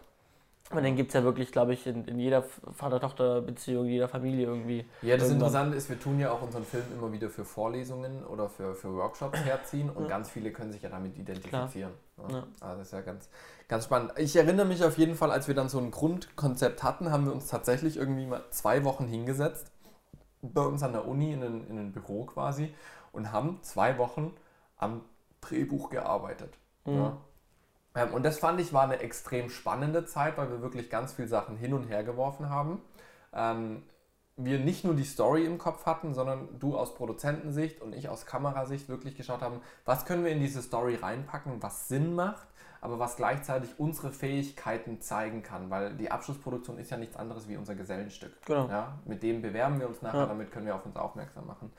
Aber 0.71 0.83
den 0.83 0.95
gibt 0.95 1.09
es 1.09 1.15
ja 1.15 1.25
wirklich, 1.25 1.51
glaube 1.51 1.73
ich, 1.75 1.85
in, 1.87 2.05
in 2.05 2.21
jeder 2.21 2.43
Vater-Tochter-Beziehung, 2.43 3.87
jeder 3.87 4.07
Familie 4.07 4.47
irgendwie. 4.47 4.87
Ja, 5.03 5.17
das 5.17 5.29
irgendwann. 5.29 5.49
Interessante 5.49 5.77
ist, 5.77 5.89
wir 5.89 5.99
tun 5.99 6.21
ja 6.21 6.31
auch 6.31 6.43
unseren 6.43 6.65
Film 6.65 6.85
immer 6.97 7.13
wieder 7.13 7.29
für 7.29 7.45
Vorlesungen 7.45 8.25
oder 8.25 8.49
für, 8.49 8.77
für 8.77 8.95
Workshops 8.95 9.41
herziehen 9.45 9.91
und 9.91 10.05
ja. 10.05 10.09
ganz 10.09 10.31
viele 10.31 10.53
können 10.53 10.71
sich 10.71 10.83
ja 10.83 10.89
damit 10.89 11.19
identifizieren. 11.19 11.91
Ja. 12.19 12.37
Ja. 12.37 12.47
Also 12.61 12.79
das 12.79 12.87
ist 12.87 12.93
ja 12.93 13.01
ganz, 13.01 13.29
ganz 13.67 13.85
spannend. 13.85 14.13
Ich 14.17 14.37
erinnere 14.37 14.67
mich 14.67 14.85
auf 14.85 14.97
jeden 14.97 15.17
Fall, 15.17 15.33
als 15.33 15.49
wir 15.49 15.57
dann 15.57 15.69
so 15.69 15.79
ein 15.79 15.91
Grundkonzept 15.91 16.85
hatten, 16.85 17.11
haben 17.11 17.27
wir 17.27 17.33
uns 17.33 17.49
tatsächlich 17.49 17.97
irgendwie 17.97 18.27
mal 18.27 18.43
zwei 18.51 18.85
Wochen 18.85 19.09
hingesetzt 19.09 19.73
bei 20.43 20.63
uns 20.63 20.83
an 20.85 20.93
der 20.93 21.07
Uni 21.07 21.33
in 21.33 21.43
ein, 21.43 21.67
in 21.69 21.79
ein 21.79 21.93
Büro 21.93 22.25
quasi 22.25 22.73
und 23.13 23.33
haben 23.33 23.59
zwei 23.63 23.99
Wochen 23.99 24.33
am 24.77 25.03
Drehbuch 25.41 25.91
gearbeitet. 25.91 26.57
Mhm. 26.85 27.13
Ähm, 28.01 28.15
und 28.15 28.25
das 28.25 28.39
fand 28.39 28.61
ich 28.61 28.73
war 28.73 28.83
eine 28.83 29.01
extrem 29.01 29.51
spannende 29.51 30.05
Zeit, 30.05 30.39
weil 30.39 30.51
wir 30.51 30.63
wirklich 30.63 30.91
ganz 30.91 31.13
viele 31.13 31.29
Sachen 31.29 31.57
hin 31.57 31.75
und 31.75 31.85
her 31.85 32.05
geworfen 32.05 32.49
haben. 32.49 32.81
Ähm, 33.33 33.83
wir 34.37 34.59
nicht 34.59 34.85
nur 34.85 34.95
die 34.95 35.05
Story 35.05 35.45
im 35.45 35.59
Kopf 35.59 35.85
hatten, 35.85 36.15
sondern 36.15 36.49
du 36.59 36.77
aus 36.77 36.95
Produzentensicht 36.95 37.83
und 37.83 37.95
ich 37.95 38.09
aus 38.09 38.25
Kamerasicht 38.25 38.89
wirklich 38.89 39.17
geschaut 39.17 39.43
haben, 39.43 39.61
was 39.85 40.07
können 40.07 40.25
wir 40.25 40.33
in 40.33 40.41
diese 40.41 40.63
Story 40.63 40.95
reinpacken, 40.95 41.63
was 41.63 41.89
Sinn 41.89 42.15
macht, 42.15 42.47
aber 42.81 42.99
was 42.99 43.17
gleichzeitig 43.17 43.79
unsere 43.79 44.11
Fähigkeiten 44.11 45.03
zeigen 45.03 45.43
kann, 45.43 45.69
weil 45.69 45.95
die 45.95 46.11
Abschlussproduktion 46.11 46.79
ist 46.79 46.91
ja 46.91 46.97
nichts 46.97 47.17
anderes 47.17 47.49
wie 47.49 47.59
unser 47.59 47.75
Gesellenstück. 47.75 48.33
Genau. 48.47 48.69
Ja, 48.69 48.99
mit 49.05 49.23
dem 49.23 49.43
bewerben 49.43 49.79
wir 49.79 49.89
uns 49.89 50.01
nachher, 50.01 50.21
ja. 50.21 50.27
damit 50.27 50.51
können 50.51 50.65
wir 50.65 50.75
auf 50.75 50.87
uns 50.87 50.97
aufmerksam 50.97 51.47
machen. 51.47 51.71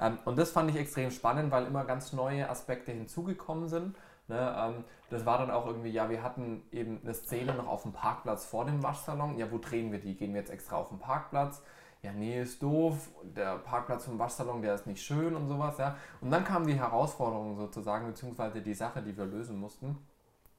Ähm, 0.00 0.18
und 0.24 0.36
das 0.38 0.50
fand 0.50 0.70
ich 0.70 0.76
extrem 0.76 1.12
spannend, 1.12 1.52
weil 1.52 1.66
immer 1.66 1.84
ganz 1.84 2.12
neue 2.12 2.50
Aspekte 2.50 2.90
hinzugekommen 2.90 3.68
sind 3.68 3.94
Ne, 4.28 4.54
ähm, 4.58 4.84
das 5.08 5.24
war 5.24 5.38
dann 5.38 5.50
auch 5.50 5.66
irgendwie, 5.66 5.90
ja, 5.90 6.10
wir 6.10 6.22
hatten 6.22 6.62
eben 6.70 7.00
eine 7.02 7.14
Szene 7.14 7.54
noch 7.54 7.66
auf 7.66 7.82
dem 7.82 7.92
Parkplatz 7.92 8.44
vor 8.44 8.66
dem 8.66 8.82
Waschsalon. 8.82 9.38
Ja, 9.38 9.50
wo 9.50 9.58
drehen 9.58 9.90
wir 9.90 9.98
die? 9.98 10.14
Gehen 10.16 10.34
wir 10.34 10.40
jetzt 10.40 10.50
extra 10.50 10.76
auf 10.76 10.90
den 10.90 10.98
Parkplatz? 10.98 11.62
Ja, 12.02 12.12
nee, 12.12 12.40
ist 12.42 12.62
doof. 12.62 13.08
Der 13.24 13.56
Parkplatz 13.56 14.04
vom 14.04 14.18
Waschsalon, 14.18 14.62
der 14.62 14.74
ist 14.74 14.86
nicht 14.86 15.02
schön 15.02 15.34
und 15.34 15.48
sowas, 15.48 15.78
ja. 15.78 15.96
Und 16.20 16.30
dann 16.30 16.44
kamen 16.44 16.66
die 16.66 16.78
Herausforderungen 16.78 17.56
sozusagen, 17.56 18.06
beziehungsweise 18.06 18.60
die 18.60 18.74
Sache, 18.74 19.02
die 19.02 19.16
wir 19.16 19.24
lösen 19.24 19.58
mussten. 19.58 19.98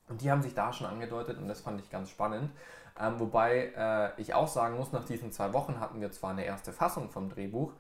Und 0.10 0.22
die 0.22 0.32
haben 0.32 0.42
sich 0.42 0.56
da 0.56 0.74
schon 0.74 0.88
angedeutet 0.88 1.38
und 1.38 1.48
das 1.48 1.62
fand 1.62 1.80
ich 1.80 1.90
ganz 1.90 2.10
spannend. 2.10 2.52
Ähm, 3.00 3.20
wobei 3.20 3.72
äh, 3.78 4.20
ich 4.20 4.34
auch 4.34 4.48
sagen 4.48 4.76
muss, 4.76 4.92
nach 4.92 5.06
diesen 5.06 5.32
zwei 5.32 5.54
Wochen 5.54 5.80
hatten 5.80 6.02
wir 6.02 6.12
zwar 6.12 6.32
eine 6.32 6.44
erste 6.44 6.74
Fassung 6.74 7.10
vom 7.10 7.30
Drehbuch, 7.30 7.72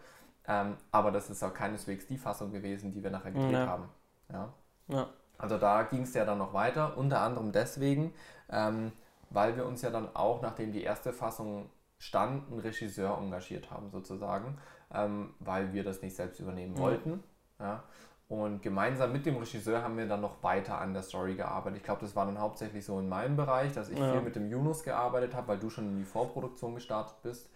ähm, 0.47 0.77
aber 0.91 1.11
das 1.11 1.29
ist 1.29 1.43
auch 1.43 1.53
keineswegs 1.53 2.07
die 2.07 2.17
Fassung 2.17 2.51
gewesen, 2.51 2.93
die 2.93 3.03
wir 3.03 3.09
nachher 3.09 3.31
gedreht 3.31 3.51
ja. 3.53 3.67
haben. 3.67 3.89
Ja. 4.31 4.53
ja. 4.87 5.07
Also 5.39 5.57
da 5.57 5.83
ging 5.83 6.03
es 6.03 6.13
ja 6.13 6.25
dann 6.25 6.37
noch 6.37 6.53
weiter, 6.53 6.97
unter 6.97 7.21
anderem 7.21 7.51
deswegen, 7.51 8.13
ähm, 8.51 8.91
weil 9.29 9.55
wir 9.55 9.65
uns 9.65 9.81
ja 9.81 9.89
dann 9.89 10.15
auch, 10.15 10.41
nachdem 10.41 10.71
die 10.71 10.83
erste 10.83 11.13
Fassung 11.13 11.69
stand, 11.97 12.51
einen 12.51 12.59
Regisseur 12.59 13.17
engagiert 13.17 13.71
haben 13.71 13.89
sozusagen, 13.89 14.57
ähm, 14.93 15.33
weil 15.39 15.73
wir 15.73 15.83
das 15.83 16.01
nicht 16.01 16.15
selbst 16.15 16.39
übernehmen 16.39 16.73
mhm. 16.73 16.79
wollten. 16.79 17.23
Ja. 17.59 17.83
Und 18.27 18.61
gemeinsam 18.61 19.11
mit 19.11 19.25
dem 19.25 19.37
Regisseur 19.37 19.81
haben 19.81 19.97
wir 19.97 20.07
dann 20.07 20.21
noch 20.21 20.43
weiter 20.43 20.79
an 20.79 20.93
der 20.93 21.01
Story 21.01 21.35
gearbeitet. 21.35 21.77
Ich 21.77 21.83
glaube, 21.83 22.01
das 22.01 22.15
war 22.15 22.27
dann 22.27 22.39
hauptsächlich 22.39 22.85
so 22.85 22.99
in 22.99 23.09
meinem 23.09 23.35
Bereich, 23.35 23.73
dass 23.73 23.89
ich 23.89 23.97
ja. 23.97 24.11
viel 24.11 24.21
mit 24.21 24.35
dem 24.35 24.51
Yunus 24.51 24.83
gearbeitet 24.83 25.33
habe, 25.33 25.47
weil 25.47 25.57
du 25.57 25.69
schon 25.69 25.87
in 25.87 25.97
die 25.97 26.03
Vorproduktion 26.03 26.75
gestartet 26.75 27.15
bist. 27.23 27.49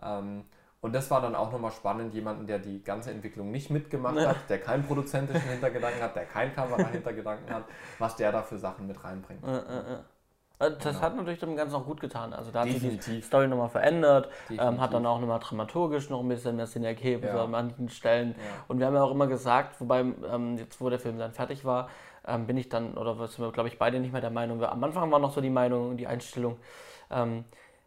Ähm, 0.00 0.44
und 0.82 0.94
das 0.94 1.10
war 1.10 1.22
dann 1.22 1.34
auch 1.34 1.50
nochmal 1.50 1.70
spannend, 1.70 2.12
jemanden, 2.12 2.46
der 2.46 2.58
die 2.58 2.82
ganze 2.82 3.12
Entwicklung 3.12 3.50
nicht 3.50 3.70
mitgemacht 3.70 4.16
ja. 4.16 4.28
hat, 4.30 4.36
der 4.48 4.60
keinen 4.60 4.84
produzentischen 4.84 5.48
Hintergedanken 5.48 6.02
hat, 6.02 6.14
der 6.14 6.26
keinen 6.26 6.54
Kamera-Hintergedanken 6.54 7.54
hat, 7.54 7.64
was 7.98 8.16
der 8.16 8.32
da 8.32 8.42
für 8.42 8.58
Sachen 8.58 8.86
mit 8.88 9.02
reinbringt. 9.02 9.46
Ja, 9.46 9.54
ja, 9.54 10.04
das 10.58 10.82
genau. 10.82 11.00
hat 11.00 11.16
natürlich 11.16 11.40
dem 11.40 11.56
Ganzen 11.56 11.74
auch 11.74 11.86
gut 11.86 12.00
getan. 12.00 12.32
Also 12.32 12.50
da 12.50 12.64
Definitiv. 12.64 12.92
hat 12.92 13.02
sich 13.02 13.14
die 13.16 13.22
Story 13.22 13.48
nochmal 13.48 13.68
verändert, 13.68 14.28
ähm, 14.50 14.80
hat 14.80 14.92
dann 14.92 15.06
auch 15.06 15.20
nochmal 15.20 15.40
dramaturgisch 15.40 16.10
noch 16.10 16.20
ein 16.20 16.28
bisschen 16.28 16.56
mehr 16.56 16.66
Sinn 16.66 16.84
ergeben 16.84 17.26
ja. 17.26 17.44
an 17.44 17.50
manchen 17.50 17.88
Stellen. 17.88 18.30
Ja. 18.30 18.64
Und 18.68 18.78
wir 18.78 18.86
haben 18.86 18.94
ja 18.94 19.02
auch 19.02 19.10
immer 19.10 19.26
gesagt, 19.26 19.80
wobei 19.80 20.00
ähm, 20.00 20.58
jetzt, 20.58 20.80
wo 20.80 20.90
der 20.90 20.98
Film 21.00 21.18
dann 21.18 21.32
fertig 21.32 21.64
war, 21.64 21.88
ähm, 22.26 22.46
bin 22.46 22.56
ich 22.56 22.68
dann, 22.68 22.96
oder 22.96 23.14
sind 23.26 23.44
wir, 23.44 23.50
glaube 23.52 23.68
ich, 23.68 23.78
beide 23.78 23.98
nicht 23.98 24.12
mehr 24.12 24.20
der 24.20 24.30
Meinung, 24.30 24.62
am 24.62 24.84
Anfang 24.84 25.10
war 25.10 25.18
noch 25.18 25.32
so 25.32 25.40
die 25.40 25.50
Meinung, 25.50 25.96
die 25.96 26.06
Einstellung, 26.06 26.58
ähm, 27.10 27.44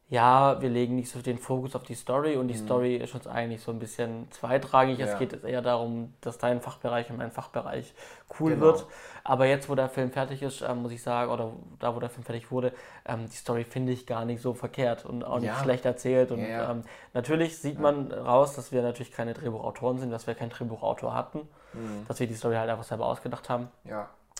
ja, 0.07 0.61
wir 0.61 0.69
legen 0.69 0.95
nicht 0.95 1.09
so 1.09 1.19
den 1.19 1.39
Fokus 1.39 1.75
auf 1.75 1.81
die 1.81 1.95
Story 1.95 2.35
und 2.35 2.47
die 2.47 2.53
mhm. 2.53 2.65
Story 2.65 2.95
ist 2.97 3.15
uns 3.15 3.25
eigentlich 3.25 3.61
so 3.61 3.71
ein 3.71 3.79
bisschen 3.79 4.29
zweitragig. 4.31 4.99
Ja. 4.99 5.07
Es 5.07 5.17
geht 5.17 5.43
eher 5.43 5.63
darum, 5.63 6.13
dass 6.21 6.37
dein 6.37 6.61
Fachbereich 6.61 7.09
und 7.09 7.17
mein 7.17 7.31
Fachbereich 7.31 7.91
cool 8.39 8.51
genau. 8.51 8.65
wird. 8.65 8.85
Aber 9.23 9.47
jetzt, 9.47 9.67
wo 9.67 9.73
der 9.73 9.89
Film 9.89 10.11
fertig 10.11 10.43
ist, 10.43 10.61
ähm, 10.61 10.83
muss 10.83 10.91
ich 10.91 11.01
sagen, 11.01 11.31
oder 11.31 11.53
da, 11.79 11.95
wo 11.95 11.99
der 11.99 12.09
Film 12.09 12.23
fertig 12.23 12.51
wurde, 12.51 12.71
ähm, 13.07 13.25
die 13.27 13.35
Story 13.35 13.63
finde 13.63 13.93
ich 13.93 14.05
gar 14.05 14.25
nicht 14.25 14.43
so 14.43 14.53
verkehrt 14.53 15.05
und 15.05 15.23
auch 15.23 15.39
nicht 15.39 15.47
ja. 15.47 15.59
schlecht 15.63 15.85
erzählt. 15.85 16.31
Und 16.31 16.47
ja, 16.47 16.69
ähm, 16.69 16.83
natürlich 17.15 17.57
sieht 17.57 17.79
man 17.79 18.11
raus, 18.11 18.55
dass 18.55 18.71
wir 18.71 18.83
natürlich 18.83 19.11
keine 19.11 19.33
Drehbuchautoren 19.33 19.97
sind, 19.97 20.11
dass 20.11 20.27
wir 20.27 20.35
keinen 20.35 20.51
Drehbuchautor 20.51 21.15
hatten, 21.15 21.39
mhm. 21.73 22.05
dass 22.07 22.19
wir 22.19 22.27
die 22.27 22.35
Story 22.35 22.55
halt 22.57 22.69
einfach 22.69 22.83
selber 22.83 23.07
ausgedacht 23.07 23.49
haben. 23.49 23.69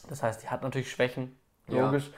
Das 0.10 0.22
heißt, 0.22 0.44
die 0.44 0.50
hat 0.50 0.62
natürlich 0.62 0.92
Schwächen, 0.92 1.36
logisch. 1.68 2.12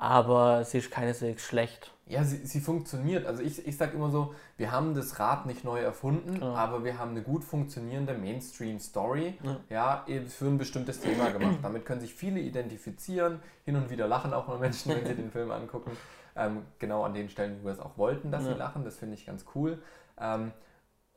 Aber 0.00 0.64
sie 0.64 0.78
ist 0.78 0.90
keineswegs 0.90 1.44
schlecht. 1.44 1.92
Ja, 2.06 2.24
sie, 2.24 2.38
sie 2.38 2.60
funktioniert. 2.60 3.26
Also 3.26 3.42
ich, 3.42 3.66
ich 3.66 3.76
sage 3.76 3.94
immer 3.94 4.10
so, 4.10 4.34
wir 4.56 4.72
haben 4.72 4.94
das 4.94 5.20
Rad 5.20 5.44
nicht 5.44 5.62
neu 5.62 5.78
erfunden, 5.78 6.40
ja. 6.40 6.54
aber 6.54 6.84
wir 6.84 6.98
haben 6.98 7.10
eine 7.10 7.22
gut 7.22 7.44
funktionierende 7.44 8.14
Mainstream-Story 8.14 9.38
ja. 9.42 9.60
ja. 9.68 10.22
für 10.26 10.46
ein 10.46 10.56
bestimmtes 10.56 11.00
Thema 11.00 11.30
gemacht. 11.30 11.58
Damit 11.62 11.84
können 11.84 12.00
sich 12.00 12.14
viele 12.14 12.40
identifizieren. 12.40 13.40
Hin 13.66 13.76
und 13.76 13.90
wieder 13.90 14.08
lachen 14.08 14.32
auch 14.32 14.48
mal 14.48 14.58
Menschen, 14.58 14.94
wenn 14.94 15.04
sie 15.04 15.14
den 15.14 15.30
Film 15.32 15.50
angucken. 15.50 15.90
Ähm, 16.34 16.62
genau 16.78 17.04
an 17.04 17.12
den 17.12 17.28
Stellen, 17.28 17.58
wo 17.60 17.66
wir 17.66 17.72
es 17.72 17.80
auch 17.80 17.98
wollten, 17.98 18.30
dass 18.30 18.44
ja. 18.44 18.54
sie 18.54 18.58
lachen. 18.58 18.84
Das 18.84 18.96
finde 18.96 19.16
ich 19.16 19.26
ganz 19.26 19.44
cool. 19.54 19.82
Ähm, 20.18 20.52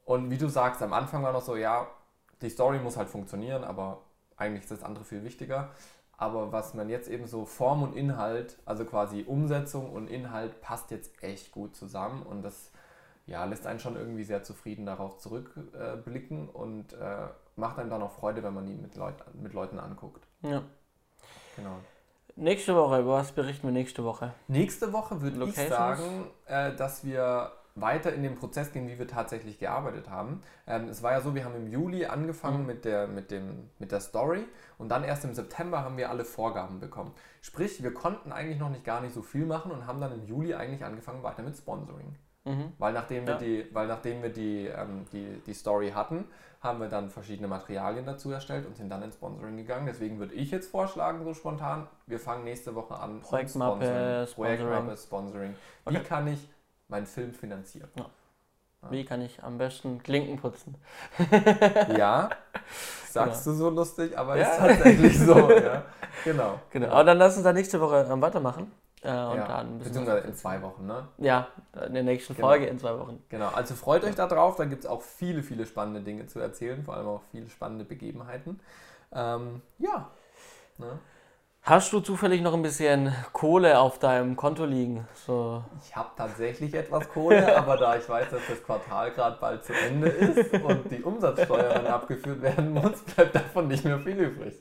und 0.03 0.29
wie 0.29 0.38
du 0.38 0.49
sagst, 0.49 0.81
am 0.81 0.91
Anfang 0.91 1.23
war 1.23 1.31
noch 1.31 1.41
so, 1.41 1.55
ja, 1.55 1.88
die 2.41 2.49
Story 2.49 2.79
muss 2.79 2.97
halt 2.97 3.07
funktionieren, 3.07 3.63
aber 3.63 4.01
eigentlich 4.36 4.63
ist 4.63 4.71
das 4.71 4.84
andere 4.84 5.05
viel 5.05 5.23
wichtiger. 5.23 5.69
Aber 6.18 6.51
was 6.51 6.74
man 6.74 6.89
jetzt 6.89 7.09
eben 7.09 7.28
so 7.28 7.45
Form 7.45 7.84
und 7.84 7.95
Inhalt, 7.95 8.57
also 8.66 8.86
quasi 8.86 9.24
Umsetzung 9.28 9.91
und 9.91 10.09
Inhalt 10.09 10.61
passt 10.61 10.91
jetzt 10.91 11.24
echt 11.24 11.51
gut 11.51 11.76
zusammen 11.76 12.24
und 12.24 12.43
das 12.43 12.72
ja, 13.26 13.45
lässt 13.45 13.66
einen 13.66 13.80
schon 13.80 13.95
irgendwie 13.95 14.24
sehr 14.24 14.43
zufrieden 14.43 14.86
darauf 14.86 15.18
zurückblicken 15.18 16.47
äh, 16.47 16.51
und 16.51 16.93
äh, 16.93 17.28
macht 17.55 17.80
einem 17.80 17.89
dann 17.89 18.01
auch 18.01 18.11
Freude, 18.11 18.43
wenn 18.43 18.53
man 18.53 18.68
ihn 18.68 18.82
mit, 18.82 18.95
Leut 18.95 19.16
mit 19.34 19.53
Leuten 19.53 19.80
anguckt. 19.80 20.26
Ja. 20.41 20.61
Genau. 21.55 21.78
Nächste 22.36 22.76
Woche, 22.76 22.99
über 22.99 23.14
was 23.14 23.32
berichten 23.32 23.68
wir 23.68 23.72
nächste 23.72 24.03
Woche? 24.03 24.34
Nächste 24.47 24.91
Woche 24.91 25.22
würde 25.22 25.45
ich 25.45 25.55
sagen, 25.55 26.32
äh, 26.47 26.76
dass 26.76 27.05
wir 27.05 27.51
weiter 27.76 28.13
in 28.13 28.21
den 28.21 28.36
Prozess 28.36 28.71
gehen, 28.71 28.88
wie 28.88 28.99
wir 28.99 29.07
tatsächlich 29.07 29.57
gearbeitet 29.57 30.09
haben. 30.09 30.41
Ähm, 30.67 30.89
es 30.89 31.01
war 31.01 31.11
ja 31.11 31.21
so, 31.21 31.34
wir 31.34 31.43
haben 31.43 31.55
im 31.55 31.67
Juli 31.67 32.05
angefangen 32.05 32.61
mhm. 32.61 32.67
mit, 32.67 32.86
der, 32.86 33.07
mit, 33.07 33.32
dem, 33.32 33.69
mit 33.80 33.91
der 33.91 33.99
Story 33.99 34.45
und 34.78 34.89
dann 34.89 35.03
erst 35.03 35.26
im 35.26 35.34
September 35.34 35.84
haben 35.84 35.97
wir 35.97 36.09
alle 36.09 36.26
Vorgaben 36.26 36.80
bekommen. 36.80 37.13
Sprich, 37.41 37.82
wir 37.82 37.93
konnten 37.93 38.32
eigentlich 38.32 38.59
noch 38.59 38.69
nicht 38.69 38.84
gar 38.84 39.01
nicht 39.01 39.13
so 39.13 39.21
viel 39.21 39.45
machen 39.45 39.71
und 39.71 39.88
haben 39.88 39.99
dann 39.99 40.13
im 40.13 40.24
Juli 40.28 40.53
eigentlich 40.53 40.84
angefangen 40.84 41.24
weiter 41.24 41.41
mit 41.41 41.57
Sponsoring. 41.57 42.15
Mhm. 42.45 42.74
Weil 42.78 42.93
nachdem 42.93 43.26
ja. 43.26 43.39
wir, 43.39 43.47
die, 43.47 43.74
weil 43.74 43.88
nachdem 43.88 44.21
wir 44.21 44.30
die, 44.30 44.67
ähm, 44.67 45.05
die, 45.11 45.41
die 45.45 45.53
Story 45.53 45.91
hatten, 45.91 46.26
haben 46.59 46.80
wir 46.80 46.88
dann 46.88 47.09
verschiedene 47.09 47.47
Materialien 47.47 48.05
dazu 48.05 48.32
erstellt 48.32 48.65
und 48.65 48.78
sind 48.78 48.89
dann 48.89 49.01
ins 49.01 49.15
Sponsoring 49.15 49.57
gegangen. 49.57 49.86
Deswegen 49.86 50.19
würde 50.19 50.34
ich 50.34 50.51
jetzt 50.51 50.69
vorschlagen, 50.69 51.24
so 51.24 51.34
spontan, 51.34 51.88
wir 52.05 52.19
fangen 52.19 52.43
nächste 52.45 52.76
Woche 52.76 52.95
an. 52.95 53.19
Projektmappe, 53.19 54.28
Sponsoring. 54.28 54.34
Projektmappe, 54.36 54.97
Sponsoring. 54.97 55.55
Wie 55.86 55.97
okay. 55.97 56.05
kann 56.07 56.28
ich 56.28 56.49
meinen 56.88 57.05
Film 57.05 57.34
finanzieren. 57.34 57.89
Ja. 57.95 58.09
Wie 58.89 59.05
kann 59.05 59.21
ich 59.21 59.41
am 59.43 59.57
besten 59.57 60.03
Klinken 60.03 60.38
putzen? 60.38 60.75
ja, 61.97 62.29
sagst 63.09 63.45
genau. 63.45 63.55
du 63.55 63.63
so 63.63 63.69
lustig, 63.69 64.17
aber 64.17 64.38
ja. 64.38 64.49
ist 64.49 64.57
tatsächlich 64.57 65.19
so. 65.19 65.51
ja. 65.51 65.86
Genau. 66.23 66.59
genau. 66.69 66.89
Aber 66.89 67.03
dann 67.05 67.17
lass 67.17 67.36
uns 67.36 67.43
da 67.43 67.53
nächste 67.53 67.79
Woche 67.79 68.07
ähm, 68.11 68.21
weitermachen. 68.21 68.71
Äh, 69.01 69.09
und 69.09 69.38
ja. 69.38 69.47
dann 69.47 69.79
Beziehungsweise 69.79 70.27
in 70.27 70.36
zwei 70.36 70.61
Wochen, 70.61 70.86
ne? 70.86 71.07
Ja, 71.17 71.47
in 71.86 71.93
der 71.93 72.03
nächsten 72.03 72.36
genau. 72.36 72.47
Folge 72.47 72.67
in 72.67 72.79
zwei 72.79 72.97
Wochen. 72.97 73.21
Genau, 73.29 73.49
also 73.49 73.75
freut 73.75 74.03
euch 74.05 74.15
da 74.15 74.27
drauf, 74.27 74.55
da 74.55 74.65
gibt 74.65 74.86
es 74.86 74.89
auch 74.89 75.01
viele, 75.01 75.43
viele 75.43 75.65
spannende 75.65 76.01
Dinge 76.01 76.27
zu 76.27 76.39
erzählen, 76.39 76.84
vor 76.84 76.95
allem 76.95 77.07
auch 77.07 77.21
viele 77.31 77.49
spannende 77.49 77.84
Begebenheiten. 77.84 78.61
Ähm, 79.11 79.61
ja. 79.77 80.09
Ne? 80.77 80.99
Hast 81.66 81.93
du 81.93 82.01
zufällig 82.01 82.41
noch 82.41 82.53
ein 82.53 82.61
bisschen 82.61 83.16
Kohle 83.32 83.80
auf 83.80 83.97
deinem 83.97 84.36
Konto 84.36 84.66
liegen? 84.66 85.07
So. 85.26 85.64
Ich 85.82 85.95
habe 85.95 86.09
tatsächlich 86.18 86.74
etwas 86.74 87.07
Kohle, 87.07 87.55
aber 87.57 87.78
da 87.78 87.95
ich 87.95 88.09
weiß, 88.09 88.32
dass 88.32 88.41
das 88.49 88.61
Quartal 88.66 89.11
gerade 89.11 89.38
bald 89.39 89.64
zu 89.64 89.72
Ende 89.72 90.09
ist 90.09 90.53
und 90.55 90.91
die 90.91 91.01
Umsatzsteuer 91.01 91.76
dann 91.76 91.88
abgeführt 91.88 92.41
werden 92.41 92.74
muss, 92.74 93.01
bleibt 93.03 93.36
davon 93.36 93.70
nicht 93.70 93.86
mehr 93.86 93.97
viel 93.97 94.20
übrig. 94.20 94.55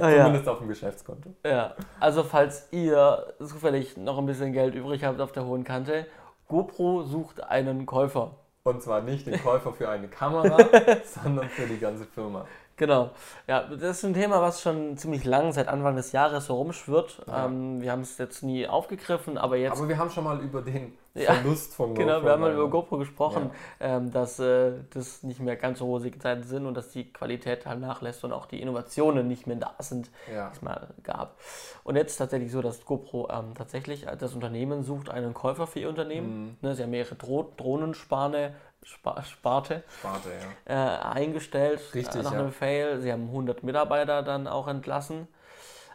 Ah, 0.00 0.10
Zumindest 0.10 0.46
ja. 0.46 0.52
auf 0.52 0.58
dem 0.60 0.68
Geschäftskonto. 0.68 1.34
Ja, 1.44 1.74
also 1.98 2.24
falls 2.24 2.68
ihr 2.70 3.34
zufällig 3.38 3.98
noch 3.98 4.16
ein 4.16 4.24
bisschen 4.24 4.54
Geld 4.54 4.74
übrig 4.74 5.04
habt 5.04 5.20
auf 5.20 5.32
der 5.32 5.44
hohen 5.44 5.64
Kante, 5.64 6.06
GoPro 6.48 7.02
sucht 7.02 7.44
einen 7.44 7.84
Käufer. 7.84 8.36
Und 8.62 8.82
zwar 8.82 9.02
nicht 9.02 9.26
den 9.26 9.42
Käufer 9.42 9.74
für 9.74 9.90
eine 9.90 10.08
Kamera, 10.08 10.56
sondern 11.04 11.48
für 11.50 11.66
die 11.66 11.78
ganze 11.78 12.06
Firma. 12.06 12.46
Genau. 12.80 13.10
Ja, 13.46 13.64
das 13.64 13.98
ist 13.98 14.04
ein 14.06 14.14
Thema, 14.14 14.40
was 14.40 14.62
schon 14.62 14.96
ziemlich 14.96 15.24
lang, 15.26 15.52
seit 15.52 15.68
Anfang 15.68 15.96
des 15.96 16.12
Jahres 16.12 16.46
so 16.46 16.54
rumschwirrt. 16.54 17.20
Ja. 17.26 17.44
Ähm, 17.44 17.82
wir 17.82 17.92
haben 17.92 18.00
es 18.00 18.16
jetzt 18.16 18.42
nie 18.42 18.66
aufgegriffen, 18.66 19.36
aber 19.36 19.58
jetzt. 19.58 19.76
Aber 19.76 19.86
wir 19.86 19.98
haben 19.98 20.08
schon 20.08 20.24
mal 20.24 20.40
über 20.40 20.62
den 20.62 20.94
Ja, 21.12 21.34
Verlust 21.34 21.74
von 21.74 21.88
GoPro. 21.94 22.00
Genau, 22.06 22.22
wir 22.24 22.30
haben 22.30 22.40
mal 22.40 22.54
über 22.54 22.70
GoPro 22.70 22.96
gesprochen, 22.96 23.50
ähm, 23.80 24.10
dass 24.10 24.38
äh, 24.38 24.72
das 24.94 25.22
nicht 25.22 25.40
mehr 25.40 25.56
ganz 25.56 25.80
so 25.80 25.84
rosige 25.84 26.18
Zeiten 26.18 26.42
sind 26.44 26.64
und 26.64 26.72
dass 26.74 26.88
die 26.88 27.12
Qualität 27.12 27.66
halt 27.66 27.80
nachlässt 27.80 28.24
und 28.24 28.32
auch 28.32 28.46
die 28.46 28.62
Innovationen 28.62 29.28
nicht 29.28 29.46
mehr 29.46 29.56
da 29.56 29.74
sind, 29.80 30.10
Ja. 30.34 30.48
die 30.48 30.56
es 30.56 30.62
mal 30.62 30.88
gab. 31.02 31.36
Und 31.84 31.96
jetzt 31.96 32.12
ist 32.12 32.16
tatsächlich 32.16 32.50
so, 32.50 32.62
dass 32.62 32.86
GoPro 32.86 33.28
ähm, 33.30 33.52
tatsächlich, 33.54 34.06
das 34.18 34.32
Unternehmen 34.34 34.84
sucht 34.84 35.10
einen 35.10 35.34
Käufer 35.34 35.66
für 35.66 35.80
ihr 35.80 35.90
Unternehmen. 35.90 36.44
Mhm. 36.44 36.56
Ne, 36.62 36.74
sie 36.74 36.82
haben 36.82 36.94
ihre 36.94 37.14
Dro 37.14 37.52
Drohnensparte 37.58 38.54
Spa 38.54 38.69
Sparte, 38.82 39.82
Sparte, 39.98 40.30
ja. 40.68 40.94
äh, 40.94 40.98
eingestellt 40.98 41.80
Richtig, 41.94 42.20
äh, 42.20 42.24
nach 42.24 42.32
ja. 42.32 42.40
einem 42.40 42.52
Fail. 42.52 43.00
Sie 43.00 43.12
haben 43.12 43.26
100 43.26 43.62
Mitarbeiter 43.62 44.22
dann 44.22 44.46
auch 44.46 44.68
entlassen 44.68 45.28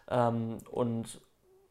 ähm, 0.10 0.60
und 0.70 1.20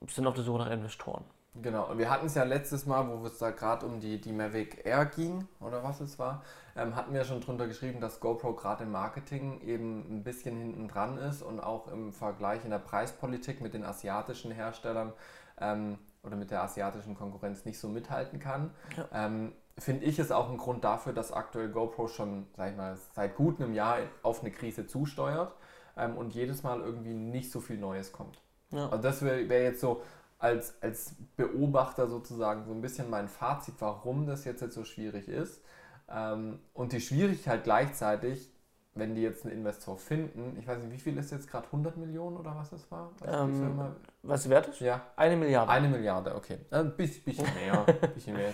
sind 0.08 0.26
auf 0.26 0.34
der 0.34 0.44
Suche 0.44 0.58
nach 0.58 0.70
Investoren. 0.70 1.24
Genau, 1.62 1.88
und 1.88 1.98
wir 1.98 2.10
hatten 2.10 2.26
es 2.26 2.34
ja 2.34 2.42
letztes 2.42 2.84
Mal, 2.84 3.08
wo 3.08 3.24
es 3.26 3.38
da 3.38 3.52
gerade 3.52 3.86
um 3.86 4.00
die, 4.00 4.20
die 4.20 4.32
Mavic 4.32 4.84
Air 4.84 5.06
ging, 5.06 5.46
oder 5.60 5.84
was 5.84 6.00
es 6.00 6.18
war, 6.18 6.42
ähm, 6.74 6.96
hatten 6.96 7.14
wir 7.14 7.22
schon 7.24 7.40
drunter 7.40 7.68
geschrieben, 7.68 8.00
dass 8.00 8.18
GoPro 8.18 8.54
gerade 8.54 8.82
im 8.82 8.90
Marketing 8.90 9.60
eben 9.60 10.00
ein 10.16 10.24
bisschen 10.24 10.56
hinten 10.56 10.88
dran 10.88 11.16
ist 11.16 11.42
und 11.42 11.60
auch 11.60 11.86
im 11.86 12.12
Vergleich 12.12 12.64
in 12.64 12.70
der 12.70 12.80
Preispolitik 12.80 13.60
mit 13.60 13.72
den 13.72 13.84
asiatischen 13.84 14.50
Herstellern 14.50 15.12
ähm, 15.60 15.98
oder 16.24 16.34
mit 16.34 16.50
der 16.50 16.64
asiatischen 16.64 17.14
Konkurrenz 17.14 17.64
nicht 17.64 17.78
so 17.78 17.88
mithalten 17.88 18.40
kann. 18.40 18.72
Ähm, 19.12 19.52
Finde 19.78 20.04
ich 20.04 20.18
es 20.18 20.30
auch 20.30 20.50
ein 20.50 20.56
Grund 20.56 20.84
dafür, 20.84 21.12
dass 21.12 21.32
aktuell 21.32 21.68
GoPro 21.68 22.06
schon, 22.06 22.46
sag 22.56 22.70
ich 22.70 22.76
mal, 22.76 22.96
seit 23.12 23.34
gut 23.34 23.60
einem 23.60 23.74
Jahr 23.74 23.98
auf 24.22 24.40
eine 24.40 24.52
Krise 24.52 24.86
zusteuert 24.86 25.52
ähm, 25.96 26.16
und 26.16 26.34
jedes 26.34 26.62
Mal 26.62 26.80
irgendwie 26.80 27.14
nicht 27.14 27.50
so 27.50 27.60
viel 27.60 27.78
Neues 27.78 28.12
kommt. 28.12 28.40
Ja. 28.70 28.88
Also 28.88 29.02
das 29.02 29.22
wäre 29.22 29.48
wär 29.48 29.62
jetzt 29.62 29.80
so 29.80 30.02
als, 30.38 30.74
als 30.82 31.16
Beobachter 31.36 32.08
sozusagen 32.08 32.64
so 32.66 32.72
ein 32.72 32.82
bisschen 32.82 33.08
mein 33.10 33.28
Fazit, 33.28 33.74
warum 33.78 34.26
das 34.26 34.44
jetzt, 34.44 34.60
jetzt 34.60 34.74
so 34.74 34.84
schwierig 34.84 35.28
ist. 35.28 35.62
Ähm, 36.08 36.60
und 36.74 36.92
die 36.92 37.00
Schwierigkeit 37.00 37.64
gleichzeitig, 37.64 38.52
wenn 38.94 39.14
die 39.14 39.22
jetzt 39.22 39.44
einen 39.44 39.54
Investor 39.54 39.96
finden, 39.96 40.56
ich 40.58 40.66
weiß 40.66 40.78
nicht, 40.78 40.92
wie 40.92 40.98
viel 40.98 41.16
ist 41.16 41.30
jetzt 41.30 41.50
gerade 41.50 41.66
100 41.66 41.96
Millionen 41.96 42.36
oder 42.36 42.54
was 42.54 42.70
das 42.70 42.90
war? 42.90 43.10
Die 43.20 43.26
Ähm? 43.26 43.96
Was 44.26 44.48
wert 44.48 44.68
ist? 44.68 44.80
Ja, 44.80 45.02
Eine 45.16 45.36
Milliarde. 45.36 45.70
eine 45.70 45.88
Milliarde, 45.88 46.34
okay. 46.34 46.58
Äh, 46.70 46.76
Ein 46.78 46.96
bisschen, 46.96 47.24
bisschen 47.24 47.54
mehr. 47.54 47.82
bisschen 48.14 48.34
mehr. 48.36 48.52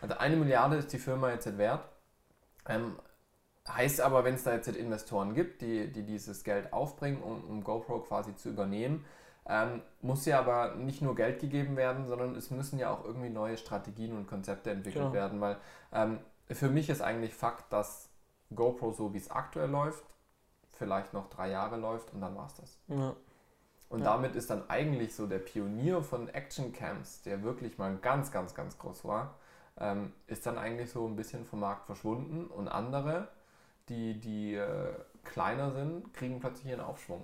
Also 0.00 0.14
eine 0.18 0.36
Milliarde 0.36 0.76
ist 0.76 0.92
die 0.92 0.98
Firma 0.98 1.30
jetzt 1.30 1.56
wert. 1.56 1.84
Ähm, 2.68 2.96
heißt 3.68 4.00
aber, 4.00 4.24
wenn 4.24 4.34
es 4.34 4.44
da 4.44 4.52
jetzt 4.52 4.68
Investoren 4.68 5.34
gibt, 5.34 5.62
die, 5.62 5.90
die 5.92 6.02
dieses 6.04 6.44
Geld 6.44 6.72
aufbringen, 6.72 7.22
um, 7.22 7.42
um 7.44 7.64
GoPro 7.64 8.00
quasi 8.00 8.34
zu 8.36 8.50
übernehmen, 8.50 9.04
ähm, 9.48 9.80
muss 10.02 10.26
ja 10.26 10.38
aber 10.40 10.74
nicht 10.74 11.02
nur 11.02 11.14
Geld 11.14 11.40
gegeben 11.40 11.76
werden, 11.76 12.06
sondern 12.08 12.34
es 12.34 12.50
müssen 12.50 12.78
ja 12.78 12.90
auch 12.90 13.04
irgendwie 13.04 13.30
neue 13.30 13.56
Strategien 13.56 14.16
und 14.16 14.26
Konzepte 14.26 14.70
entwickelt 14.70 15.04
Genau. 15.04 15.12
werden, 15.14 15.40
weil 15.40 15.56
ähm, 15.92 16.18
für 16.50 16.68
mich 16.68 16.90
ist 16.90 17.00
eigentlich 17.00 17.32
Fakt, 17.34 17.72
dass 17.72 18.08
GoPro 18.54 18.92
so 18.92 19.14
wie 19.14 19.18
es 19.18 19.30
aktuell 19.30 19.70
läuft, 19.70 20.04
vielleicht 20.72 21.12
noch 21.14 21.28
drei 21.30 21.50
Jahre 21.50 21.76
läuft 21.76 22.12
und 22.12 22.20
dann 22.20 22.36
war 22.36 22.46
es 22.46 22.54
das. 22.56 22.78
Ja. 22.88 23.14
Und 23.88 24.00
Ja. 24.00 24.06
damit 24.06 24.34
ist 24.34 24.50
dann 24.50 24.68
eigentlich 24.68 25.14
so 25.14 25.26
der 25.26 25.38
Pionier 25.38 26.02
von 26.02 26.28
Action 26.28 26.72
Camps, 26.72 27.22
der 27.22 27.42
wirklich 27.42 27.78
mal 27.78 27.96
ganz, 27.96 28.32
ganz, 28.32 28.54
ganz 28.54 28.78
groß 28.78 29.04
war, 29.04 29.34
ähm, 29.78 30.12
ist 30.26 30.46
dann 30.46 30.58
eigentlich 30.58 30.90
so 30.90 31.06
ein 31.06 31.16
bisschen 31.16 31.44
vom 31.44 31.60
Markt 31.60 31.86
verschwunden 31.86 32.46
und 32.46 32.68
andere, 32.68 33.28
die, 33.88 34.18
die 34.18 34.54
äh, 34.54 34.94
kleiner 35.24 35.72
sind, 35.72 36.12
kriegen 36.14 36.40
plötzlich 36.40 36.66
ihren 36.70 36.80
Aufschwung. 36.80 37.22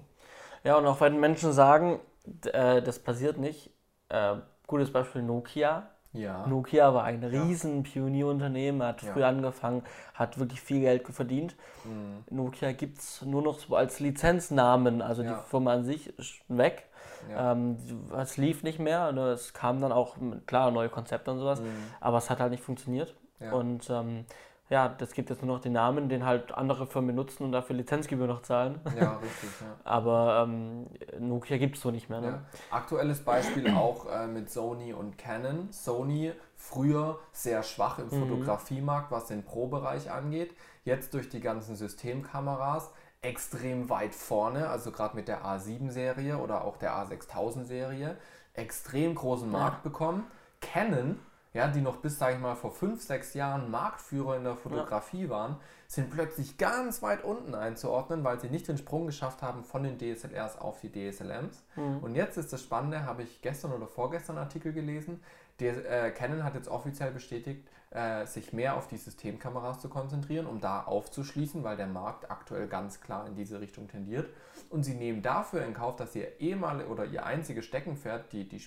Ja, 0.65 0.77
und 0.77 0.87
auch 0.87 1.01
wenn 1.01 1.19
Menschen 1.21 1.53
sagen, 1.53 2.01
äh, 2.47 2.83
das 2.83 2.99
passiert 2.99 3.39
nicht. 3.39 3.71
Äh, 4.09 4.37
gutes 4.67 4.93
Beispiel 4.93 5.23
Nokia. 5.23 5.91
Ja. 6.13 6.47
Nokia 6.47 6.93
war 6.93 7.05
ein 7.05 7.25
riesen 7.25 7.83
Pionierunternehmen, 7.85 8.83
hat 8.83 9.03
Ja. 9.03 9.13
früh 9.13 9.25
angefangen, 9.25 9.83
hat 10.15 10.39
wirklich 10.39 10.61
viel 10.61 10.81
Geld 10.81 11.07
verdient. 11.09 11.57
Mhm. 11.85 12.25
Nokia 12.37 12.73
gibt 12.73 12.99
es 12.99 13.23
nur 13.23 13.41
noch 13.43 13.59
so 13.59 13.77
als 13.77 13.99
Lizenznamen, 14.01 15.01
also 15.03 15.23
Ja. 15.23 15.35
die 15.43 15.49
Firma 15.51 15.73
an 15.73 15.85
sich 15.85 16.09
ist 16.19 16.35
weg. 16.49 16.85
Ja. 17.31 17.53
Ähm, 17.53 17.77
es 18.19 18.37
lief 18.37 18.63
nicht 18.63 18.79
mehr, 18.79 19.13
ne? 19.13 19.29
es 19.31 19.55
kamen 19.55 19.81
dann 19.81 19.93
auch, 19.93 20.17
klar, 20.47 20.71
neue 20.71 20.89
Konzepte 20.89 21.31
und 21.31 21.39
sowas, 21.39 21.61
Mhm. 21.61 21.67
aber 22.01 22.19
es 22.19 22.29
hat 22.31 22.41
halt 22.41 22.51
nicht 22.51 22.63
funktioniert. 22.63 23.15
Und 23.53 23.91
ähm, 23.91 24.25
ja, 24.69 24.89
das 24.89 25.13
gibt 25.13 25.29
jetzt 25.29 25.43
nur 25.43 25.57
noch 25.57 25.63
den 25.63 25.73
Namen, 25.73 26.09
den 26.09 26.25
halt 26.25 26.53
andere 26.53 26.87
Firmen 26.87 27.15
nutzen 27.15 27.45
und 27.45 27.53
dafür 27.53 27.77
Lizenzgebühr 27.77 28.27
noch 28.27 28.43
zahlen. 28.43 28.81
ja, 28.99 29.13
richtig. 29.23 29.51
Ja. 29.61 29.77
Aber 29.85 30.47
ähm, 30.49 30.87
Nokia 31.19 31.59
gibt 31.59 31.77
es 31.77 31.83
so 31.83 31.91
nicht 31.91 32.09
mehr. 32.09 32.21
Ne? 32.21 32.29
Ja. 32.29 32.43
Aktuelles 32.71 33.21
Beispiel 33.23 33.71
auch 33.71 34.11
äh, 34.11 34.27
mit 34.27 34.51
Sony 34.51 34.93
und 34.93 35.19
Canon. 35.19 35.69
Sony 35.71 36.33
früher 36.57 37.19
sehr 37.33 37.63
schwach 37.63 37.99
im 37.99 38.09
Fotografiemarkt, 38.09 39.11
was 39.11 39.27
den 39.27 39.45
Pro-Bereich 39.45 40.11
angeht. 40.11 40.55
Jetzt 40.85 41.13
durch 41.13 41.29
die 41.29 41.41
ganzen 41.41 41.77
Systemkameras 41.77 42.93
extrem 43.21 43.89
weit 43.89 44.15
vorne, 44.15 44.69
also 44.69 44.91
gerade 44.91 45.15
mit 45.17 45.29
der 45.29 45.45
A7-Serie 45.45 46.39
oder 46.39 46.65
auch 46.65 46.77
der 46.77 46.93
A6000-Serie, 46.93 48.17
extrem 48.55 49.15
großen 49.15 49.51
Markt 49.51 49.83
bekommen. 49.83 50.25
Canon, 50.61 51.19
ja, 51.55 51.69
die 51.69 51.81
noch 51.81 51.97
bis, 51.97 52.19
sage 52.19 52.37
ich 52.37 52.41
mal, 52.41 52.55
vor 52.55 52.71
5, 52.71 53.03
6 53.03 53.35
Jahren 53.35 53.71
Marktführer 53.71 54.37
in 54.37 54.45
der 54.45 54.57
Fotografie 54.57 55.29
waren, 55.29 55.57
sind 55.87 56.11
plötzlich 56.11 56.57
ganz 56.57 57.03
weit 57.03 57.23
unten 57.25 57.55
einzuordnen, 57.55 58.25
weil 58.25 58.41
sie 58.41 58.49
nicht 58.49 58.69
den 58.69 58.79
Sprung 58.79 59.07
geschafft 59.07 59.43
haben 59.43 59.63
von 59.63 59.83
den 59.83 59.99
DSLRs 59.99 60.59
auf 60.59 60.81
die 60.81 60.91
DSLMs. 60.91 61.63
Und 62.01 62.15
jetzt 62.15 62.39
ist 62.39 62.53
das 62.53 62.63
Spannende, 62.63 63.05
habe 63.05 63.23
ich 63.23 63.43
gestern 63.43 63.73
oder 63.73 63.87
vorgestern 63.87 64.39
einen 64.39 64.47
Artikel 64.47 64.73
gelesen, 64.73 65.21
der, 65.61 66.07
äh, 66.07 66.11
Canon 66.11 66.43
hat 66.45 66.55
jetzt 66.55 66.69
offiziell 66.69 67.13
bestätigt, 67.13 67.69
äh, 67.91 68.25
sich 68.25 68.55
mehr 68.55 68.77
auf 68.77 68.89
die 68.89 68.97
Systemkameras 68.97 69.81
zu 69.81 69.91
konzentrieren, 69.91 70.47
um 70.47 70.61
da 70.61 70.83
aufzuschließen, 70.83 71.63
weil 71.63 71.77
der 71.77 71.87
Markt 71.87 72.31
aktuell 72.31 72.67
ganz 72.67 73.03
klar 73.03 73.27
in 73.27 73.35
diese 73.35 73.61
Richtung 73.61 73.87
tendiert. 73.87 74.31
Und 74.71 74.85
sie 74.85 74.95
nehmen 74.95 75.21
dafür 75.21 75.65
in 75.65 75.75
Kauf, 75.75 75.97
dass 75.97 76.17
ihr 76.17 76.41
ehemalige 76.41 76.89
oder 76.89 77.05
ihr 77.05 77.27
einziges 77.27 77.67
Steckenpferd, 77.67 78.33
die, 78.33 78.49
die 78.49 78.61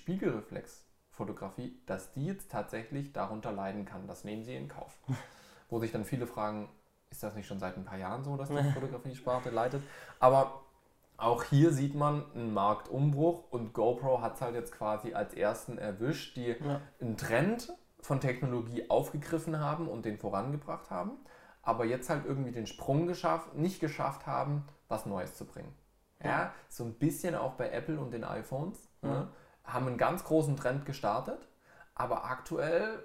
Spiegelreflexfotografie, 1.16 1.80
dass 1.86 2.14
die 2.14 2.26
jetzt 2.26 2.52
tatsächlich 2.52 3.14
darunter 3.14 3.52
leiden 3.52 3.86
kann. 3.86 4.08
Das 4.08 4.24
nehmen 4.24 4.44
sie 4.44 4.56
in 4.56 4.68
Kauf. 4.68 4.98
Wo 5.70 5.80
sich 5.80 5.92
dann 5.92 6.06
viele 6.06 6.28
fragen, 6.28 6.70
ist 7.10 7.24
das 7.24 7.36
nicht 7.36 7.48
schon 7.48 7.60
seit 7.60 7.78
ein 7.78 7.86
paar 7.86 7.98
Jahren 7.98 8.24
so, 8.24 8.38
dass 8.38 8.50
die 8.50 8.56
Fotografie-Sparte 8.74 9.50
leidet? 9.50 9.84
Aber 10.20 10.62
auch 11.18 11.44
hier 11.44 11.72
sieht 11.72 11.96
man 11.96 12.26
einen 12.34 12.54
Marktumbruch 12.54 13.50
und 13.50 13.74
GoPro 13.74 14.22
hat 14.22 14.36
es 14.36 14.42
halt 14.42 14.56
jetzt 14.56 14.74
quasi 14.74 15.14
als 15.14 15.34
ersten 15.34 15.78
erwischt, 15.78 16.36
die 16.36 16.48
Ja. 16.60 16.82
einen 17.00 17.18
Trend 17.18 17.74
von 18.02 18.20
Technologie 18.20 18.90
aufgegriffen 18.90 19.60
haben 19.60 19.88
und 19.88 20.06
den 20.06 20.18
vorangebracht 20.18 20.92
haben, 20.92 21.14
aber 21.64 21.86
jetzt 21.86 22.10
halt 22.10 22.26
irgendwie 22.26 22.52
den 22.52 22.68
Sprung 22.68 23.08
geschafft, 23.08 23.56
nicht 23.56 23.80
geschafft 23.80 24.28
haben, 24.28 24.66
was 24.90 25.06
Neues 25.06 25.36
zu 25.36 25.46
bringen. 25.46 25.74
Ja, 26.24 26.54
so 26.70 26.84
ein 26.84 26.94
bisschen 26.94 27.36
auch 27.36 27.54
bei 27.54 27.70
Apple 27.72 28.00
und 28.00 28.12
den 28.12 28.24
iPhones. 28.24 28.90
Ne? 29.02 29.28
Haben 29.68 29.88
einen 29.88 29.98
ganz 29.98 30.24
großen 30.24 30.56
Trend 30.56 30.86
gestartet, 30.86 31.48
aber 31.96 32.26
aktuell, 32.26 33.00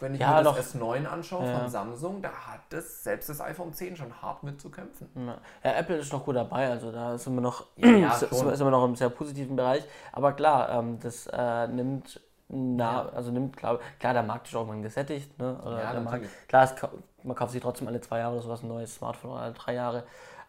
wenn 0.00 0.14
ich 0.14 0.20
Ja, 0.20 0.38
mir 0.38 0.44
doch. 0.44 0.56
das 0.56 0.74
S9 0.74 1.06
anschaue 1.06 1.46
Ja. 1.46 1.58
von 1.60 1.68
Samsung, 1.70 2.22
da 2.22 2.30
hat 2.30 2.60
das 2.70 3.04
selbst 3.04 3.28
das 3.28 3.40
iPhone 3.40 3.72
10 3.72 3.96
schon 3.96 4.22
hart 4.22 4.42
mit 4.42 4.60
zu 4.60 4.70
kämpfen. 4.70 5.08
Ja. 5.14 5.38
ja, 5.62 5.76
Apple 5.78 5.96
ist 5.96 6.12
noch 6.12 6.24
gut 6.24 6.36
dabei, 6.36 6.70
also 6.70 6.90
da 6.90 7.18
sind 7.18 7.34
wir 7.34 7.40
noch, 7.42 7.66
Ja, 7.76 8.12
sind 8.14 8.30
wir 8.58 8.70
noch 8.70 8.84
im 8.84 8.96
sehr 8.96 9.10
positiven 9.10 9.56
Bereich. 9.56 9.84
Aber 10.12 10.32
klar, 10.32 10.70
ähm, 10.70 10.98
das 11.00 11.26
äh, 11.26 11.68
nimmt 11.68 12.20
na, 12.52 13.08
also 13.10 13.30
nimmt 13.30 13.56
klar, 13.56 13.78
klar, 14.00 14.12
der 14.12 14.24
Markt 14.24 14.48
ist 14.48 14.54
auch 14.56 14.60
irgendwann 14.62 14.82
gesättigt, 14.82 15.38
ne? 15.38 15.56
Ja, 15.64 16.00
Markt, 16.00 16.26
klar, 16.48 16.64
es, 16.64 16.74
man 17.22 17.36
kauft 17.36 17.52
sich 17.52 17.62
trotzdem 17.62 17.86
alle 17.86 18.00
zwei 18.00 18.18
Jahre 18.18 18.34
oder 18.34 18.42
sowas 18.42 18.62
ein 18.64 18.68
neues 18.68 18.96
Smartphone 18.96 19.30
oder 19.32 19.42
alle 19.42 19.52
drei 19.52 19.74
Jahre. 19.74 20.02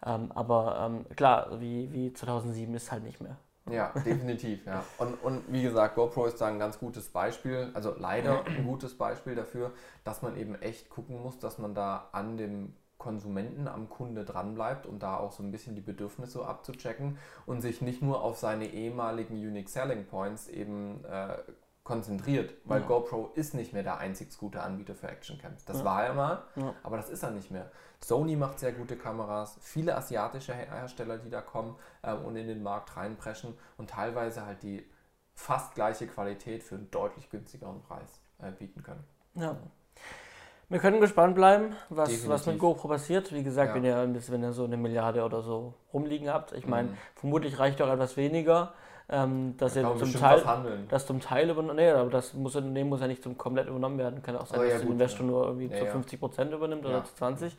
Ähm, 0.04 0.32
aber 0.34 0.78
ähm, 0.84 1.06
klar, 1.14 1.60
wie, 1.60 1.92
wie 1.92 2.12
2007 2.12 2.74
ist 2.74 2.90
halt 2.90 3.04
nicht 3.04 3.20
mehr. 3.20 3.36
Ja, 3.70 3.92
definitiv, 4.04 4.66
ja. 4.66 4.84
Und, 4.98 5.14
und 5.22 5.52
wie 5.52 5.62
gesagt, 5.62 5.94
GoPro 5.94 6.26
ist 6.26 6.40
da 6.40 6.46
ein 6.46 6.58
ganz 6.58 6.78
gutes 6.78 7.08
Beispiel, 7.08 7.70
also 7.74 7.94
leider 7.96 8.44
ein 8.46 8.64
gutes 8.64 8.96
Beispiel 8.96 9.34
dafür, 9.34 9.72
dass 10.04 10.22
man 10.22 10.36
eben 10.36 10.54
echt 10.56 10.90
gucken 10.90 11.22
muss, 11.22 11.38
dass 11.38 11.58
man 11.58 11.74
da 11.74 12.08
an 12.12 12.36
dem 12.36 12.74
Konsumenten, 12.98 13.66
am 13.66 13.88
Kunde 13.88 14.24
dranbleibt, 14.24 14.86
um 14.86 15.00
da 15.00 15.16
auch 15.16 15.32
so 15.32 15.42
ein 15.42 15.50
bisschen 15.50 15.74
die 15.74 15.80
Bedürfnisse 15.80 16.46
abzuchecken 16.46 17.18
und 17.46 17.60
sich 17.60 17.82
nicht 17.82 18.00
nur 18.00 18.22
auf 18.22 18.38
seine 18.38 18.66
ehemaligen 18.66 19.34
Unique 19.34 19.68
Selling 19.68 20.06
Points 20.06 20.46
eben 20.46 21.04
äh, 21.04 21.36
konzentriert, 21.84 22.54
weil 22.64 22.80
Ja. 22.80 22.86
GoPro 22.86 23.30
ist 23.34 23.54
nicht 23.54 23.72
mehr 23.72 23.82
der 23.82 23.98
einzig 23.98 24.36
gute 24.38 24.62
Anbieter 24.62 24.94
für 24.94 25.08
Actioncams. 25.08 25.64
Das 25.64 25.84
war 25.84 26.04
er 26.04 26.14
mal, 26.14 26.42
Ja. 26.56 26.74
aber 26.82 26.96
das 26.96 27.08
ist 27.10 27.22
er 27.22 27.30
nicht 27.32 27.50
mehr. 27.50 27.70
Sony 28.00 28.36
macht 28.36 28.58
sehr 28.60 28.72
gute 28.72 28.96
Kameras, 28.96 29.58
viele 29.60 29.96
asiatische 29.96 30.54
Her- 30.54 30.70
Hersteller, 30.74 31.18
die 31.18 31.30
da 31.30 31.40
kommen 31.40 31.76
äh, 32.02 32.12
und 32.14 32.36
in 32.36 32.46
den 32.46 32.62
Markt 32.62 32.96
reinpreschen 32.96 33.56
und 33.78 33.90
teilweise 33.90 34.44
halt 34.46 34.62
die 34.62 34.88
fast 35.34 35.74
gleiche 35.74 36.06
Qualität 36.06 36.62
für 36.62 36.76
einen 36.76 36.90
deutlich 36.90 37.30
günstigeren 37.30 37.80
Preis 37.82 38.20
äh, 38.40 38.50
bieten 38.52 38.82
können. 38.82 39.04
Ja. 39.34 39.56
Wir 40.68 40.78
können 40.78 41.00
gespannt 41.00 41.34
bleiben, 41.34 41.76
was, 41.90 42.08
Definitiv. 42.08 42.30
was 42.30 42.46
mit 42.46 42.58
GoPro 42.58 42.88
passiert. 42.88 43.30
Wie 43.32 43.42
gesagt, 43.42 43.70
Ja. 43.70 43.74
wenn, 43.74 43.84
ihr, 43.84 44.22
wenn 44.28 44.42
ihr 44.42 44.52
so 44.52 44.64
eine 44.64 44.76
Milliarde 44.76 45.22
oder 45.24 45.42
so 45.42 45.74
rumliegen 45.92 46.30
habt. 46.32 46.52
Ich 46.52 46.66
meine, 46.66 46.88
Mhm. 46.90 46.96
vermutlich 47.16 47.58
reicht 47.58 47.82
auch 47.82 47.92
etwas 47.92 48.16
weniger, 48.16 48.72
ähm, 49.12 49.54
dass 49.58 49.74
Da 49.74 49.82
man 49.82 49.98
zum 49.98 50.12
Teil, 50.12 50.38
was 50.38 50.46
handeln. 50.46 50.86
das 50.88 51.06
zum 51.06 51.20
Teil 51.20 51.48
übernommen, 51.50 51.76
nee, 51.76 51.90
aber 51.90 52.10
das 52.10 52.34
muss, 52.34 52.54
nee, 52.54 52.82
muss 52.84 53.00
ja 53.00 53.06
nicht 53.06 53.22
zum 53.22 53.36
komplett 53.38 53.68
übernommen 53.68 53.98
werden. 53.98 54.22
Kann 54.22 54.36
auch 54.36 54.46
sein, 54.46 54.58
Oh, 54.60 54.62
ja, 54.62 54.70
dass 54.70 54.78
der 54.78 54.86
gut, 54.86 54.92
Investor 54.94 55.26
ja. 55.26 55.32
nur 55.32 55.44
irgendwie 55.46 55.66
Ja, 55.66 55.76
zu 55.78 55.84
ja. 55.84 55.92
50 55.92 56.18
Prozent 56.20 56.52
übernimmt 56.52 56.84
Ja. 56.84 56.90
oder 56.90 57.04
zu 57.04 57.14
20. 57.14 57.56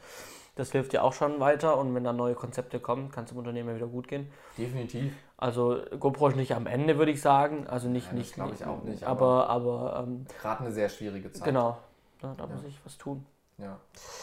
Das 0.55 0.71
hilft 0.71 0.93
ja 0.93 1.01
auch 1.01 1.13
schon 1.13 1.39
weiter 1.39 1.77
und 1.77 1.95
wenn 1.95 2.03
dann 2.03 2.15
neue 2.15 2.35
Konzepte 2.35 2.79
kommen, 2.79 3.09
kann 3.11 3.23
es 3.23 3.31
dem 3.31 3.39
Unternehmen 3.39 3.75
wieder 3.75 3.87
gut 3.87 4.07
gehen. 4.07 4.31
Definitiv. 4.57 5.11
Also 5.37 5.79
GoPro 5.99 6.27
ist 6.27 6.35
nicht 6.35 6.53
am 6.53 6.67
Ende, 6.67 6.97
würde 6.99 7.11
ich 7.11 7.21
sagen. 7.21 7.65
Also 7.67 7.87
nicht, 7.87 8.07
Ja, 8.07 8.13
nicht, 8.13 8.35
glaub 8.35 8.53
ich 8.53 8.63
auch 8.65 8.83
nicht, 8.83 9.03
Aber, 9.03 9.49
aber, 9.49 10.03
ähm, 10.05 10.25
Gerade 10.41 10.61
eine 10.61 10.71
sehr 10.71 10.89
schwierige 10.89 11.31
Zeit. 11.31 11.43
genau, 11.43 11.77
ja, 12.21 12.33
da 12.37 12.43
Ja. 12.43 12.49
muss 12.53 12.63
ich 12.65 12.79
was 12.85 12.97
tun. 12.97 13.25
Ja, 13.57 13.77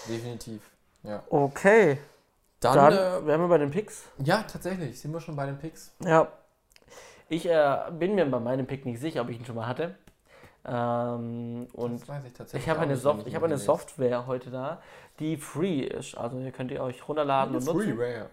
definitiv. 0.09 0.61
Ja. 1.03 1.23
Okay, 1.31 1.99
Dann, 2.61 2.75
dann, 2.77 2.93
äh, 2.93 3.27
wären 3.27 3.41
wir 3.41 3.49
bei 3.49 3.59
den 3.59 3.71
Picks. 3.71 4.05
ja, 4.19 4.43
tatsächlich, 4.43 5.01
sind 5.01 5.13
wir 5.13 5.21
schon 5.21 5.35
bei 5.35 5.47
den 5.47 5.59
Picks. 5.59 5.93
Ja. 6.05 6.29
Ich 7.31 7.47
äh, 7.47 7.79
bin 7.93 8.17
mir 8.17 8.27
bei 8.27 8.41
meinem 8.41 8.67
Pick 8.67 8.85
nicht 8.85 9.01
sicher, 9.01 9.23
ob 9.23 9.31
ich 9.31 9.39
ihn 9.39 9.45
schon 9.45 9.55
mal 9.55 9.69
hatte. 9.69 9.95
Ähm, 10.67 11.69
und 11.73 12.01
das 12.01 12.09
weiß 12.09 12.25
ich 12.27 12.33
tatsächlich. 12.33 12.65
ich 12.65 12.69
habe 12.69 12.81
eine, 12.81 13.03
wenn 13.03 13.27
ich 13.27 13.35
habe 13.37 13.47
eine. 13.47 13.57
Software 13.57 14.27
heute 14.27 14.51
da, 14.51 14.83
die 15.21 15.37
free 15.37 15.83
ist. 15.83 16.17
Also 16.17 16.41
ihr 16.41 16.51
könnt 16.51 16.73
ihr 16.73 16.83
euch 16.83 17.09
runterladen 17.09 17.55
und 17.55 17.65
nutzen. 17.65 17.97
Freeware. 17.97 18.31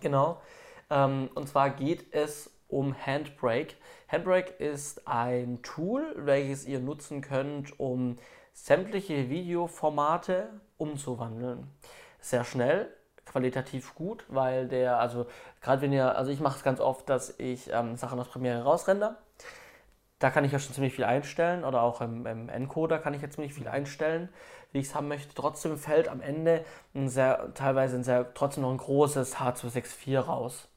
Genau. 0.00 0.40
Ähm, 0.88 1.28
und 1.34 1.48
zwar 1.48 1.70
geht 1.70 2.14
es 2.14 2.48
um 2.68 2.94
Handbrake. 3.04 3.74
Handbrake 4.06 4.52
ist 4.52 5.08
ein 5.08 5.60
Tool, 5.62 6.14
welches 6.16 6.64
ihr 6.64 6.78
nutzen 6.78 7.22
könnt, 7.22 7.80
um 7.80 8.18
sämtliche 8.52 9.28
Videoformate 9.28 10.48
umzuwandeln. 10.76 11.66
Sehr 12.20 12.44
schnell, 12.44 12.88
qualitativ 13.30 13.94
gut, 13.94 14.24
weil 14.28 14.68
der, 14.68 14.98
also 14.98 15.26
gerade 15.60 15.82
wenn 15.82 15.92
ihr, 15.92 16.16
also 16.16 16.30
ich 16.30 16.40
mache 16.40 16.56
es 16.56 16.64
ganz 16.64 16.80
oft, 16.80 17.08
dass 17.08 17.38
ich 17.38 17.70
ähm, 17.72 17.96
Sachen 17.96 18.18
aus 18.18 18.28
Premiere 18.28 18.62
rausrender. 18.62 19.16
Da 20.18 20.30
kann 20.30 20.44
ich 20.44 20.50
ja 20.50 20.58
schon 20.58 20.74
ziemlich 20.74 20.94
viel 20.94 21.04
einstellen 21.04 21.64
oder 21.64 21.82
auch 21.82 22.00
im, 22.00 22.26
im 22.26 22.48
Encoder 22.48 22.98
kann 22.98 23.14
ich 23.14 23.22
jetzt 23.22 23.34
ziemlich 23.34 23.54
viel 23.54 23.68
einstellen, 23.68 24.28
wie 24.72 24.80
ich 24.80 24.88
es 24.88 24.94
haben 24.94 25.06
möchte. 25.06 25.32
Trotzdem 25.34 25.78
fällt 25.78 26.08
am 26.08 26.20
Ende 26.20 26.64
ein 26.94 27.08
sehr, 27.08 27.54
teilweise 27.54 27.96
ein 27.96 28.04
sehr, 28.04 28.34
trotzdem 28.34 28.62
noch 28.64 28.70
ein 28.70 28.78
großes 28.78 29.36
H264 29.36 30.18
raus. 30.18 30.68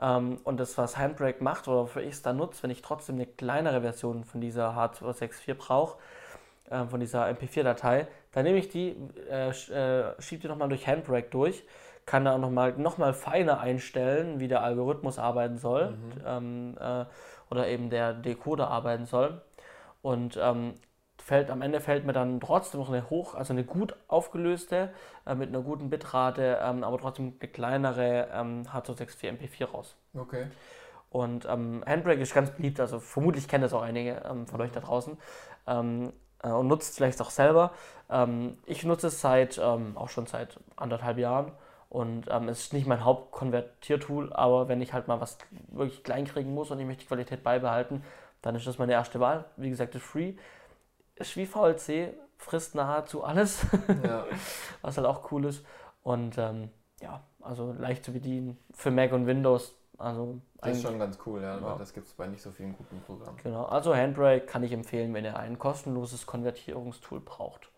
Ähm, 0.00 0.38
und 0.44 0.58
das, 0.58 0.78
was 0.78 0.96
Handbrake 0.96 1.42
macht 1.42 1.68
oder 1.68 1.82
wofür 1.82 2.02
ich 2.02 2.14
es 2.14 2.22
dann 2.22 2.36
nutze, 2.38 2.62
wenn 2.62 2.70
ich 2.70 2.82
trotzdem 2.82 3.16
eine 3.16 3.26
kleinere 3.26 3.82
Version 3.82 4.24
von 4.24 4.40
dieser 4.40 4.70
H264 4.70 5.54
brauche, 5.54 5.98
äh, 6.70 6.84
von 6.86 7.00
dieser 7.00 7.26
MP4-Datei, 7.26 8.06
dann 8.34 8.44
nehme 8.44 8.58
ich 8.58 8.68
die, 8.68 8.96
äh, 9.30 9.50
äh, 9.50 10.20
schiebe 10.20 10.42
die 10.42 10.48
nochmal 10.48 10.68
durch 10.68 10.86
Handbrake 10.86 11.28
durch, 11.30 11.64
kann 12.04 12.24
da 12.24 12.34
auch 12.34 12.38
nochmal 12.38 12.72
noch 12.76 12.98
mal 12.98 13.14
feiner 13.14 13.60
einstellen, 13.60 14.40
wie 14.40 14.48
der 14.48 14.62
Algorithmus 14.62 15.18
arbeiten 15.18 15.56
soll 15.56 15.96
ähm, 16.26 16.76
äh, 16.78 17.04
oder 17.50 17.68
eben 17.68 17.90
der 17.90 18.12
Decoder 18.12 18.68
arbeiten 18.68 19.06
soll. 19.06 19.40
Und 20.02 20.38
ähm, 20.42 20.74
fällt, 21.22 21.50
am 21.50 21.62
Ende 21.62 21.80
fällt 21.80 22.04
mir 22.04 22.12
dann 22.12 22.40
trotzdem 22.40 22.80
noch 22.80 22.90
eine 22.90 23.08
hoch, 23.08 23.34
also 23.34 23.52
eine 23.52 23.64
gut 23.64 23.96
aufgelöste, 24.08 24.92
äh, 25.26 25.34
mit 25.34 25.48
einer 25.48 25.62
guten 25.62 25.88
Bitrate, 25.88 26.58
ähm, 26.60 26.84
aber 26.84 26.98
trotzdem 26.98 27.34
eine 27.40 27.50
kleinere 27.50 28.28
ähm, 28.32 28.64
H264 28.64 29.38
MP4 29.38 29.66
raus. 29.66 29.96
Okay. 30.14 30.48
Und 31.08 31.46
ähm, 31.48 31.84
Handbrake 31.86 32.20
ist 32.20 32.34
ganz 32.34 32.50
beliebt, 32.50 32.80
also 32.80 32.98
vermutlich 32.98 33.46
kennen 33.46 33.62
das 33.62 33.72
auch 33.72 33.82
einige 33.82 34.20
ähm, 34.28 34.48
von 34.48 34.60
euch 34.60 34.72
da 34.72 34.80
draußen 34.80 35.16
ähm, 35.66 36.12
äh, 36.44 36.48
und 36.50 36.68
nutzt 36.68 36.90
es 36.90 36.96
vielleicht 36.96 37.20
auch 37.20 37.30
selber. 37.30 37.72
Ähm, 38.10 38.58
ich 38.66 38.84
nutze 38.84 39.08
es 39.08 39.20
seit 39.20 39.58
ähm, 39.58 39.96
auch 39.96 40.08
schon 40.10 40.26
seit 40.26 40.60
anderthalb 40.76 41.18
Jahren 41.18 41.52
und 41.88 42.26
ähm, 42.30 42.48
es 42.48 42.60
ist 42.60 42.72
nicht 42.72 42.86
mein 42.86 43.04
Hauptkonvertiertool, 43.04 44.32
aber 44.32 44.68
wenn 44.68 44.82
ich 44.82 44.92
halt 44.92 45.08
mal 45.08 45.20
was 45.20 45.38
wirklich 45.68 46.02
klein 46.04 46.26
kriegen 46.26 46.54
muss 46.54 46.70
und 46.70 46.78
ich 46.80 46.86
möchte 46.86 47.02
die 47.02 47.08
Qualität 47.08 47.42
beibehalten, 47.42 48.04
dann 48.42 48.54
ist 48.56 48.66
das 48.66 48.78
meine 48.78 48.92
erste 48.92 49.20
Wahl. 49.20 49.46
Wie 49.56 49.70
gesagt, 49.70 49.94
ist 49.94 50.04
free, 50.04 50.34
ist 51.16 51.36
wie 51.36 51.46
VLC, 51.46 52.14
frisst 52.36 52.74
nahezu 52.74 53.24
alles, 53.24 53.66
Ja. 54.04 54.24
was 54.82 54.96
halt 54.96 55.06
auch 55.06 55.30
cool 55.32 55.46
ist 55.46 55.64
und 56.02 56.36
ähm, 56.38 56.70
ja, 57.00 57.22
also 57.40 57.72
leicht 57.78 58.04
zu 58.04 58.12
bedienen 58.12 58.58
für 58.72 58.90
Mac 58.90 59.12
und 59.12 59.26
Windows. 59.26 59.74
Also 59.98 60.40
Das 60.58 60.76
ist 60.76 60.82
schon 60.82 60.98
ganz 60.98 61.18
cool, 61.26 61.40
ja, 61.42 61.58
Ja. 61.58 61.76
das 61.78 61.92
gibt 61.92 62.06
es 62.06 62.14
bei 62.14 62.26
nicht 62.26 62.42
so 62.42 62.50
vielen 62.50 62.76
guten 62.76 63.00
Programmen. 63.02 63.38
Genau, 63.42 63.64
also 63.64 63.94
Handbrake 63.94 64.46
kann 64.46 64.62
ich 64.62 64.72
empfehlen, 64.72 65.14
wenn 65.14 65.24
ihr 65.24 65.36
ein 65.38 65.58
kostenloses 65.58 66.26
Konvertierungstool 66.26 67.20
braucht. 67.20 67.70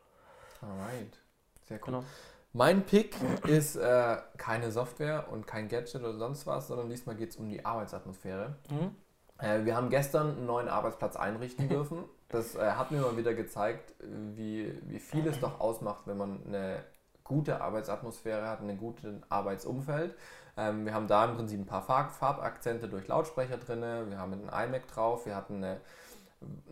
Alright. 0.62 1.19
Sehr 1.64 1.79
cool. 1.79 1.85
Genau. 1.87 2.05
Mein 2.53 2.85
Pick 2.85 3.17
ist 3.47 3.77
äh, 3.77 4.17
keine 4.39 4.71
Software 4.71 5.27
und 5.31 5.47
kein 5.47 5.69
Gadget 5.69 5.97
oder 6.01 6.14
sonst 6.14 6.47
was, 6.47 6.69
sondern 6.69 6.89
diesmal 6.89 7.14
geht 7.17 7.31
es 7.31 7.37
um 7.37 7.49
die 7.51 7.64
Arbeitsatmosphäre. 7.67 8.57
Mhm. 8.71 8.95
Äh, 9.39 9.64
wir 9.67 9.77
haben 9.77 9.91
gestern 9.91 10.31
einen 10.37 10.47
neuen 10.47 10.69
Arbeitsplatz 10.69 11.17
einrichten 11.17 11.69
dürfen. 11.69 12.05
Das 12.29 12.57
äh, 12.57 12.73
hat 12.73 12.91
mir 12.91 13.01
mal 13.03 13.17
wieder 13.17 13.35
gezeigt, 13.35 13.95
wie, 14.01 14.77
wie 14.89 14.99
viel 14.99 15.25
es 15.29 15.39
doch 15.39 15.61
ausmacht, 15.61 16.09
wenn 16.09 16.17
man 16.17 16.45
eine 16.45 16.83
gute 17.27 17.61
Arbeitsatmosphäre 17.61 18.49
hat, 18.49 18.61
ein 18.61 18.79
gutes 18.79 19.05
Arbeitsumfeld. 19.29 20.14
Ähm, 20.57 20.87
wir 20.87 20.95
haben 20.95 21.07
da 21.07 21.24
im 21.27 21.37
Prinzip 21.37 21.61
ein 21.61 21.66
paar 21.66 21.83
Farb 21.83 22.12
Farbakzente 22.12 22.89
durch 22.89 23.07
Lautsprecher 23.09 23.59
drin. 23.59 23.81
Wir 24.11 24.18
haben 24.18 24.33
einen 24.33 24.49
iMac 24.68 24.87
drauf. 24.89 25.27
Wir 25.27 25.37
hatten 25.37 25.57
eine, 25.57 25.81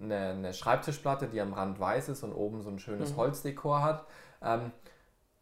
eine, 0.01 0.31
eine 0.31 0.55
Schreibtischplatte, 0.55 1.29
die 1.29 1.41
am 1.41 1.53
Rand 1.53 1.79
weiß 1.81 2.09
ist 2.09 2.23
und 2.23 2.33
oben 2.33 2.63
so 2.63 2.71
ein 2.71 2.79
schönes 2.79 3.13
Mhm. 3.13 3.17
Holzdekor 3.17 3.83
hat. 3.83 4.07
Ähm, 4.43 4.73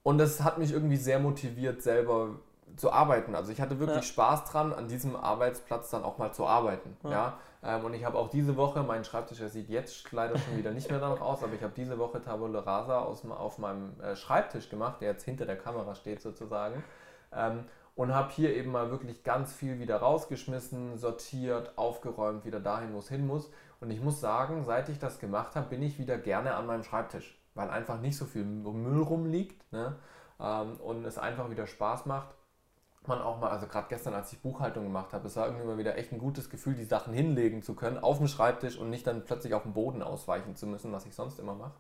und 0.03 0.19
das 0.19 0.43
hat 0.43 0.59
mich 0.59 0.73
irgendwie 0.73 0.97
sehr 0.97 1.21
motiviert, 1.21 1.83
selber 1.83 2.31
zu 2.77 2.93
arbeiten. 2.93 3.35
Also 3.35 3.53
ich 3.53 3.61
hatte 3.61 3.79
wirklich 3.79 3.97
Ja. 3.97 4.03
Spaß 4.03 4.45
dran, 4.45 4.73
an 4.73 4.89
diesem 4.89 5.17
Arbeitsplatz 5.17 5.91
dann 5.91 6.05
auch 6.05 6.19
mal 6.19 6.33
zu 6.33 6.47
arbeiten. 6.47 6.97
Ja. 7.05 7.11
Ja. 7.11 7.39
Ähm, 7.65 7.85
und 7.85 7.95
ich 7.95 8.05
habe 8.05 8.19
auch 8.19 8.29
diese 8.29 8.57
Woche, 8.57 8.83
mein 8.83 9.05
Schreibtisch, 9.05 9.39
der 9.39 9.49
sieht 9.49 9.69
jetzt 9.69 10.11
leider 10.13 10.37
schon 10.39 10.57
wieder 10.57 10.73
nicht 10.73 10.91
mehr 10.91 10.99
danach 10.99 11.21
aus, 11.21 11.43
aber 11.43 11.55
ich 11.55 11.63
habe 11.63 11.73
diese 11.77 11.99
Woche 11.99 12.21
Tabula 12.21 12.61
Rasa 12.61 13.01
aus, 13.01 13.25
auf 13.31 13.59
meinem 13.59 13.99
äh, 14.01 14.17
Schreibtisch 14.17 14.69
gemacht, 14.69 15.01
der 15.01 15.13
jetzt 15.13 15.25
hinter 15.25 15.47
der 15.47 15.57
Kamera 15.57 15.95
steht 15.95 16.21
sozusagen. 16.21 16.83
Ähm, 17.33 17.65
und 17.95 18.15
habe 18.15 18.31
hier 18.33 18.55
eben 18.57 18.73
mal 18.73 18.91
wirklich 18.91 19.23
ganz 19.23 19.53
viel 19.53 19.79
wieder 19.79 19.99
rausgeschmissen, 19.99 20.97
sortiert, 20.97 21.77
aufgeräumt, 21.77 22.45
wieder 22.47 22.59
dahin, 22.59 22.95
wo 22.95 22.99
es 22.99 23.09
hin 23.09 23.27
muss. 23.27 23.51
Und 23.81 23.91
ich 23.91 24.01
muss 24.01 24.21
sagen, 24.21 24.65
seit 24.65 24.89
ich 24.89 24.99
das 24.99 25.19
gemacht 25.19 25.57
habe, 25.57 25.69
bin 25.69 25.83
ich 25.83 25.99
wieder 25.99 26.17
gerne 26.17 26.55
an 26.55 26.67
meinem 26.67 26.85
Schreibtisch, 26.85 27.39
weil 27.55 27.69
einfach 27.69 28.01
nicht 28.01 28.17
so 28.17 28.25
viel 28.25 28.45
Müll 28.45 29.03
rumliegt 29.03 29.71
ne? 29.73 29.97
ähm, 30.41 30.77
und 30.81 31.05
es 31.05 31.19
einfach 31.19 31.51
wieder 31.51 31.67
Spaß 31.67 32.07
macht. 32.07 32.29
Man 33.07 33.21
auch 33.21 33.41
mal, 33.41 33.51
also 33.51 33.67
gerade 33.67 33.89
gestern, 33.89 34.15
als 34.15 34.33
ich 34.33 34.41
Buchhaltung 34.41 34.85
gemacht 34.85 35.13
habe, 35.13 35.27
es 35.27 35.35
war 35.37 35.47
irgendwie 35.47 35.67
mal 35.67 35.79
wieder 35.79 35.99
echt 35.99 36.13
ein 36.13 36.19
gutes 36.19 36.51
Gefühl, 36.51 36.75
die 36.75 36.85
Sachen 36.85 37.13
hinlegen 37.13 37.63
zu 37.63 37.75
können 37.75 37.99
auf 37.99 38.19
dem 38.19 38.29
Schreibtisch 38.29 38.79
und 38.79 38.91
nicht 38.91 39.07
dann 39.07 39.25
plötzlich 39.25 39.55
auf 39.55 39.65
den 39.65 39.73
Boden 39.73 40.03
ausweichen 40.03 40.55
zu 40.55 40.67
müssen, 40.67 40.93
was 40.93 41.05
ich 41.07 41.15
sonst 41.15 41.41
immer 41.41 41.55
mache. 41.55 41.75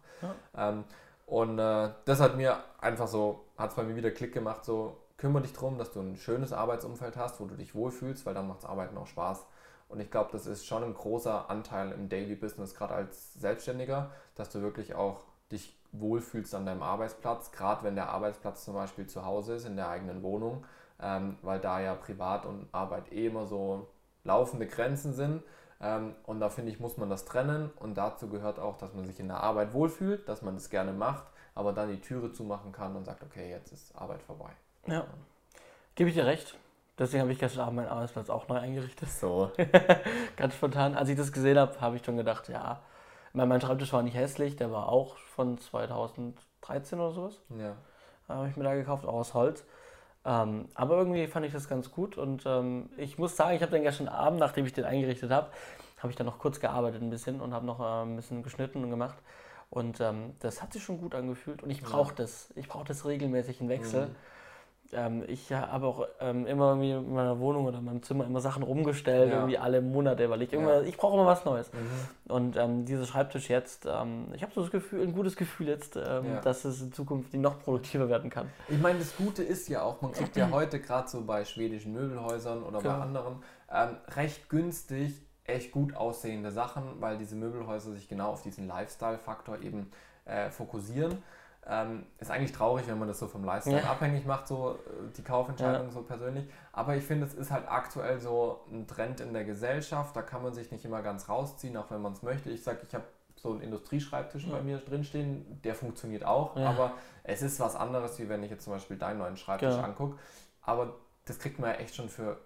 Ähm, 0.56 0.84
und 1.26 1.58
äh, 1.58 1.90
das 2.04 2.20
hat 2.20 2.36
mir 2.36 2.58
einfach 2.80 3.06
so, 3.06 3.44
hat 3.56 3.70
es 3.70 3.76
bei 3.76 3.84
mir 3.84 3.94
wieder 3.94 4.10
Klick 4.10 4.34
gemacht, 4.34 4.64
so 4.64 4.96
kümmere 5.16 5.42
dich 5.42 5.52
darum, 5.52 5.78
dass 5.78 5.92
du 5.92 6.00
ein 6.00 6.16
schönes 6.16 6.52
Arbeitsumfeld 6.52 7.16
hast, 7.16 7.40
wo 7.40 7.44
du 7.44 7.54
dich 7.54 7.76
wohlfühlst, 7.76 8.26
weil 8.26 8.34
dann 8.34 8.48
macht 8.48 8.64
Arbeiten 8.64 8.96
auch 8.98 9.06
Spaß. 9.06 9.46
Und 9.88 10.00
ich 10.00 10.10
glaube, 10.10 10.30
das 10.32 10.46
ist 10.46 10.66
schon 10.66 10.82
ein 10.82 10.94
großer 10.94 11.48
Anteil 11.48 11.92
im 11.92 12.08
Daily 12.08 12.34
Business, 12.34 12.74
gerade 12.74 12.94
als 12.94 13.34
Selbstständiger, 13.34 14.10
dass 14.34 14.50
du 14.50 14.62
wirklich 14.62 14.94
auch 14.96 15.20
dich 15.52 15.78
wohlfühlst 15.92 16.54
an 16.54 16.66
deinem 16.66 16.82
Arbeitsplatz, 16.82 17.52
gerade 17.52 17.84
wenn 17.84 17.94
der 17.94 18.08
Arbeitsplatz 18.08 18.64
zum 18.64 18.74
Beispiel 18.74 19.06
zu 19.06 19.24
Hause 19.24 19.54
ist, 19.54 19.66
in 19.66 19.76
der 19.76 19.88
eigenen 19.88 20.22
Wohnung, 20.22 20.64
ähm, 21.02 21.36
weil 21.42 21.60
da 21.60 21.80
ja 21.80 21.94
Privat 21.94 22.46
und 22.46 22.68
Arbeit 22.72 23.12
eh 23.12 23.26
immer 23.26 23.46
so 23.46 23.88
laufende 24.24 24.66
Grenzen 24.66 25.12
sind. 25.12 25.42
Ähm, 25.80 26.14
und 26.24 26.40
da 26.40 26.48
finde 26.48 26.70
ich, 26.70 26.80
muss 26.80 26.96
man 26.96 27.10
das 27.10 27.24
trennen. 27.24 27.70
Und 27.78 27.96
dazu 27.96 28.28
gehört 28.28 28.58
auch, 28.58 28.76
dass 28.78 28.94
man 28.94 29.04
sich 29.04 29.18
in 29.18 29.28
der 29.28 29.42
Arbeit 29.42 29.72
wohlfühlt, 29.74 30.28
dass 30.28 30.42
man 30.42 30.54
das 30.54 30.70
gerne 30.70 30.92
macht, 30.92 31.26
aber 31.54 31.72
dann 31.72 31.90
die 31.90 32.00
Türe 32.00 32.32
zumachen 32.32 32.72
kann 32.72 32.96
und 32.96 33.04
sagt, 33.04 33.22
okay, 33.22 33.50
jetzt 33.50 33.72
ist 33.72 33.94
Arbeit 33.96 34.22
vorbei. 34.22 34.50
Ja, 34.86 35.06
gebe 35.94 36.08
ich 36.08 36.14
dir 36.14 36.26
recht. 36.26 36.56
Deswegen 36.98 37.22
habe 37.22 37.32
ich 37.32 37.38
gestern 37.38 37.62
Abend 37.62 37.76
meinen 37.76 37.88
Arbeitsplatz 37.88 38.30
auch 38.30 38.48
neu 38.48 38.58
eingerichtet. 38.58 39.08
So. 39.08 39.50
Ganz 40.36 40.54
spontan. 40.54 40.94
Als 40.94 41.08
ich 41.08 41.16
das 41.16 41.32
gesehen 41.32 41.58
habe, 41.58 41.80
habe 41.80 41.96
ich 41.96 42.04
schon 42.04 42.16
gedacht, 42.16 42.48
ja, 42.48 42.80
mein, 43.32 43.48
mein 43.48 43.60
Schreibtisch 43.60 43.92
war 43.92 44.02
nicht 44.02 44.14
hässlich, 44.14 44.56
der 44.56 44.70
war 44.70 44.88
auch 44.88 45.16
von 45.16 45.58
2013 45.58 47.00
oder 47.00 47.12
sowas. 47.12 47.40
Ja. 47.48 47.76
habe 48.28 48.48
ich 48.48 48.56
mir 48.56 48.64
da 48.64 48.74
gekauft, 48.74 49.06
auch 49.06 49.14
aus 49.14 49.34
Holz. 49.34 49.64
Ähm, 50.24 50.66
aber 50.74 50.98
irgendwie 50.98 51.26
fand 51.26 51.46
ich 51.46 51.52
das 51.52 51.68
ganz 51.68 51.90
gut 51.90 52.16
und 52.16 52.44
ähm, 52.46 52.88
ich 52.96 53.18
muss 53.18 53.36
sagen, 53.36 53.56
ich 53.56 53.62
habe 53.62 53.72
den 53.72 53.82
gestern 53.82 54.08
Abend, 54.08 54.38
nachdem 54.38 54.64
ich 54.64 54.72
den 54.72 54.84
eingerichtet 54.84 55.30
habe, 55.30 55.48
habe 55.98 56.10
ich 56.10 56.16
dann 56.16 56.26
noch 56.26 56.38
kurz 56.38 56.60
gearbeitet 56.60 57.02
ein 57.02 57.10
bisschen 57.10 57.40
und 57.40 57.52
habe 57.52 57.66
noch 57.66 57.80
äh, 57.80 58.04
ein 58.04 58.16
bisschen 58.16 58.42
geschnitten 58.42 58.84
und 58.84 58.90
gemacht. 58.90 59.18
Und 59.70 60.00
ähm, 60.00 60.34
das 60.40 60.62
hat 60.62 60.72
sich 60.72 60.84
schon 60.84 60.98
gut 60.98 61.14
angefühlt 61.14 61.62
und 61.62 61.70
ich 61.70 61.82
brauche 61.82 62.14
das. 62.14 62.52
Ich 62.56 62.68
brauche 62.68 62.84
das 62.84 63.06
regelmäßig 63.06 63.60
in 63.60 63.68
Wechsel. 63.68 64.06
Mhm. 64.06 64.16
Ähm, 64.92 65.24
ich 65.26 65.52
habe 65.52 65.86
auch 65.86 66.06
ähm, 66.20 66.46
immer 66.46 66.72
in 66.80 67.12
meiner 67.12 67.38
Wohnung 67.40 67.66
oder 67.66 67.78
in 67.78 67.84
meinem 67.84 68.02
Zimmer 68.02 68.24
immer 68.26 68.40
Sachen 68.40 68.62
rumgestellt, 68.62 69.30
Ja. 69.30 69.36
irgendwie 69.36 69.58
alle 69.58 69.80
Monate, 69.80 70.28
weil 70.30 70.42
ich 70.42 70.52
immer, 70.52 70.82
ich 70.82 70.96
brauche 70.96 71.14
immer 71.14 71.26
was 71.26 71.44
Neues. 71.44 71.70
Und 72.28 72.56
ähm, 72.56 72.84
dieser 72.84 73.04
Schreibtisch 73.06 73.48
jetzt, 73.50 73.86
ähm, 73.86 74.26
ich 74.34 74.42
habe 74.42 74.52
so 74.54 74.60
das 74.62 74.70
Gefühl, 74.70 75.02
ein 75.02 75.12
gutes 75.12 75.36
Gefühl 75.36 75.68
jetzt, 75.68 75.96
ähm, 75.96 76.02
Ja. 76.26 76.40
dass 76.40 76.64
es 76.64 76.80
in 76.82 76.92
Zukunft 76.92 77.32
noch 77.34 77.58
produktiver 77.60 78.08
werden 78.08 78.30
kann. 78.30 78.48
Ich 78.68 78.78
meine, 78.80 78.98
das 78.98 79.16
Gute 79.16 79.42
ist 79.42 79.68
ja 79.68 79.82
auch, 79.82 80.00
man 80.02 80.12
kriegt 80.12 80.36
ja 80.36 80.50
heute 80.52 80.80
gerade 80.80 81.08
so 81.08 81.24
bei 81.24 81.44
schwedischen 81.44 81.92
Möbelhäusern 81.92 82.62
oder 82.62 82.78
bei 82.80 82.90
Genau. 82.90 83.00
anderen 83.00 83.36
ähm, 83.72 83.96
recht 84.16 84.48
günstig 84.48 85.20
echt 85.44 85.72
gut 85.72 85.96
aussehende 85.96 86.50
Sachen, 86.52 86.84
weil 87.00 87.18
diese 87.18 87.34
Möbelhäuser 87.34 87.92
sich 87.92 88.08
genau 88.08 88.30
auf 88.30 88.42
diesen 88.42 88.68
Lifestyle-Faktor 88.68 89.60
eben 89.60 89.90
äh, 90.24 90.50
fokussieren. 90.50 91.18
Ähm, 91.64 92.06
ist 92.18 92.30
eigentlich 92.30 92.50
traurig, 92.50 92.88
wenn 92.88 92.98
man 92.98 93.06
das 93.06 93.20
so 93.20 93.28
vom 93.28 93.44
Lifestyle 93.44 93.82
Ja. 93.82 93.90
abhängig 93.90 94.26
macht, 94.26 94.48
so 94.48 94.72
äh, 94.72 95.12
die 95.16 95.22
Kaufentscheidung 95.22 95.90
so 95.92 96.02
persönlich. 96.02 96.44
Aber 96.72 96.96
ich 96.96 97.04
finde, 97.04 97.24
es 97.26 97.34
ist 97.34 97.52
halt 97.52 97.68
aktuell 97.70 98.18
so 98.18 98.64
ein 98.72 98.88
Trend 98.88 99.20
in 99.20 99.32
der 99.32 99.44
Gesellschaft. 99.44 100.16
Da 100.16 100.22
kann 100.22 100.42
man 100.42 100.52
sich 100.54 100.72
nicht 100.72 100.84
immer 100.84 101.02
ganz 101.02 101.28
rausziehen, 101.28 101.76
auch 101.76 101.88
wenn 101.90 102.02
man 102.02 102.14
es 102.14 102.22
möchte. 102.22 102.50
Ich 102.50 102.64
sage, 102.64 102.80
ich 102.88 102.92
habe 102.94 103.04
so 103.36 103.50
einen 103.52 103.60
Industrieschreibtisch 103.60 104.48
bei 104.48 104.60
mir 104.60 104.78
drinstehen, 104.78 105.60
der 105.62 105.74
funktioniert 105.76 106.24
auch, 106.24 106.56
Ja. 106.56 106.68
aber 106.70 106.92
es 107.24 107.42
ist 107.42 107.58
was 107.60 107.76
anderes, 107.76 108.18
wie 108.18 108.28
wenn 108.28 108.42
ich 108.42 108.50
jetzt 108.50 108.64
zum 108.64 108.72
Beispiel 108.72 108.96
deinen 108.96 109.18
neuen 109.18 109.36
Schreibtisch 109.36 109.70
Genau. 109.74 109.84
angucke. 109.84 110.18
Aber 110.62 110.94
das 111.26 111.38
kriegt 111.38 111.58
man 111.60 111.70
ja 111.70 111.76
echt 111.76 111.94
schon 111.94 112.08
für 112.08 112.38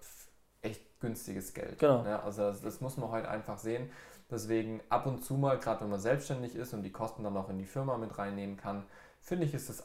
echt 0.63 0.83
günstiges 1.01 1.55
Geld. 1.55 1.79
Genau. 1.79 2.03
Ne? 2.03 2.23
Also 2.23 2.43
das, 2.43 2.61
das 2.63 2.81
muss 2.83 2.97
man 2.99 3.11
heute 3.11 3.29
einfach 3.31 3.59
sehen. 3.59 3.91
Deswegen 4.31 4.81
ab 4.89 5.07
und 5.07 5.23
zu 5.25 5.35
mal, 5.35 5.59
gerade 5.59 5.83
wenn 5.83 5.91
man 5.91 6.01
selbstständig 6.01 6.57
ist 6.57 6.75
und 6.75 6.83
die 6.83 6.91
Kosten 6.91 7.23
dann 7.23 7.37
auch 7.37 7.49
in 7.49 7.59
die 7.59 7.65
Firma 7.65 7.97
mit 7.97 8.19
reinnehmen 8.19 8.57
kann, 8.57 8.83
finde 9.27 9.47
ich, 9.47 9.55
ist 9.55 9.69
es 9.69 9.85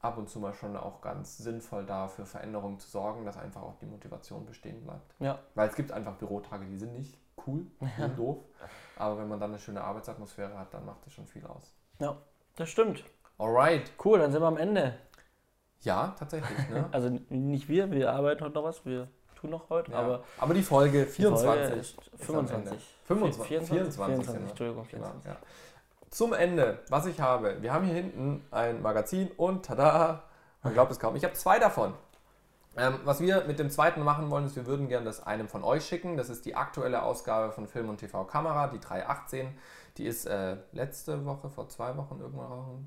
ab 0.00 0.18
und 0.18 0.28
zu 0.28 0.40
mal 0.40 0.52
schon 0.52 0.76
auch 0.76 1.00
ganz 1.00 1.38
sinnvoll, 1.38 1.86
da 1.86 2.08
für 2.08 2.26
Veränderungen 2.26 2.78
zu 2.80 2.88
sorgen, 2.90 3.24
dass 3.24 3.36
einfach 3.36 3.62
auch 3.62 3.76
die 3.80 3.86
Motivation 3.86 4.44
bestehen 4.46 4.82
bleibt. 4.82 5.14
Ja, 5.20 5.38
Weil 5.54 5.68
es 5.68 5.76
gibt 5.76 5.92
einfach 5.92 6.14
Bürotage, 6.16 6.66
die 6.66 6.76
sind 6.76 6.92
nicht 6.94 7.16
cool, 7.46 7.66
die 7.80 8.00
sind 8.02 8.18
doof. 8.18 8.38
Aber 8.96 9.18
wenn 9.18 9.28
man 9.28 9.38
dann 9.40 9.50
eine 9.50 9.58
schöne 9.60 9.82
Arbeitsatmosphäre 9.82 10.58
hat, 10.58 10.74
dann 10.74 10.84
macht 10.84 11.06
das 11.06 11.12
schon 11.12 11.26
viel 11.26 11.46
aus. 11.46 11.72
ja, 12.00 12.16
das 12.56 12.68
stimmt. 12.68 13.04
Alright. 13.38 13.92
Cool, 14.04 14.18
dann 14.18 14.30
sind 14.32 14.42
wir 14.42 14.46
am 14.48 14.56
Ende. 14.58 14.94
Ja, 15.80 16.14
tatsächlich. 16.18 16.68
Ne? 16.68 16.88
Also 16.92 17.08
nicht 17.30 17.68
wir, 17.68 17.90
wir 17.90 18.12
arbeiten 18.12 18.44
heute 18.44 18.54
noch 18.54 18.64
was, 18.64 18.84
wir 18.84 19.08
tun 19.36 19.50
noch 19.50 19.70
heute, 19.70 19.90
Ja. 19.92 19.98
aber 19.98 20.24
Aber 20.38 20.54
die 20.54 20.62
Folge 20.62 21.04
die 21.06 21.10
24 21.10 21.46
Folge 21.48 21.74
ist 21.80 21.98
ist 21.98 22.12
am 22.12 22.18
25. 22.18 22.72
Ende. 22.72 22.82
25, 23.06 23.46
24, 23.48 23.94
24, 23.94 23.94
24, 23.96 24.26
sind 24.26 24.42
wir. 24.42 24.48
Entschuldigung, 24.50 24.86
Genau, 24.90 25.04
24. 25.06 25.30
ja. 25.32 25.36
Zum 26.12 26.34
Ende, 26.34 26.78
was 26.90 27.06
ich 27.06 27.20
habe. 27.20 27.62
Wir 27.62 27.72
haben 27.72 27.86
hier 27.86 27.94
hinten 27.94 28.44
ein 28.50 28.82
Magazin 28.82 29.30
und 29.38 29.64
tada, 29.64 30.24
man 30.62 30.74
glaubt 30.74 30.92
es 30.92 31.00
kaum. 31.00 31.16
Ich 31.16 31.24
habe 31.24 31.32
zwei 31.32 31.58
davon. 31.58 31.94
Ähm, 32.76 32.98
was 33.04 33.20
wir 33.20 33.44
mit 33.46 33.58
dem 33.58 33.70
zweiten 33.70 34.02
machen 34.02 34.30
wollen, 34.30 34.44
ist, 34.44 34.54
wir 34.54 34.66
würden 34.66 34.88
gerne 34.88 35.06
das 35.06 35.26
einem 35.26 35.48
von 35.48 35.64
euch 35.64 35.86
schicken. 35.86 36.18
Das 36.18 36.28
ist 36.28 36.44
die 36.44 36.54
aktuelle 36.54 37.02
Ausgabe 37.02 37.50
von 37.50 37.66
Film 37.66 37.88
und 37.88 37.96
TV 37.96 38.24
Kamera, 38.24 38.66
die 38.66 38.78
318. 38.78 39.56
Die 39.96 40.04
ist 40.04 40.26
äh, 40.26 40.58
letzte 40.72 41.24
Woche, 41.24 41.48
vor 41.48 41.70
zwei 41.70 41.96
Wochen 41.96 42.20
irgendwann 42.20 42.46
raus. 42.46 42.80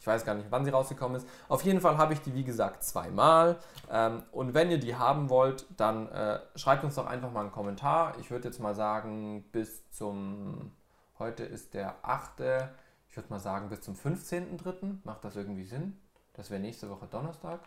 Ich 0.00 0.06
weiß 0.08 0.24
gar 0.24 0.34
nicht, 0.34 0.48
wann 0.50 0.64
sie 0.64 0.72
rausgekommen 0.72 1.18
ist. 1.18 1.28
Auf 1.48 1.62
jeden 1.62 1.80
Fall 1.80 1.98
habe 1.98 2.14
ich 2.14 2.20
die, 2.22 2.34
wie 2.34 2.42
gesagt, 2.42 2.82
zweimal. 2.82 3.60
Ähm, 3.92 4.24
und 4.32 4.54
wenn 4.54 4.72
ihr 4.72 4.80
die 4.80 4.96
haben 4.96 5.30
wollt, 5.30 5.66
dann 5.76 6.08
äh, 6.08 6.40
schreibt 6.56 6.82
uns 6.82 6.96
doch 6.96 7.06
einfach 7.06 7.30
mal 7.30 7.42
einen 7.42 7.52
Kommentar. 7.52 8.14
Ich 8.18 8.32
würde 8.32 8.48
jetzt 8.48 8.58
mal 8.58 8.74
sagen, 8.74 9.44
bis 9.52 9.88
zum, 9.90 10.72
heute 11.18 11.44
ist 11.44 11.74
der 11.74 11.96
8. 12.02 12.40
Ich 13.08 13.16
würde 13.16 13.28
mal 13.28 13.40
sagen, 13.40 13.68
bis 13.68 13.80
zum 13.82 13.94
15.3. 13.94 14.98
Macht 15.04 15.24
das 15.24 15.36
irgendwie 15.36 15.64
Sinn? 15.64 15.98
Das 16.34 16.50
wäre 16.50 16.60
nächste 16.60 16.88
Woche 16.88 17.06
Donnerstag. 17.06 17.60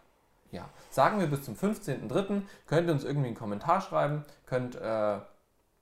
Ja, 0.52 0.70
sagen 0.90 1.20
wir 1.20 1.28
bis 1.28 1.44
zum 1.44 1.56
15.3. 1.56 2.42
Könnt 2.68 2.88
ihr 2.88 2.94
uns 2.94 3.04
irgendwie 3.04 3.28
einen 3.28 3.36
Kommentar 3.36 3.82
schreiben, 3.82 4.24
könnt 4.46 4.76
äh, 4.76 5.20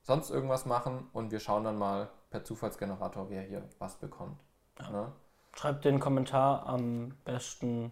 sonst 0.02 0.30
irgendwas 0.30 0.66
machen 0.66 1.10
und 1.14 1.32
wir 1.32 1.40
schauen 1.40 1.64
dann 1.64 1.78
mal 1.78 2.10
per 2.30 2.44
Zufallsgenerator, 2.44 3.30
wer 3.30 3.42
hier 3.42 3.64
was 3.80 3.96
bekommt. 3.96 4.40
Ne? 4.80 5.12
Schreibt 5.56 5.86
den 5.86 6.00
Kommentar 6.00 6.66
am 6.66 7.16
besten. 7.24 7.92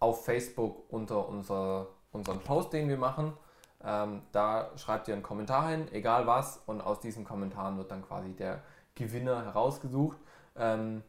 auf 0.00 0.24
Facebook 0.24 0.92
unter 0.92 1.28
unser, 1.28 1.86
unseren 2.12 2.40
Post, 2.40 2.72
den 2.72 2.88
wir 2.88 2.98
machen. 2.98 3.32
Ähm, 3.84 4.22
da 4.32 4.70
schreibt 4.76 5.06
ihr 5.08 5.14
einen 5.14 5.22
Kommentar 5.22 5.68
hin, 5.68 5.86
egal 5.92 6.26
was, 6.26 6.60
und 6.66 6.80
aus 6.80 6.98
diesen 7.00 7.24
Kommentaren 7.24 7.78
wird 7.78 7.90
dann 7.92 8.02
quasi 8.02 8.32
der 8.32 8.62
Gewinner 8.98 9.44
herausgesucht. 9.44 10.18
Ähm, 10.56 11.02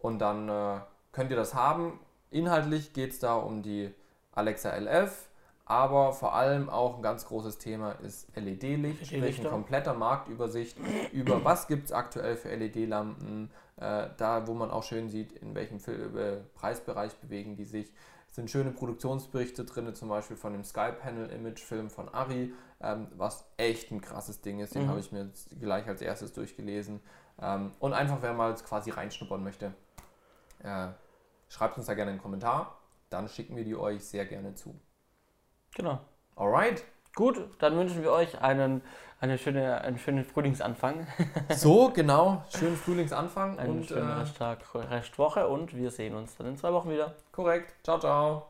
und 0.00 0.18
dann 0.18 0.48
äh, 0.48 0.80
könnt 1.12 1.30
ihr 1.30 1.36
das 1.36 1.54
haben. 1.54 1.98
Inhaltlich 2.30 2.92
geht 2.92 3.12
es 3.12 3.18
da 3.18 3.34
um 3.34 3.62
die 3.62 3.92
Alexa 4.32 4.74
LF, 4.76 5.28
aber 5.66 6.12
vor 6.12 6.34
allem 6.34 6.68
auch 6.70 6.96
ein 6.96 7.02
ganz 7.02 7.26
großes 7.26 7.58
Thema 7.58 7.92
ist 8.02 8.28
LED-Licht, 8.36 9.06
sprich 9.06 9.12
LED-Lichter. 9.12 9.44
ein 9.48 9.50
kompletter 9.50 9.94
Marktübersicht 9.94 10.76
über 11.12 11.44
was 11.44 11.66
gibt 11.68 11.86
es 11.86 11.92
aktuell 11.92 12.36
für 12.36 12.54
LED-Lampen, 12.54 13.50
äh, 13.76 14.08
da 14.16 14.46
wo 14.46 14.54
man 14.54 14.70
auch 14.70 14.82
schön 14.82 15.08
sieht, 15.08 15.32
in 15.32 15.54
welchem 15.54 15.76
äh, 15.76 16.38
Preisbereich 16.54 17.14
bewegen 17.16 17.56
die 17.56 17.64
sich. 17.64 17.92
Es 18.28 18.36
sind 18.36 18.50
schöne 18.50 18.70
Produktionsberichte 18.70 19.66
drin, 19.66 19.94
zum 19.94 20.08
Beispiel 20.08 20.38
von 20.38 20.54
dem 20.54 20.64
Sky 20.64 20.90
Panel 20.98 21.28
Image 21.28 21.60
Film 21.60 21.90
von 21.90 22.08
Ari, 22.08 22.54
ähm, 22.80 23.08
was 23.16 23.44
echt 23.58 23.90
ein 23.92 24.00
krasses 24.00 24.40
Ding 24.40 24.60
ist. 24.60 24.74
Den 24.74 24.84
Mhm. 24.84 24.88
habe 24.88 25.00
ich 25.00 25.12
mir 25.12 25.30
gleich 25.60 25.86
als 25.86 26.00
erstes 26.00 26.32
durchgelesen. 26.32 27.00
Ähm, 27.42 27.72
und 27.80 27.92
einfach, 27.92 28.18
wer 28.20 28.32
mal 28.32 28.54
quasi 28.54 28.90
reinschnuppern 28.90 29.42
möchte, 29.42 29.72
äh, 30.62 30.88
schreibt 31.48 31.76
uns 31.76 31.86
da 31.86 31.94
gerne 31.94 32.12
einen 32.12 32.22
Kommentar. 32.22 32.78
Dann 33.10 33.28
schicken 33.28 33.56
wir 33.56 33.64
die 33.64 33.76
euch 33.76 34.04
sehr 34.04 34.24
gerne 34.24 34.54
zu. 34.54 34.74
Genau. 35.74 36.00
Alright. 36.36 36.84
Gut, 37.14 37.38
dann 37.58 37.76
wünschen 37.76 38.02
wir 38.02 38.10
euch 38.10 38.40
einen, 38.40 38.80
eine 39.20 39.36
schöne, 39.36 39.82
einen 39.82 39.98
schönen 39.98 40.24
Frühlingsanfang, 40.24 41.06
So, 41.50 41.90
genau. 41.90 42.42
Schönen 42.48 42.76
Frühlingsanfang 42.76 43.58
einen 43.58 43.78
und 43.78 43.86
schönen 43.86 44.08
äh, 44.08 44.14
Resttag, 44.14 44.60
Restwoche 44.74 45.46
und 45.46 45.76
wir 45.76 45.90
sehen 45.90 46.14
uns 46.14 46.36
dann 46.36 46.46
in 46.46 46.56
zwei 46.56 46.72
Wochen 46.72 46.88
wieder. 46.90 47.14
korrekt. 47.32 47.74
Ciao, 47.84 47.98
ciao. 47.98 48.48